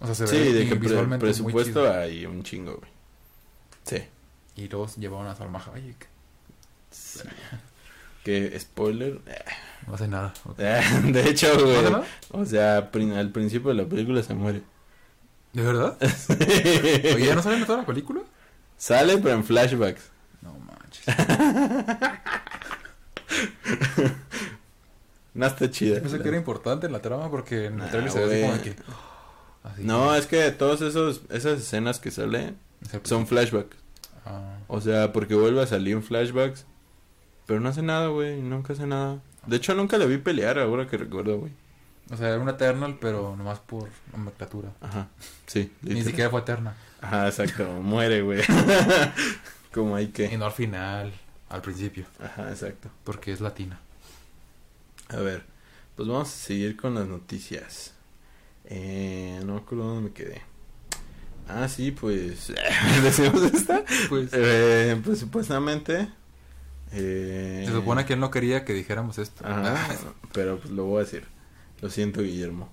O 0.00 0.06
sea, 0.06 0.14
se 0.14 0.26
Sí, 0.26 0.36
ve 0.36 0.52
de 0.52 0.68
que 0.68 0.74
visualmente 0.74 1.24
muy 1.24 1.32
presupuesto 1.32 1.80
chido. 1.80 1.92
hay 1.94 2.26
un 2.26 2.42
chingo, 2.42 2.76
güey. 2.76 2.90
Sí. 3.84 4.04
Y 4.56 4.68
luego 4.68 4.86
llevaban 4.98 5.28
a 5.28 5.34
Salma 5.34 5.62
Hayek. 5.74 6.06
Que 8.24 8.58
spoiler. 8.58 9.20
No 9.86 9.94
hace 9.94 10.08
nada. 10.08 10.34
ok. 10.44 10.58
de 10.58 11.28
hecho, 11.30 11.54
¿No 11.54 11.64
güey. 11.64 11.82
nada? 11.82 12.04
O 12.32 12.44
sea, 12.44 12.78
al 12.78 13.30
principio 13.30 13.68
de 13.70 13.74
la 13.74 13.84
película 13.84 14.22
se 14.22 14.34
muere. 14.34 14.62
¿De 15.52 15.62
verdad? 15.62 15.96
Oye, 17.14 17.26
¿ya 17.26 17.34
no 17.34 17.42
salen 17.42 17.60
de 17.60 17.66
toda 17.66 17.78
la 17.78 17.86
película? 17.86 18.20
Sale, 18.76 19.16
pero 19.18 19.34
en 19.36 19.44
flashbacks. 19.44 20.10
No 20.42 20.54
manches. 20.58 21.04
No 25.34 25.46
está 25.46 25.70
chida. 25.70 26.00
Pensé 26.00 26.18
que 26.20 26.28
era 26.28 26.36
importante 26.38 26.86
en 26.86 26.92
la 26.92 27.02
trama 27.02 27.30
porque 27.30 27.66
en 27.66 27.78
el 27.78 28.10
se 28.10 28.24
ve 28.24 28.46
así 28.46 28.50
como 28.50 28.62
que... 28.62 28.76
así 29.66 29.82
No, 29.84 30.12
que- 30.12 30.18
es 30.18 30.26
que 30.26 30.50
todas 30.52 30.80
esos, 30.80 31.22
esas 31.30 31.60
escenas 31.60 31.98
que 31.98 32.08
el 32.10 32.54
son 33.04 33.26
flashbacks. 33.26 33.76
Ah, 34.24 34.58
O 34.68 34.80
sea, 34.80 35.12
porque 35.12 35.34
vuelve 35.34 35.62
a 35.62 35.66
salir 35.66 35.94
en 35.94 36.02
flashbacks. 36.02 36.64
Pero 37.46 37.60
no 37.60 37.68
hace 37.68 37.82
nada, 37.82 38.08
güey. 38.08 38.40
Nunca 38.42 38.72
hace 38.72 38.86
nada. 38.86 39.20
De 39.46 39.56
hecho, 39.56 39.74
nunca 39.74 39.98
le 39.98 40.06
vi 40.06 40.18
pelear 40.18 40.58
ahora 40.58 40.86
que 40.88 40.96
recuerdo, 40.96 41.38
güey. 41.38 41.52
o 42.10 42.16
sea, 42.16 42.28
era 42.30 42.40
una 42.40 42.52
Eternal, 42.52 42.98
pero 43.00 43.36
nomás 43.36 43.60
por 43.60 43.88
nomenclatura. 44.12 44.72
Ajá. 44.80 45.08
Sí. 45.46 45.72
Ni 45.82 46.02
siquiera 46.02 46.28
fue 46.30 46.40
Eterna. 46.40 46.74
Ajá, 47.00 47.28
exacto. 47.28 47.64
Muere, 47.82 48.22
güey. 48.22 48.42
Como 49.72 49.94
hay 49.96 50.06
Y 50.06 50.08
que. 50.08 50.36
no 50.38 50.46
al 50.46 50.52
final, 50.52 51.12
al 51.48 51.60
principio, 51.62 52.06
Ajá, 52.22 52.50
exacto. 52.50 52.88
porque 53.04 53.30
es 53.32 53.40
latina. 53.40 53.78
A 55.08 55.16
ver. 55.18 55.44
Pues 55.94 56.08
vamos 56.08 56.28
a 56.28 56.32
seguir 56.32 56.76
con 56.76 56.94
las 56.94 57.06
noticias. 57.06 57.94
Eh, 58.66 59.40
no 59.44 59.54
me 59.54 59.58
acuerdo 59.60 59.84
dónde 59.84 60.08
me 60.10 60.14
quedé. 60.14 60.42
Ah, 61.48 61.68
sí, 61.68 61.92
pues. 61.92 62.52
¿Decimos 63.02 63.42
esta? 63.42 63.84
Pues, 64.08 64.30
Eh, 64.32 65.00
pues 65.04 65.18
supuestamente. 65.20 66.08
Eh, 66.92 67.64
se 67.66 67.72
supone 67.72 68.04
que 68.06 68.14
él 68.14 68.20
no 68.20 68.30
quería 68.30 68.64
que 68.64 68.72
dijéramos 68.72 69.18
esto. 69.18 69.44
Ajá, 69.46 69.74
Ah, 69.90 69.96
pero 70.32 70.58
pues 70.58 70.70
lo 70.72 70.84
voy 70.84 70.96
a 71.02 71.04
decir. 71.04 71.24
Lo 71.80 71.90
siento, 71.90 72.22
Guillermo. 72.22 72.68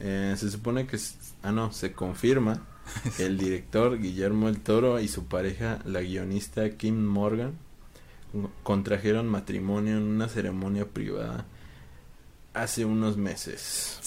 Eh, 0.00 0.34
se 0.36 0.50
supone 0.50 0.86
que... 0.86 0.98
Ah, 1.42 1.50
no, 1.52 1.72
se 1.72 1.92
confirma 1.92 2.62
que 3.16 3.26
el 3.26 3.38
director 3.38 3.98
Guillermo 3.98 4.48
el 4.48 4.60
Toro 4.60 5.00
y 5.00 5.08
su 5.08 5.26
pareja, 5.26 5.78
la 5.84 6.00
guionista 6.02 6.68
Kim 6.70 7.04
Morgan, 7.04 7.52
con- 8.32 8.50
contrajeron 8.62 9.28
matrimonio 9.28 9.96
en 9.96 10.02
una 10.02 10.28
ceremonia 10.28 10.84
privada 10.86 11.46
hace 12.54 12.84
unos 12.84 13.16
meses. 13.16 13.98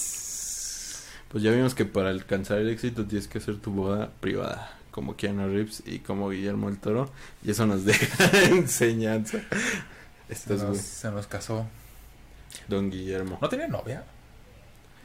Pues 1.28 1.42
ya 1.44 1.50
vimos 1.50 1.74
que 1.74 1.84
para 1.84 2.08
alcanzar 2.10 2.58
el 2.58 2.70
éxito 2.70 3.04
tienes 3.06 3.28
que 3.28 3.38
hacer 3.38 3.58
tu 3.58 3.70
boda 3.70 4.10
privada, 4.20 4.78
como 4.90 5.16
Keanu 5.16 5.46
Reeves 5.48 5.82
y 5.86 5.98
como 5.98 6.30
Guillermo 6.30 6.68
el 6.68 6.78
Toro, 6.78 7.10
y 7.44 7.50
eso 7.50 7.66
nos 7.66 7.84
deja 7.86 8.46
enseñanza. 8.48 9.38
se, 9.38 10.32
Estos 10.32 10.62
nos, 10.62 10.78
se 10.78 11.10
nos 11.10 11.26
casó. 11.26 11.66
Don 12.66 12.90
Guillermo. 12.90 13.38
¿No 13.40 13.48
tenía 13.48 13.68
novia? 13.68 14.04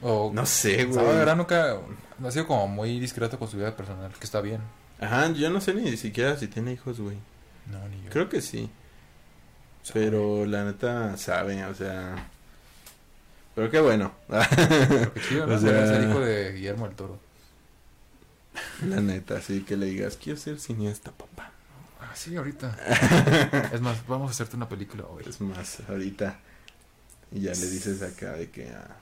O, 0.02 0.32
No 0.34 0.46
sé, 0.46 0.86
güey. 0.86 1.06
verdad 1.06 1.36
nunca... 1.36 1.78
Ha 2.24 2.32
sido 2.32 2.48
como 2.48 2.68
muy 2.68 3.00
discreto 3.00 3.38
con 3.38 3.48
su 3.48 3.58
vida 3.58 3.76
personal, 3.76 4.12
que 4.18 4.24
está 4.26 4.42
bien. 4.42 4.62
Ajá, 5.00 5.30
yo 5.34 5.50
no 5.50 5.60
sé 5.60 5.74
ni 5.74 5.96
siquiera 5.98 6.38
si 6.38 6.48
tiene 6.48 6.74
hijos, 6.74 7.00
güey. 7.00 7.18
No, 7.70 7.86
ni 7.90 8.02
yo. 8.04 8.10
Creo 8.10 8.30
que 8.30 8.42
sí. 8.42 8.70
Pero 9.94 10.46
la 10.46 10.64
neta 10.64 11.18
sabe, 11.18 11.66
o 11.66 11.76
sea. 11.76 12.30
Pero 13.56 13.70
qué 13.70 13.80
bueno. 13.80 14.12
Pero 14.28 15.14
qué 15.14 15.22
chido, 15.22 15.48
¿no? 15.48 15.56
o 15.56 15.60
sea- 15.60 15.88
ser 15.88 16.10
hijo 16.10 16.20
de 16.20 16.54
Guillermo 16.54 16.86
el 16.88 16.96
Toro. 16.96 17.20
la 18.88 19.00
neta, 19.02 19.42
sí, 19.42 19.62
que 19.64 19.78
le 19.78 19.86
digas, 19.88 20.18
quiero 20.22 20.40
ser 20.40 20.60
cineasta, 20.60 21.12
papá. 21.12 21.52
Ah, 22.02 22.12
sí, 22.16 22.36
ahorita. 22.36 22.76
es 23.74 23.82
más, 23.82 24.06
vamos 24.08 24.30
a 24.30 24.32
hacerte 24.32 24.56
una 24.56 24.68
película 24.70 25.06
hoy. 25.06 25.24
Es 25.28 25.40
más, 25.42 25.80
ahorita. 25.88 26.38
Y 27.32 27.42
ya 27.42 27.52
le 27.52 27.68
dices 27.70 28.02
acá 28.02 28.34
de 28.34 28.50
que. 28.52 28.70
Ah, 28.70 28.96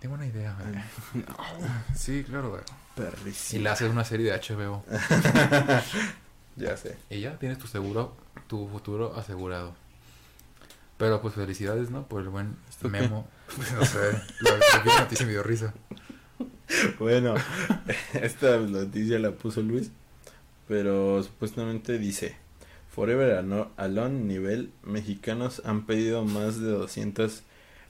Tengo 0.00 0.14
una 0.14 0.26
idea. 0.26 0.56
güey. 1.12 1.24
Sí, 1.96 2.24
claro, 2.24 2.50
güey. 2.50 2.62
Y 2.62 3.00
perrísimo. 3.00 3.62
le 3.62 3.68
haces 3.70 3.90
una 3.90 4.04
serie 4.04 4.30
de 4.32 4.38
HBO. 4.38 4.84
Ya 6.56 6.76
sé. 6.76 6.96
Y 7.08 7.20
ya 7.20 7.38
tienes 7.38 7.58
tu 7.58 7.66
seguro, 7.66 8.14
tu 8.46 8.68
futuro 8.68 9.16
asegurado. 9.16 9.72
Pero 11.00 11.22
pues 11.22 11.32
felicidades, 11.32 11.90
¿no? 11.90 12.06
Por 12.06 12.20
el 12.20 12.28
buen 12.28 12.56
memo. 12.82 13.26
no 13.74 13.86
sé, 13.86 14.12
la, 14.40 15.00
noticia 15.00 15.24
me 15.24 15.32
dio 15.32 15.42
risa. 15.42 15.72
Bueno, 16.98 17.34
esta 18.12 18.58
noticia 18.58 19.18
la 19.18 19.30
puso 19.30 19.62
Luis, 19.62 19.90
pero 20.68 21.22
supuestamente 21.22 21.98
dice, 21.98 22.36
Forever 22.94 23.42
Alone 23.78 24.20
nivel 24.20 24.72
mexicanos 24.82 25.62
han 25.64 25.86
pedido 25.86 26.26
más 26.26 26.60
de 26.60 26.68
200 26.68 27.44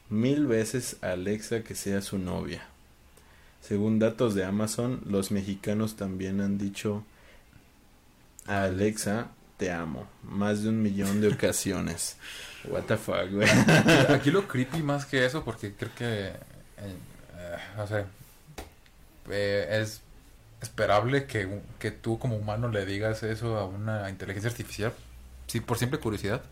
mil 0.09 0.47
veces 0.47 0.97
a 1.03 1.11
Alexa 1.11 1.65
que 1.65 1.75
sea 1.75 2.03
su 2.03 2.17
novia. 2.17 2.63
Según 3.61 3.99
datos 3.99 4.37
de 4.37 4.45
Amazon, 4.45 5.01
los 5.05 5.33
mexicanos 5.33 5.97
también 5.97 6.41
han 6.41 6.59
dicho 6.59 7.05
a 8.47 8.63
Alexa 8.63 9.33
te 9.57 9.73
amo 9.73 10.09
más 10.23 10.63
de 10.63 10.69
un 10.69 10.81
millón 10.81 11.21
de 11.21 11.27
ocasiones. 11.27 12.17
What 12.65 12.83
the 12.83 12.97
fuck, 12.97 13.31
güey. 13.31 13.49
Aquí 14.15 14.31
lo 14.31 14.47
creepy 14.47 14.83
más 14.83 15.07
que 15.07 15.25
eso, 15.25 15.45
porque 15.45 15.75
creo 15.75 15.95
que, 15.95 16.27
eh, 16.27 16.33
eh, 16.79 17.57
no 17.77 17.87
sé, 17.87 18.05
eh, 19.31 19.81
es 19.81 20.03
esperable 20.61 21.25
que, 21.25 21.61
que 21.79 21.91
tú 21.91 22.19
como 22.19 22.37
humano 22.37 22.69
le 22.69 22.85
digas 22.85 23.23
eso 23.23 23.57
a 23.57 23.65
una 23.65 24.11
inteligencia 24.11 24.51
artificial, 24.51 24.93
sí, 25.47 25.61
por 25.61 25.79
simple 25.79 25.99
curiosidad. 25.99 26.43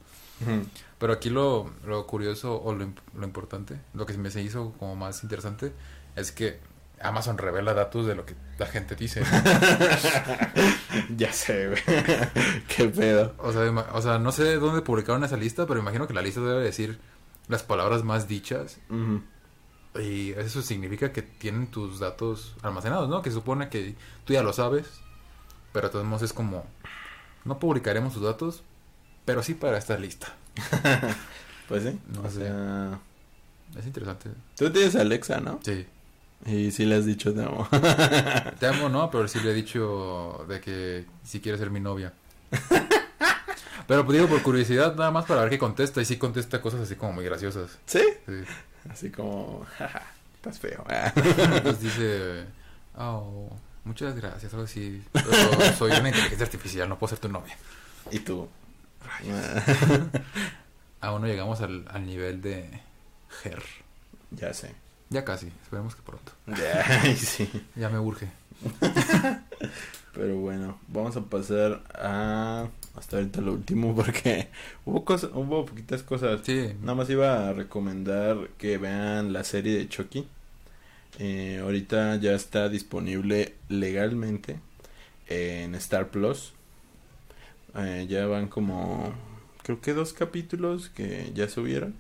Pero 1.01 1.13
aquí 1.13 1.31
lo, 1.31 1.73
lo 1.85 2.07
curioso 2.07 2.63
o 2.63 2.73
lo, 2.73 2.93
lo 3.15 3.25
importante, 3.25 3.77
lo 3.93 4.07
que 4.07 4.13
se 4.13 4.21
me 4.21 4.31
se 4.31 4.41
hizo 4.41 4.73
como 4.79 4.95
más 4.95 5.25
interesante, 5.25 5.73
es 6.15 6.31
que 6.31 6.61
Amazon 7.03 7.39
revela 7.39 7.75
datos 7.75 8.07
de 8.07 8.15
lo 8.15 8.25
que 8.27 8.35
la 8.59 8.67
gente 8.67 8.95
dice. 8.97 9.23
ya 11.17 11.33
sé, 11.33 11.69
güey. 11.69 11.81
Qué 12.77 12.89
pedo. 12.89 13.35
O 13.39 13.53
sea, 13.53 13.67
ima- 13.67 13.87
o 13.93 14.03
sea, 14.03 14.19
no 14.19 14.33
sé 14.33 14.57
dónde 14.57 14.83
publicaron 14.83 15.25
esa 15.25 15.37
lista, 15.37 15.67
pero 15.67 15.81
imagino 15.81 16.07
que 16.07 16.15
la 16.15 16.23
lista 16.23 16.41
debe 16.41 16.63
decir 16.63 16.99
las 17.49 17.63
palabras 17.63 18.05
más 18.05 18.29
dichas. 18.29 18.79
Y 19.99 20.31
eso 20.33 20.63
significa 20.63 21.13
que 21.13 21.23
tienen 21.23 21.67
tus 21.69 21.99
datos 21.99 22.55
almacenados, 22.63 23.09
¿no? 23.09 23.23
Que 23.23 23.31
supone 23.31 23.69
que 23.69 23.95
tú 24.25 24.33
ya 24.35 24.43
lo 24.43 24.53
sabes, 24.53 24.87
pero 25.73 25.89
de 25.89 25.93
todos 25.93 26.05
modos 26.07 26.23
es 26.23 26.33
como, 26.33 26.67
no 27.45 27.59
publicaremos 27.59 28.13
tus 28.15 28.23
datos, 28.23 28.63
pero 29.25 29.43
sí 29.43 29.55
para 29.55 29.79
esta 29.79 29.97
lista. 29.99 30.29
Pues 31.69 31.83
sí. 31.83 32.01
No 32.15 32.23
o 32.23 32.31
sé. 32.31 32.39
sea, 32.47 32.99
Es 33.79 33.85
interesante. 33.85 34.31
tú 34.57 34.71
tienes 34.71 34.97
Alexa, 34.97 35.39
¿no? 35.41 35.61
Sí. 35.63 35.87
Y 36.47 36.71
sí 36.71 36.85
le 36.87 36.97
has 36.97 37.05
dicho 37.05 37.35
te 37.35 37.43
amo. 37.43 37.69
Te 38.59 38.67
amo, 38.67 38.89
no, 38.89 39.11
pero 39.11 39.27
sí 39.29 39.41
le 39.41 39.51
he 39.51 39.55
dicho 39.55 40.45
de 40.49 40.61
que 40.61 41.05
si 41.25 41.41
quiere 41.41 41.59
ser 41.59 41.71
mi 41.71 41.81
novia. 41.81 42.13
Pero 43.87 44.05
pues 44.05 44.19
digo 44.19 44.29
por 44.29 44.43
curiosidad, 44.43 44.95
nada 44.97 45.11
más 45.11 45.25
para 45.25 45.41
ver 45.43 45.51
qué 45.51 45.59
contesta. 45.59 46.01
Y 46.01 46.05
sí 46.05 46.17
contesta 46.19 46.61
cosas 46.61 46.81
así 46.81 46.95
como 46.95 47.13
muy 47.15 47.25
graciosas. 47.25 47.79
¿Sí? 47.87 48.03
Sí. 48.27 48.43
Así 48.91 49.11
como, 49.11 49.67
jaja, 49.79 50.03
estás 50.37 50.59
feo. 50.59 50.85
Entonces 51.55 51.81
dice, 51.97 52.45
oh, 52.97 53.51
muchas 53.85 54.15
gracias, 54.15 54.53
algo 54.53 54.67
así. 54.67 55.03
Pero 55.13 55.73
soy 55.77 55.91
una 55.93 56.09
inteligencia 56.09 56.45
artificial, 56.45 56.89
no 56.89 56.99
puedo 56.99 57.11
ser 57.11 57.19
tu 57.19 57.29
novia. 57.29 57.57
y 58.11 58.19
tú. 58.21 58.49
Aún 61.01 61.23
no 61.23 61.29
llegamos 61.29 61.61
al, 61.61 61.87
al 61.91 62.05
nivel 62.07 62.43
de 62.43 62.83
Ger. 63.43 63.63
ya 64.31 64.53
sé. 64.53 64.75
Ya 65.11 65.25
casi, 65.25 65.47
esperemos 65.63 65.95
que 65.95 66.03
pronto. 66.03 66.33
Ya, 66.47 67.17
sí. 67.17 67.49
Ya 67.77 67.89
me 67.89 67.99
urge. 67.99 68.29
Pero 70.15 70.37
bueno, 70.39 70.79
vamos 70.89 71.17
a 71.17 71.25
pasar 71.25 71.83
a 71.95 72.69
hasta 72.97 73.19
ahorita 73.19 73.41
lo 73.41 73.53
último 73.53 73.95
porque 73.97 74.49
hubo 74.85 75.05
cosas, 75.05 75.31
hubo 75.35 75.65
poquitas 75.65 76.03
cosas. 76.03 76.41
Sí, 76.43 76.75
Nada 76.81 76.95
más 76.97 77.11
iba 77.11 77.49
a 77.49 77.53
recomendar 77.53 78.49
que 78.59 78.79
vean 78.79 79.33
la 79.33 79.45
serie 79.45 79.79
de 79.79 79.89
Chucky. 79.89 80.27
Eh, 81.19 81.61
ahorita 81.63 82.17
ya 82.17 82.33
está 82.33 82.69
disponible 82.69 83.55
legalmente 83.69 84.61
en 85.29 85.75
Star 85.77 86.09
Plus. 86.09 86.53
Eh, 87.77 88.07
ya 88.09 88.27
van 88.27 88.49
como 88.49 89.13
creo 89.63 89.81
que 89.81 89.93
dos 89.95 90.13
capítulos 90.13 90.89
que 90.89 91.31
ya 91.35 91.49
subieron. 91.49 91.95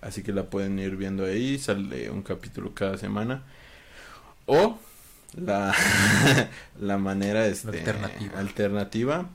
Así 0.00 0.22
que 0.22 0.32
la 0.32 0.44
pueden 0.44 0.78
ir 0.78 0.96
viendo 0.96 1.24
ahí. 1.24 1.58
Sale 1.58 2.10
un 2.10 2.22
capítulo 2.22 2.72
cada 2.74 2.96
semana. 2.98 3.42
O 4.46 4.78
la, 5.36 5.74
la 6.80 6.98
manera 6.98 7.46
este, 7.46 7.68
alternativa. 7.68 8.38
alternativa, 8.38 9.28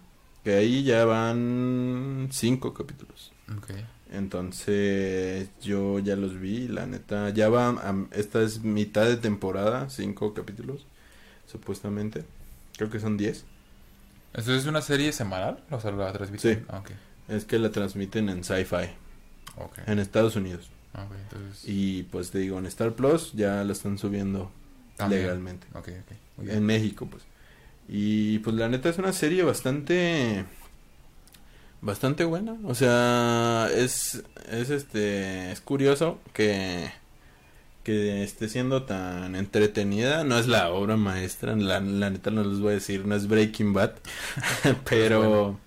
Que 0.44 0.56
ahí 0.56 0.84
ya 0.84 1.06
van 1.06 2.30
cinco 2.32 2.74
capítulos. 2.74 3.32
ok. 3.56 3.72
Entonces 4.12 5.50
yo 5.62 5.98
ya 6.00 6.16
los 6.16 6.40
vi, 6.40 6.68
la 6.68 6.86
neta, 6.86 7.30
ya 7.32 7.50
va, 7.50 7.70
a- 7.70 8.06
esta 8.12 8.42
es 8.44 8.62
mitad 8.62 9.06
de 9.06 9.18
temporada, 9.18 9.90
cinco 9.90 10.34
capítulos, 10.36 10.86
supuestamente. 11.52 12.24
Creo 12.78 12.90
que 12.92 13.00
son 13.00 13.18
diez. 13.18 13.44
¿Eso 14.34 14.54
es 14.54 14.66
una 14.66 14.82
serie 14.82 15.12
semanal? 15.14 15.64
O 15.72 15.80
sea, 15.80 15.92
la 15.92 16.12
transmiten. 16.14 16.60
Sí. 16.60 16.66
Ah, 16.70 16.80
ok. 16.80 16.92
Es 17.28 17.46
que 17.46 17.58
la 17.60 17.72
transmiten 17.72 18.30
en 18.30 18.44
Sci-Fi, 18.44 18.90
En 19.86 20.00
Estados 20.00 20.36
Unidos. 20.36 20.70
Entonces. 20.94 21.64
Y 21.68 22.04
pues 22.04 22.32
te 22.32 22.40
digo, 22.40 22.60
en 22.60 22.66
Star 22.68 22.94
Plus 22.94 23.34
ya 23.34 23.64
la 23.64 23.74
están 23.74 23.98
subiendo 23.98 24.52
también. 24.96 25.24
legalmente. 25.24 25.68
Muy 26.38 26.48
bien. 26.48 26.58
En 26.58 26.66
México, 26.66 27.08
pues. 27.10 27.24
Y 27.88 28.40
pues 28.40 28.56
la 28.56 28.70
neta 28.70 28.90
es 28.90 28.98
una 28.98 29.12
serie 29.14 29.44
bastante 29.44 30.46
bastante 31.82 32.24
buena, 32.24 32.56
o 32.64 32.74
sea, 32.76 33.70
es 33.76 34.24
es 34.50 34.70
este 34.70 35.52
es 35.52 35.60
curioso 35.60 36.18
que 36.32 36.90
que 37.84 38.24
esté 38.24 38.48
siendo 38.48 38.84
tan 38.84 39.36
entretenida, 39.36 40.24
no 40.24 40.38
es 40.38 40.48
la 40.48 40.72
obra 40.72 40.96
maestra, 40.96 41.56
la, 41.58 41.82
la 41.82 42.10
neta 42.10 42.32
no 42.32 42.46
les 42.46 42.60
voy 42.60 42.72
a 42.72 42.76
decir, 42.76 43.06
no 43.06 43.16
es 43.16 43.28
Breaking 43.28 43.74
Bad, 43.74 43.96
pero 44.90 45.60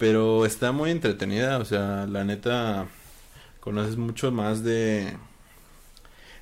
pero 0.00 0.46
está 0.46 0.72
muy 0.72 0.90
entretenida, 0.90 1.58
o 1.58 1.64
sea, 1.66 2.06
la 2.06 2.24
neta 2.24 2.88
conoces 3.60 3.98
mucho 3.98 4.32
más 4.32 4.64
de 4.64 5.14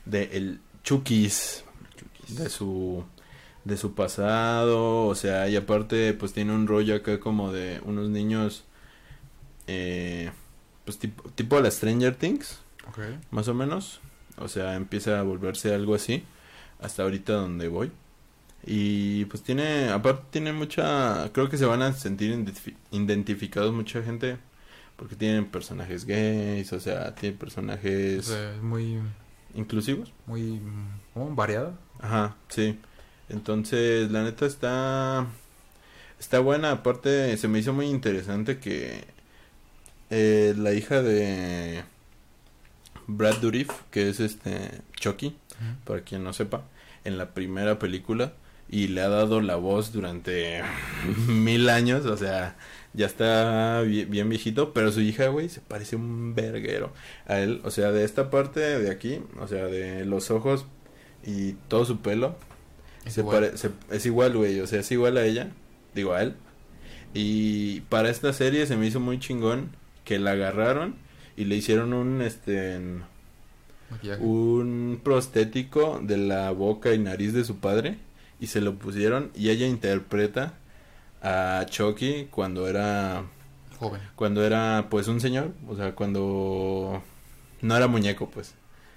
de 0.04 0.30
el 0.32 0.60
Chukis, 0.84 1.64
de 2.28 2.50
su 2.50 3.04
de 3.64 3.76
su 3.76 3.94
pasado, 3.96 5.06
o 5.08 5.14
sea, 5.16 5.48
y 5.48 5.56
aparte 5.56 6.14
pues 6.14 6.32
tiene 6.32 6.54
un 6.54 6.68
rollo 6.68 6.94
acá 6.94 7.18
como 7.18 7.52
de 7.52 7.80
unos 7.84 8.08
niños 8.10 8.62
eh, 9.66 10.30
pues 10.84 11.00
tipo, 11.00 11.28
tipo 11.30 11.56
a 11.56 11.60
la 11.60 11.72
Stranger 11.72 12.14
Things, 12.14 12.60
más 13.32 13.48
o 13.48 13.54
menos, 13.54 13.98
o 14.36 14.46
sea, 14.46 14.76
empieza 14.76 15.18
a 15.18 15.24
volverse 15.24 15.74
algo 15.74 15.96
así 15.96 16.22
hasta 16.80 17.02
ahorita 17.02 17.32
donde 17.32 17.66
voy. 17.66 17.90
Y 18.66 19.24
pues 19.26 19.42
tiene, 19.42 19.88
aparte 19.90 20.24
tiene 20.30 20.52
mucha, 20.52 21.30
creo 21.32 21.48
que 21.48 21.56
se 21.58 21.64
van 21.64 21.82
a 21.82 21.92
sentir 21.92 22.32
identifi- 22.34 22.76
identificados 22.90 23.72
mucha 23.72 24.02
gente 24.02 24.36
porque 24.96 25.14
tienen 25.16 25.46
personajes 25.46 26.04
gays, 26.04 26.72
o 26.72 26.80
sea, 26.80 27.14
tienen 27.14 27.36
O 27.36 27.40
personajes 27.40 28.26
sea, 28.26 28.56
muy, 28.60 28.98
inclusivos. 29.54 30.12
muy, 30.26 30.60
¿cómo? 31.14 31.34
Variada. 31.34 31.78
Ajá, 32.00 32.36
sí. 32.48 32.78
Entonces, 33.28 34.10
la 34.10 34.22
neta 34.24 34.46
está 34.46 35.26
está 36.18 36.40
buena, 36.40 36.72
aparte 36.72 37.36
se 37.36 37.46
me 37.48 37.60
hizo 37.60 37.72
muy 37.72 37.86
interesante 37.86 38.58
que 38.58 39.04
eh, 40.10 40.54
la 40.56 40.72
hija 40.72 41.00
de 41.02 41.84
Brad 43.06 43.36
Dourif, 43.38 43.70
que 43.90 44.08
es 44.08 44.20
este 44.20 44.80
Chucky, 44.98 45.36
para 45.84 46.00
quien 46.02 46.24
no 46.24 46.32
sepa, 46.32 46.64
en 47.04 47.18
la 47.18 47.30
primera 47.34 47.78
película 47.78 48.32
y 48.70 48.88
le 48.88 49.00
ha 49.02 49.08
dado 49.08 49.40
la 49.40 49.56
voz 49.56 49.92
durante 49.92 50.62
mil 51.28 51.68
años, 51.70 52.04
o 52.06 52.16
sea, 52.16 52.56
ya 52.94 53.06
está 53.06 53.82
bi- 53.82 54.04
bien 54.04 54.28
viejito, 54.28 54.72
pero 54.74 54.92
su 54.92 55.00
hija, 55.00 55.28
güey, 55.28 55.48
se 55.48 55.60
parece 55.60 55.96
un 55.96 56.34
verguero 56.34 56.92
a 57.26 57.38
él, 57.40 57.60
o 57.64 57.70
sea, 57.70 57.92
de 57.92 58.04
esta 58.04 58.30
parte 58.30 58.60
de 58.60 58.90
aquí, 58.90 59.20
o 59.40 59.46
sea, 59.48 59.66
de 59.66 60.04
los 60.04 60.30
ojos 60.30 60.66
y 61.24 61.52
todo 61.68 61.84
su 61.84 62.00
pelo, 62.00 62.36
Es 63.04 63.14
se 63.14 63.20
igual. 63.20 63.36
pare- 63.44 63.56
se- 63.58 63.70
es 63.90 64.06
igual, 64.06 64.36
güey, 64.36 64.60
o 64.60 64.66
sea, 64.66 64.80
es 64.80 64.90
igual 64.92 65.16
a 65.16 65.24
ella, 65.24 65.50
digo 65.94 66.12
a 66.14 66.22
él. 66.22 66.34
Y 67.14 67.80
para 67.82 68.10
esta 68.10 68.32
serie 68.32 68.66
se 68.66 68.76
me 68.76 68.86
hizo 68.86 69.00
muy 69.00 69.18
chingón 69.18 69.70
que 70.04 70.18
la 70.18 70.32
agarraron 70.32 70.96
y 71.36 71.44
le 71.44 71.56
hicieron 71.56 71.92
un 71.94 72.20
este 72.22 72.78
Maquillaje. 73.90 74.22
un 74.22 75.00
prostético 75.02 76.00
de 76.02 76.18
la 76.18 76.50
boca 76.50 76.92
y 76.92 76.98
nariz 76.98 77.32
de 77.32 77.44
su 77.44 77.56
padre 77.58 77.96
y 78.40 78.46
se 78.46 78.60
lo 78.60 78.74
pusieron 78.74 79.30
y 79.34 79.50
ella 79.50 79.66
interpreta 79.66 80.54
a 81.22 81.66
Chucky 81.68 82.28
cuando 82.30 82.68
era 82.68 83.24
Joven. 83.78 84.00
cuando 84.14 84.44
era 84.44 84.86
pues 84.90 85.08
un 85.08 85.20
señor, 85.20 85.52
o 85.68 85.76
sea, 85.76 85.94
cuando 85.94 87.02
no 87.62 87.76
era 87.76 87.86
muñeco, 87.86 88.28
pues. 88.30 88.54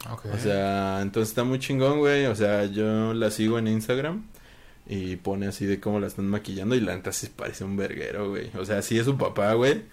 Ok. 0.09 0.25
O 0.33 0.37
sea, 0.37 1.01
entonces 1.01 1.29
está 1.29 1.43
muy 1.43 1.59
chingón, 1.59 1.99
güey. 1.99 2.25
O 2.25 2.35
sea, 2.35 2.65
yo 2.65 3.13
la 3.13 3.31
sigo 3.31 3.59
en 3.59 3.67
Instagram 3.67 4.23
y 4.87 5.15
pone 5.17 5.47
así 5.47 5.65
de 5.65 5.79
cómo 5.79 5.99
la 5.99 6.07
están 6.07 6.27
maquillando 6.27 6.75
y 6.75 6.81
la 6.81 6.95
neta 6.95 7.11
sí 7.11 7.27
parece 7.35 7.63
un 7.63 7.77
verguero, 7.77 8.29
güey. 8.29 8.49
O 8.57 8.65
sea, 8.65 8.81
sí 8.81 8.97
es 8.97 9.05
su 9.05 9.17
papá, 9.17 9.53
güey. 9.53 9.83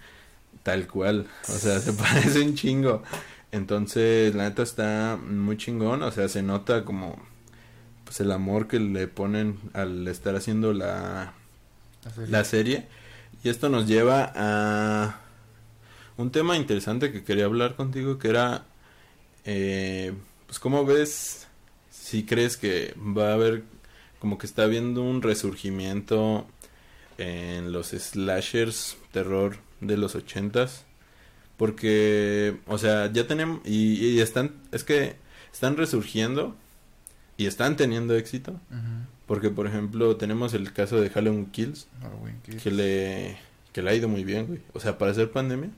Tal 0.63 0.87
cual. 0.87 1.27
O 1.47 1.51
sea, 1.51 1.79
se 1.79 1.93
parece 1.93 2.41
un 2.41 2.55
chingo. 2.55 3.03
Entonces, 3.51 4.33
la 4.35 4.49
neta 4.49 4.63
está 4.63 5.17
muy 5.17 5.57
chingón. 5.57 6.01
O 6.03 6.11
sea, 6.11 6.27
se 6.27 6.41
nota 6.41 6.85
como 6.85 7.17
pues 8.09 8.21
el 8.21 8.31
amor 8.31 8.67
que 8.67 8.79
le 8.79 9.07
ponen 9.07 9.59
al 9.73 10.07
estar 10.07 10.35
haciendo 10.35 10.73
la, 10.73 11.33
La 12.03 12.11
serie. 12.11 12.31
la 12.31 12.43
serie. 12.43 12.87
Y 13.43 13.49
esto 13.49 13.69
nos 13.69 13.85
lleva 13.85 14.33
a 14.35 15.19
un 16.17 16.31
tema 16.31 16.57
interesante 16.57 17.11
que 17.11 17.23
quería 17.23 17.45
hablar 17.45 17.75
contigo, 17.75 18.17
que 18.17 18.29
era, 18.29 18.65
eh, 19.45 20.11
pues, 20.47 20.57
¿cómo 20.57 20.85
ves 20.85 21.45
si 21.91 22.25
crees 22.25 22.57
que 22.57 22.95
va 22.97 23.29
a 23.29 23.33
haber, 23.35 23.61
como 24.17 24.39
que 24.39 24.47
está 24.47 24.63
habiendo 24.63 25.03
un 25.03 25.21
resurgimiento 25.21 26.47
en 27.19 27.71
los 27.71 27.89
slashers 27.89 28.97
terror 29.11 29.57
de 29.81 29.97
los 29.97 30.15
ochentas? 30.15 30.83
Porque, 31.57 32.57
o 32.65 32.79
sea, 32.79 33.11
ya 33.13 33.27
tenemos, 33.27 33.61
y, 33.65 34.03
y 34.03 34.19
están, 34.19 34.55
es 34.71 34.83
que 34.83 35.15
están 35.53 35.77
resurgiendo 35.77 36.55
y 37.39 37.45
están 37.47 37.75
teniendo 37.77 38.15
éxito. 38.15 38.59
Porque, 39.25 39.49
por 39.49 39.65
ejemplo, 39.65 40.15
tenemos 40.17 40.53
el 40.53 40.73
caso 40.73 40.99
de 40.99 41.09
Halloween 41.09 41.45
Kills, 41.47 41.87
Halloween 42.01 42.35
Kills. 42.43 42.61
que 42.63 42.71
le, 42.71 43.37
que 43.71 43.81
le 43.81 43.89
ha 43.91 43.93
ido 43.95 44.07
muy 44.09 44.23
bien, 44.23 44.47
güey. 44.47 44.59
O 44.73 44.79
sea, 44.79 44.97
para 44.97 45.11
hacer 45.11 45.31
pandemia, 45.31 45.69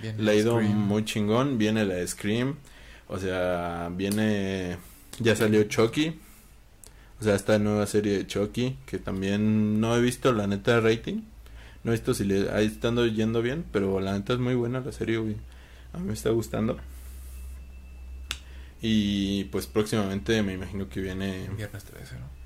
Viene 0.00 0.22
le 0.22 0.30
ha 0.30 0.34
ido 0.34 0.52
Scream. 0.56 0.76
muy 0.78 1.04
chingón. 1.04 1.58
Viene 1.58 1.84
la 1.84 1.94
de 1.94 2.06
Scream, 2.06 2.56
o 3.08 3.18
sea, 3.18 3.90
viene, 3.96 4.76
ya 5.18 5.34
salió 5.34 5.64
Chucky. 5.64 6.20
O 7.20 7.24
sea, 7.24 7.34
esta 7.34 7.58
nueva 7.58 7.86
serie 7.86 8.16
de 8.18 8.26
Chucky, 8.28 8.76
que 8.86 8.98
también 8.98 9.80
no 9.80 9.96
he 9.96 10.00
visto 10.00 10.32
la 10.32 10.46
neta 10.46 10.78
rating. 10.80 11.22
No 11.82 11.90
he 11.90 11.94
visto 11.96 12.14
si 12.14 12.24
le 12.24 12.48
ha 12.50 12.60
estando 12.60 13.06
yendo 13.06 13.42
bien, 13.42 13.64
pero 13.72 13.98
la 14.00 14.12
neta 14.12 14.34
es 14.34 14.38
muy 14.38 14.54
buena 14.54 14.80
la 14.80 14.92
serie, 14.92 15.16
güey. 15.16 15.36
A 15.92 15.98
mí 15.98 16.06
me 16.06 16.12
está 16.12 16.30
gustando. 16.30 16.78
Y 18.80 19.44
pues 19.44 19.66
próximamente 19.66 20.42
me 20.42 20.52
imagino 20.52 20.88
que 20.88 21.00
viene 21.00 21.48
Viernes 21.56 21.84
13, 21.84 22.14
¿no? 22.16 22.38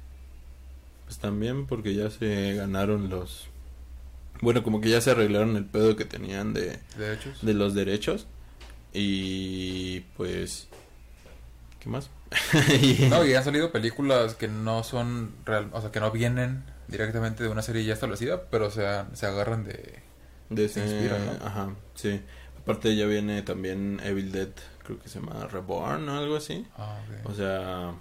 pues 1.13 1.19
también 1.19 1.67
porque 1.67 1.95
ya 1.95 2.09
se 2.09 2.55
ganaron 2.55 3.11
los... 3.11 3.49
Bueno, 4.41 4.63
como 4.63 4.81
que 4.81 4.89
ya 4.89 5.03
se 5.03 5.11
arreglaron 5.11 5.57
el 5.57 5.67
pedo 5.67 5.95
que 5.95 6.07
tenían 6.07 6.55
de, 6.55 6.79
Derechos. 6.97 7.45
de 7.45 7.53
los 7.53 7.75
derechos. 7.75 8.27
Y 8.95 10.01
pues... 10.17 10.69
¿Qué 11.81 11.91
más? 11.91 12.09
no, 13.11 13.27
y 13.27 13.35
han 13.35 13.45
salido 13.45 13.73
películas 13.73 14.35
que 14.35 14.49
no 14.49 14.83
son 14.85 15.35
real, 15.45 15.69
o 15.73 15.83
sea, 15.83 15.93
que 15.93 16.01
no 16.01 16.11
vienen 16.11 16.65
directamente 16.89 17.43
de 17.43 17.51
una 17.51 17.61
serie 17.61 17.85
ya 17.85 17.93
establecida, 17.93 18.45
pero 18.51 18.71
se, 18.71 18.83
se 19.13 19.27
agarran 19.27 19.65
de... 19.65 19.99
de 20.49 20.69
se 20.71 20.81
inspiran, 20.81 21.27
¿no? 21.27 21.33
Ajá, 21.47 21.75
sí. 21.95 22.23
Aparte 22.63 22.95
ya 22.95 23.07
viene 23.07 23.43
también 23.43 24.01
Evil 24.05 24.31
Dead, 24.31 24.51
creo 24.85 24.99
que 25.01 25.09
se 25.09 25.21
llama 25.21 25.49
Reborn 25.49 26.09
o 26.09 26.17
algo 26.17 26.37
así. 26.37 26.65
Ah, 26.77 26.99
O 27.25 27.35
sea, 27.35 27.95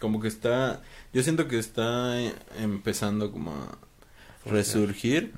como 0.00 0.20
que 0.20 0.28
está, 0.28 0.80
yo 1.12 1.22
siento 1.22 1.48
que 1.48 1.58
está 1.58 2.18
empezando 2.58 3.30
como 3.30 3.52
a 3.52 3.78
resurgir, 4.46 5.32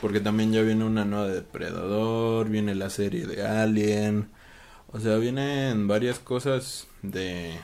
porque 0.00 0.20
también 0.20 0.52
ya 0.52 0.62
viene 0.62 0.84
una 0.84 1.04
nueva 1.04 1.26
de 1.28 1.34
Depredador, 1.34 2.48
viene 2.48 2.74
la 2.74 2.90
serie 2.90 3.26
de 3.26 3.44
Alien, 3.46 4.28
o 4.92 5.00
sea, 5.00 5.16
vienen 5.16 5.88
varias 5.88 6.20
cosas 6.20 6.86
de 7.02 7.58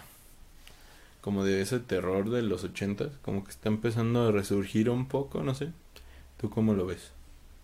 como 1.21 1.45
de 1.45 1.61
ese 1.61 1.79
terror 1.81 2.31
de 2.31 2.43
los 2.43 2.65
ochentas, 2.65 3.13
como 3.23 3.45
que 3.45 3.51
está 3.51 3.69
empezando 3.69 4.29
a 4.29 4.33
resurgir 4.33 4.89
un 4.91 5.07
poco, 5.07 5.43
no 5.43 5.55
sé. 5.55 5.71
¿Tú 6.39 6.49
cómo 6.49 6.73
lo 6.73 6.87
ves? 6.87 7.13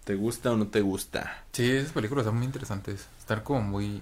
¿Te 0.07 0.15
gusta 0.15 0.53
o 0.53 0.57
no 0.57 0.69
te 0.69 0.83
gusta? 0.83 1.43
Sí, 1.51 1.69
esas 1.69 1.91
películas 1.91 2.25
son 2.25 2.37
muy 2.37 2.45
interesantes. 2.45 3.09
Están 3.19 3.41
como 3.41 3.61
muy... 3.61 4.01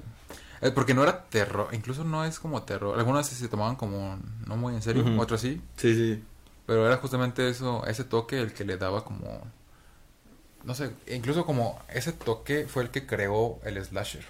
Eh, 0.61 0.70
porque 0.70 0.92
no 0.92 1.02
era 1.02 1.24
terror, 1.24 1.68
incluso 1.72 2.05
no 2.05 2.26
es 2.26 2.38
como 2.38 2.62
terror. 2.62 2.98
Algunas 2.98 3.26
se 3.26 3.48
tomaban 3.48 3.76
como 3.76 4.18
no 4.46 4.57
muy 4.59 4.74
en 4.74 4.82
serio, 4.82 5.02
otras 5.18 5.40
sí. 5.40 5.62
Sí, 5.78 5.94
sí. 5.94 6.22
Pero 6.66 6.86
era 6.86 6.98
justamente 6.98 7.48
eso, 7.48 7.86
ese 7.86 8.05
toque 8.05 8.38
el 8.38 8.52
que 8.52 8.66
le 8.66 8.76
daba 8.76 9.02
como... 9.02 9.46
No 10.62 10.74
sé, 10.74 10.90
incluso 11.07 11.46
como 11.46 11.80
ese 11.88 12.12
toque 12.12 12.66
fue 12.68 12.82
el 12.82 12.90
que 12.90 13.07
creó 13.07 13.59
el 13.64 13.82
slasher. 13.82 14.26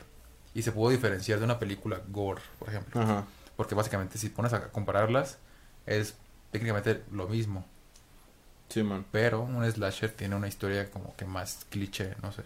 Y 0.55 0.63
se 0.63 0.71
pudo 0.71 0.91
diferenciar 0.91 1.41
de 1.41 1.45
una 1.45 1.59
película 1.59 2.01
gore, 2.07 2.43
por 2.61 2.69
ejemplo. 2.69 3.27
Porque 3.57 3.75
básicamente 3.75 4.17
si 4.17 4.29
pones 4.29 4.53
a 4.53 4.69
compararlas, 4.71 5.39
es 5.87 6.15
técnicamente 6.53 7.03
lo 7.11 7.27
mismo. 7.27 7.67
Sí, 8.69 8.83
man. 8.83 9.05
Pero 9.11 9.43
un 9.43 9.71
slasher 9.71 10.11
tiene 10.11 10.35
una 10.35 10.49
historia 10.49 10.91
como 10.91 11.15
que 11.17 11.25
más 11.25 11.67
cliché, 11.71 12.15
no 12.23 12.33
sé. 12.33 12.43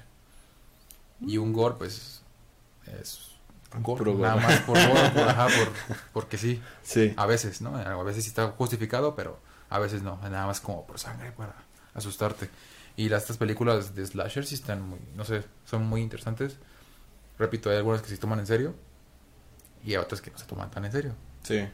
Y 1.20 1.38
un 1.38 1.52
gore, 1.52 1.76
pues, 1.78 2.22
es 3.00 3.30
gore. 3.80 4.14
nada 4.14 4.36
más 4.36 4.60
por 4.60 4.78
gore, 4.78 5.10
por, 5.10 5.22
ajá, 5.28 5.46
por, 5.46 5.96
porque 6.12 6.38
sí. 6.38 6.62
Sí. 6.82 7.14
A 7.16 7.26
veces, 7.26 7.60
¿no? 7.60 7.76
A 7.76 8.02
veces 8.02 8.24
sí 8.24 8.30
está 8.30 8.48
justificado, 8.48 9.14
pero 9.14 9.38
a 9.70 9.78
veces 9.78 10.02
no. 10.02 10.18
Nada 10.22 10.46
más 10.46 10.60
como 10.60 10.86
por 10.86 10.98
sangre 10.98 11.32
para 11.32 11.54
asustarte. 11.94 12.50
Y 12.96 13.08
las, 13.08 13.22
estas 13.22 13.36
películas 13.36 13.94
de 13.94 14.04
slasher 14.04 14.44
sí 14.44 14.56
están 14.56 14.82
muy, 14.82 14.98
no 15.14 15.24
sé, 15.24 15.44
son 15.64 15.86
muy 15.86 16.00
interesantes. 16.02 16.56
Repito, 17.38 17.70
hay 17.70 17.76
algunas 17.76 18.02
que 18.02 18.08
se 18.08 18.18
toman 18.18 18.40
en 18.40 18.46
serio 18.46 18.74
y 19.84 19.90
hay 19.90 19.98
otras 19.98 20.20
que 20.20 20.30
no 20.30 20.38
se 20.38 20.46
toman 20.46 20.70
tan 20.70 20.84
en 20.84 20.92
serio. 20.92 21.14
Sí. 21.44 21.64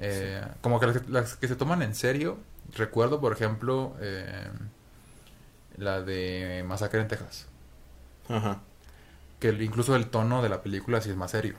Eh, 0.00 0.42
como 0.62 0.80
que 0.80 0.86
las, 1.08 1.36
que 1.36 1.46
se 1.46 1.56
toman 1.56 1.82
en 1.82 1.94
serio, 1.94 2.38
recuerdo 2.74 3.20
por 3.20 3.32
ejemplo 3.32 3.96
eh, 4.00 4.48
la 5.76 6.02
de 6.02 6.64
Masacre 6.66 7.00
en 7.00 7.08
Texas. 7.08 7.46
Ajá. 8.28 8.60
Que 9.38 9.50
incluso 9.50 9.96
el 9.96 10.06
tono 10.06 10.42
de 10.42 10.48
la 10.48 10.62
película 10.62 11.00
sí 11.00 11.10
es 11.10 11.16
más 11.16 11.32
serio. 11.32 11.56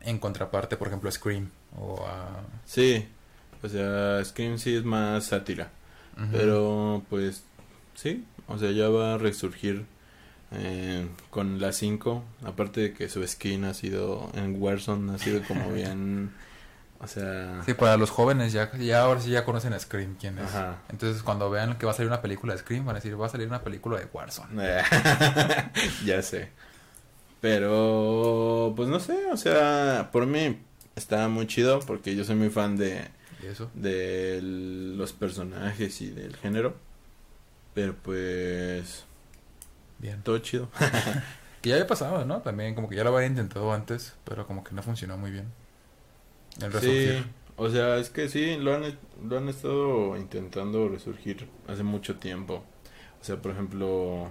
En 0.00 0.18
contraparte, 0.18 0.76
por 0.76 0.88
ejemplo, 0.88 1.10
Scream 1.10 1.48
o 1.78 2.04
Sí, 2.64 3.06
o 3.62 3.68
sea, 3.68 4.24
Scream 4.24 4.58
sí 4.58 4.74
es 4.74 4.84
más 4.84 5.26
sátira. 5.26 5.70
Pero 6.30 7.02
pues 7.10 7.44
sí, 7.94 8.24
o 8.46 8.58
sea, 8.58 8.70
ya 8.70 8.88
va 8.88 9.14
a 9.14 9.18
resurgir 9.18 9.86
eh, 10.52 11.06
con 11.30 11.60
la 11.60 11.72
5, 11.72 12.22
aparte 12.44 12.80
de 12.80 12.92
que 12.92 13.08
su 13.08 13.26
skin 13.26 13.64
ha 13.64 13.74
sido 13.74 14.30
en 14.34 14.60
Warzone, 14.60 15.12
ha 15.12 15.18
sido 15.18 15.42
como 15.42 15.70
bien, 15.72 16.30
o 17.04 17.08
sea... 17.08 17.62
Sí, 17.64 17.74
para 17.74 17.96
los 17.96 18.10
jóvenes 18.10 18.52
ya, 18.52 18.72
ya 18.76 19.02
ahora 19.02 19.20
sí 19.20 19.30
ya 19.30 19.44
conocen 19.44 19.72
a 19.72 19.78
Scream 19.78 20.16
quién 20.18 20.38
es. 20.38 20.50
Entonces 20.88 21.22
cuando 21.22 21.50
vean 21.50 21.78
que 21.78 21.86
va 21.86 21.92
a 21.92 21.94
salir 21.94 22.08
una 22.08 22.22
película 22.22 22.54
de 22.54 22.60
Scream 22.60 22.84
van 22.84 22.96
a 22.96 22.98
decir, 22.98 23.20
va 23.20 23.26
a 23.26 23.30
salir 23.30 23.46
una 23.46 23.62
película 23.62 23.98
de 23.98 24.06
Warzone. 24.12 24.62
ya 26.04 26.22
sé. 26.22 26.50
Pero, 27.40 28.72
pues 28.74 28.88
no 28.88 29.00
sé, 29.00 29.26
o 29.30 29.36
sea, 29.36 30.08
por 30.10 30.26
mí 30.26 30.58
está 30.96 31.28
muy 31.28 31.46
chido 31.46 31.80
porque 31.80 32.16
yo 32.16 32.24
soy 32.24 32.36
muy 32.36 32.50
fan 32.50 32.76
de... 32.76 33.08
¿De 33.42 33.50
eso? 33.50 33.70
De 33.74 34.40
los 34.42 35.12
personajes 35.12 36.00
y 36.00 36.10
del 36.10 36.36
género. 36.36 36.76
Pero 37.74 37.94
pues 38.02 39.04
Bien. 39.98 40.22
Todo 40.22 40.38
chido. 40.38 40.68
que 41.62 41.70
ya 41.70 41.76
había 41.76 41.86
pasado, 41.86 42.24
¿no? 42.24 42.42
También 42.42 42.74
como 42.74 42.88
que 42.88 42.96
ya 42.96 43.04
lo 43.04 43.16
había 43.16 43.26
intentado 43.26 43.72
antes, 43.72 44.14
pero 44.24 44.46
como 44.46 44.62
que 44.62 44.74
no 44.74 44.82
funcionó 44.82 45.16
muy 45.16 45.30
bien. 45.30 45.50
El 46.60 46.72
resurgir. 46.72 47.22
Sí, 47.22 47.24
o 47.56 47.68
sea, 47.68 47.98
es 47.98 48.10
que 48.10 48.28
sí, 48.28 48.56
lo 48.56 48.74
han, 48.74 48.98
lo 49.22 49.38
han 49.38 49.48
estado 49.48 50.16
intentando 50.16 50.88
resurgir 50.88 51.48
hace 51.66 51.82
mucho 51.82 52.16
tiempo. 52.16 52.64
O 53.20 53.24
sea, 53.24 53.40
por 53.40 53.52
ejemplo, 53.52 54.30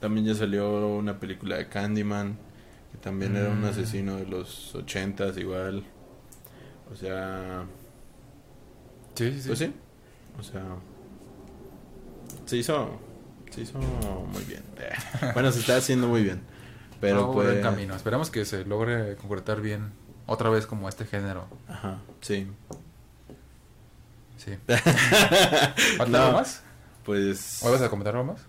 también 0.00 0.26
ya 0.26 0.34
salió 0.34 0.88
una 0.88 1.20
película 1.20 1.56
de 1.56 1.68
Candyman, 1.68 2.38
que 2.92 2.98
también 2.98 3.36
era 3.36 3.50
un 3.50 3.62
mm. 3.62 3.66
asesino 3.66 4.16
de 4.16 4.26
los 4.26 4.74
ochentas 4.74 5.36
igual. 5.36 5.84
O 6.90 6.96
sea... 6.96 7.64
Sí, 9.14 9.32
sí, 9.32 9.40
sí. 9.40 9.48
Pues 9.48 9.58
sí. 9.58 9.72
O 10.38 10.42
sea... 10.42 10.62
Se 12.46 12.56
hizo 12.56 12.98
se 13.50 13.62
hizo 13.62 13.78
muy 13.78 14.44
bien. 14.44 14.62
bueno, 15.34 15.50
se 15.52 15.60
está 15.60 15.76
haciendo 15.76 16.08
muy 16.08 16.22
bien. 16.22 16.40
Pero 17.00 17.32
pues... 17.32 17.60
camino. 17.62 17.94
Esperamos 17.94 18.30
que 18.30 18.44
se 18.44 18.64
logre 18.64 19.16
concretar 19.16 19.60
bien 19.60 19.92
otra 20.28 20.50
vez 20.50 20.66
como 20.66 20.88
este 20.88 21.06
género. 21.06 21.48
Ajá, 21.66 21.98
sí. 22.20 22.46
Sí. 24.36 24.56
¿Falta 25.96 26.26
algo 26.26 26.38
más? 26.38 26.62
Pues... 27.04 27.60
¿O 27.64 27.72
vas 27.72 27.82
a 27.82 27.88
comentar 27.88 28.14
algo 28.14 28.34
más? 28.34 28.42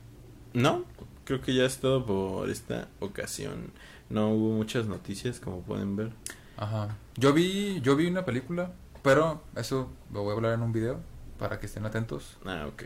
No, 0.54 0.84
creo 1.24 1.42
que 1.42 1.56
ya 1.56 1.64
es 1.64 1.78
todo 1.78 2.06
por 2.06 2.50
esta 2.50 2.90
ocasión. 3.00 3.72
No 4.10 4.30
hubo 4.32 4.56
muchas 4.56 4.88
noticias, 4.88 5.40
como 5.40 5.62
pueden 5.62 5.96
ver. 5.96 6.12
Ajá. 6.58 6.98
Yo 7.16 7.34
vi, 7.34 7.80
yo 7.82 7.96
vi 7.96 8.08
una 8.08 8.26
película, 8.26 8.74
pero 9.02 9.42
eso 9.56 9.90
lo 10.12 10.24
voy 10.24 10.32
a 10.32 10.36
hablar 10.36 10.54
en 10.54 10.62
un 10.62 10.74
video 10.74 11.00
para 11.40 11.60
que 11.60 11.66
estén 11.66 11.86
atentos. 11.86 12.38
Ah, 12.46 12.66
ok. 12.68 12.84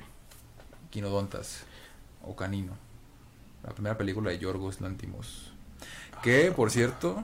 Quinodontas 0.91 1.63
o 2.21 2.35
Canino. 2.35 2.73
La 3.63 3.71
primera 3.71 3.97
película 3.97 4.29
de 4.29 4.37
Yorgos 4.37 4.81
Lantimos. 4.81 5.51
Que, 6.21 6.51
por 6.51 6.69
cierto, 6.69 7.23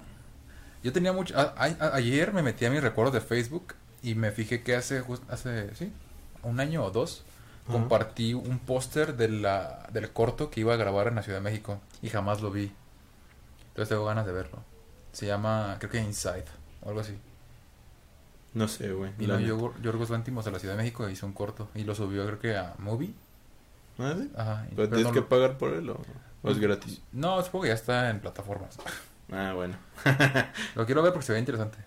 yo 0.83 0.93
tenía 0.93 1.13
mucho... 1.13 1.35
ayer 1.57 2.33
me 2.33 2.41
metí 2.41 2.65
a 2.65 2.69
mis 2.69 2.81
recuerdos 2.81 3.13
de 3.13 3.21
Facebook 3.21 3.75
y 4.01 4.15
me 4.15 4.31
fijé 4.31 4.63
que 4.63 4.75
hace, 4.75 5.03
hace 5.29 5.75
sí, 5.75 5.91
un 6.43 6.59
año 6.59 6.83
o 6.83 6.91
dos 6.91 7.23
compartí 7.69 8.33
un 8.33 8.59
póster 8.59 9.15
de 9.15 9.29
la, 9.29 9.87
del 9.91 10.11
corto 10.11 10.49
que 10.49 10.61
iba 10.61 10.73
a 10.73 10.77
grabar 10.77 11.07
en 11.07 11.15
la 11.15 11.23
Ciudad 11.23 11.37
de 11.37 11.43
México 11.43 11.79
y 12.01 12.09
jamás 12.09 12.41
lo 12.41 12.51
vi. 12.51 12.71
Entonces 13.69 13.89
tengo 13.89 14.05
ganas 14.05 14.25
de 14.25 14.31
verlo. 14.31 14.63
Se 15.11 15.27
llama, 15.27 15.75
creo 15.79 15.91
que 15.91 15.99
Inside 15.99 16.45
o 16.81 16.89
algo 16.89 17.01
así. 17.01 17.17
No 18.53 18.67
sé, 18.67 18.91
güey. 18.91 19.11
Y 19.19 19.27
Yorgos 19.27 20.09
Lantimos 20.09 20.45
de 20.45 20.51
la 20.51 20.59
Ciudad 20.59 20.73
de 20.73 20.81
México 20.81 21.07
hizo 21.09 21.27
un 21.27 21.33
corto 21.33 21.69
y 21.75 21.83
lo 21.83 21.93
subió 21.93 22.25
creo 22.25 22.39
que 22.39 22.57
a 22.57 22.73
Movie 22.79 23.13
¿Ah, 23.99 24.15
Ajá. 24.35 24.67
¿Pero, 24.75 24.89
tienes 24.89 25.11
que 25.11 25.21
pagar 25.21 25.57
por 25.57 25.73
él 25.73 25.89
o, 25.89 25.99
es 26.49 26.57
gratis? 26.57 27.01
No, 27.11 27.41
supongo 27.43 27.63
que 27.63 27.69
ya 27.69 27.75
está 27.75 28.09
en 28.09 28.19
plataformas. 28.19 28.77
Ah, 29.31 29.53
bueno. 29.53 29.75
Lo 30.75 30.85
quiero 30.85 31.01
ver 31.03 31.11
porque 31.11 31.25
se 31.25 31.33
ve 31.33 31.39
interesante. 31.39 31.77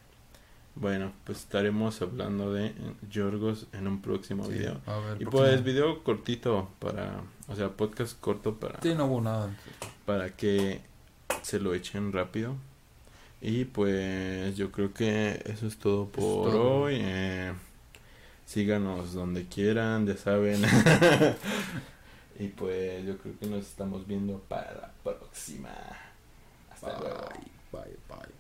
Bueno, 0.75 1.13
pues 1.25 1.39
estaremos 1.39 2.01
hablando 2.01 2.53
de 2.53 2.73
Yorgos 3.11 3.67
en 3.73 3.87
un 3.87 4.01
próximo 4.01 4.47
video. 4.49 4.81
y 5.19 5.27
pues 5.27 5.63
video 5.63 6.03
cortito 6.03 6.71
para, 6.79 7.21
o 7.49 7.55
sea, 7.55 7.69
podcast 7.71 8.19
corto 8.19 8.55
para... 8.55 8.81
Sí, 8.81 8.95
no 8.95 9.05
hubo 9.05 9.21
nada. 9.21 9.55
Para 10.07 10.31
que 10.35 10.81
se 11.43 11.61
lo 11.61 11.75
echen 11.75 12.13
rápido. 12.13 12.55
Y 13.43 13.67
pues 13.67 14.57
yo 14.57 14.71
creo 14.73 14.95
que 14.95 15.43
eso 15.45 15.67
es 15.67 15.77
todo 15.77 16.07
por 16.07 16.55
hoy. 16.55 16.99
Eh, 17.01 17.53
síganos 18.47 19.13
donde 19.13 19.47
quieran, 19.47 20.07
ya 20.07 20.17
saben. 20.17 20.63
Y 22.39 22.49
pues 22.49 23.05
yo 23.07 23.19
creo 23.19 23.39
que 23.39 23.47
nos 23.47 23.61
estamos 23.61 24.07
viendo 24.07 24.39
para 24.49 24.73
la 24.73 24.93
próxima. 25.05 25.71
Bye. 26.83 26.95
Bye. 27.01 27.41
Bye. 27.73 27.97
Bye. 28.09 28.33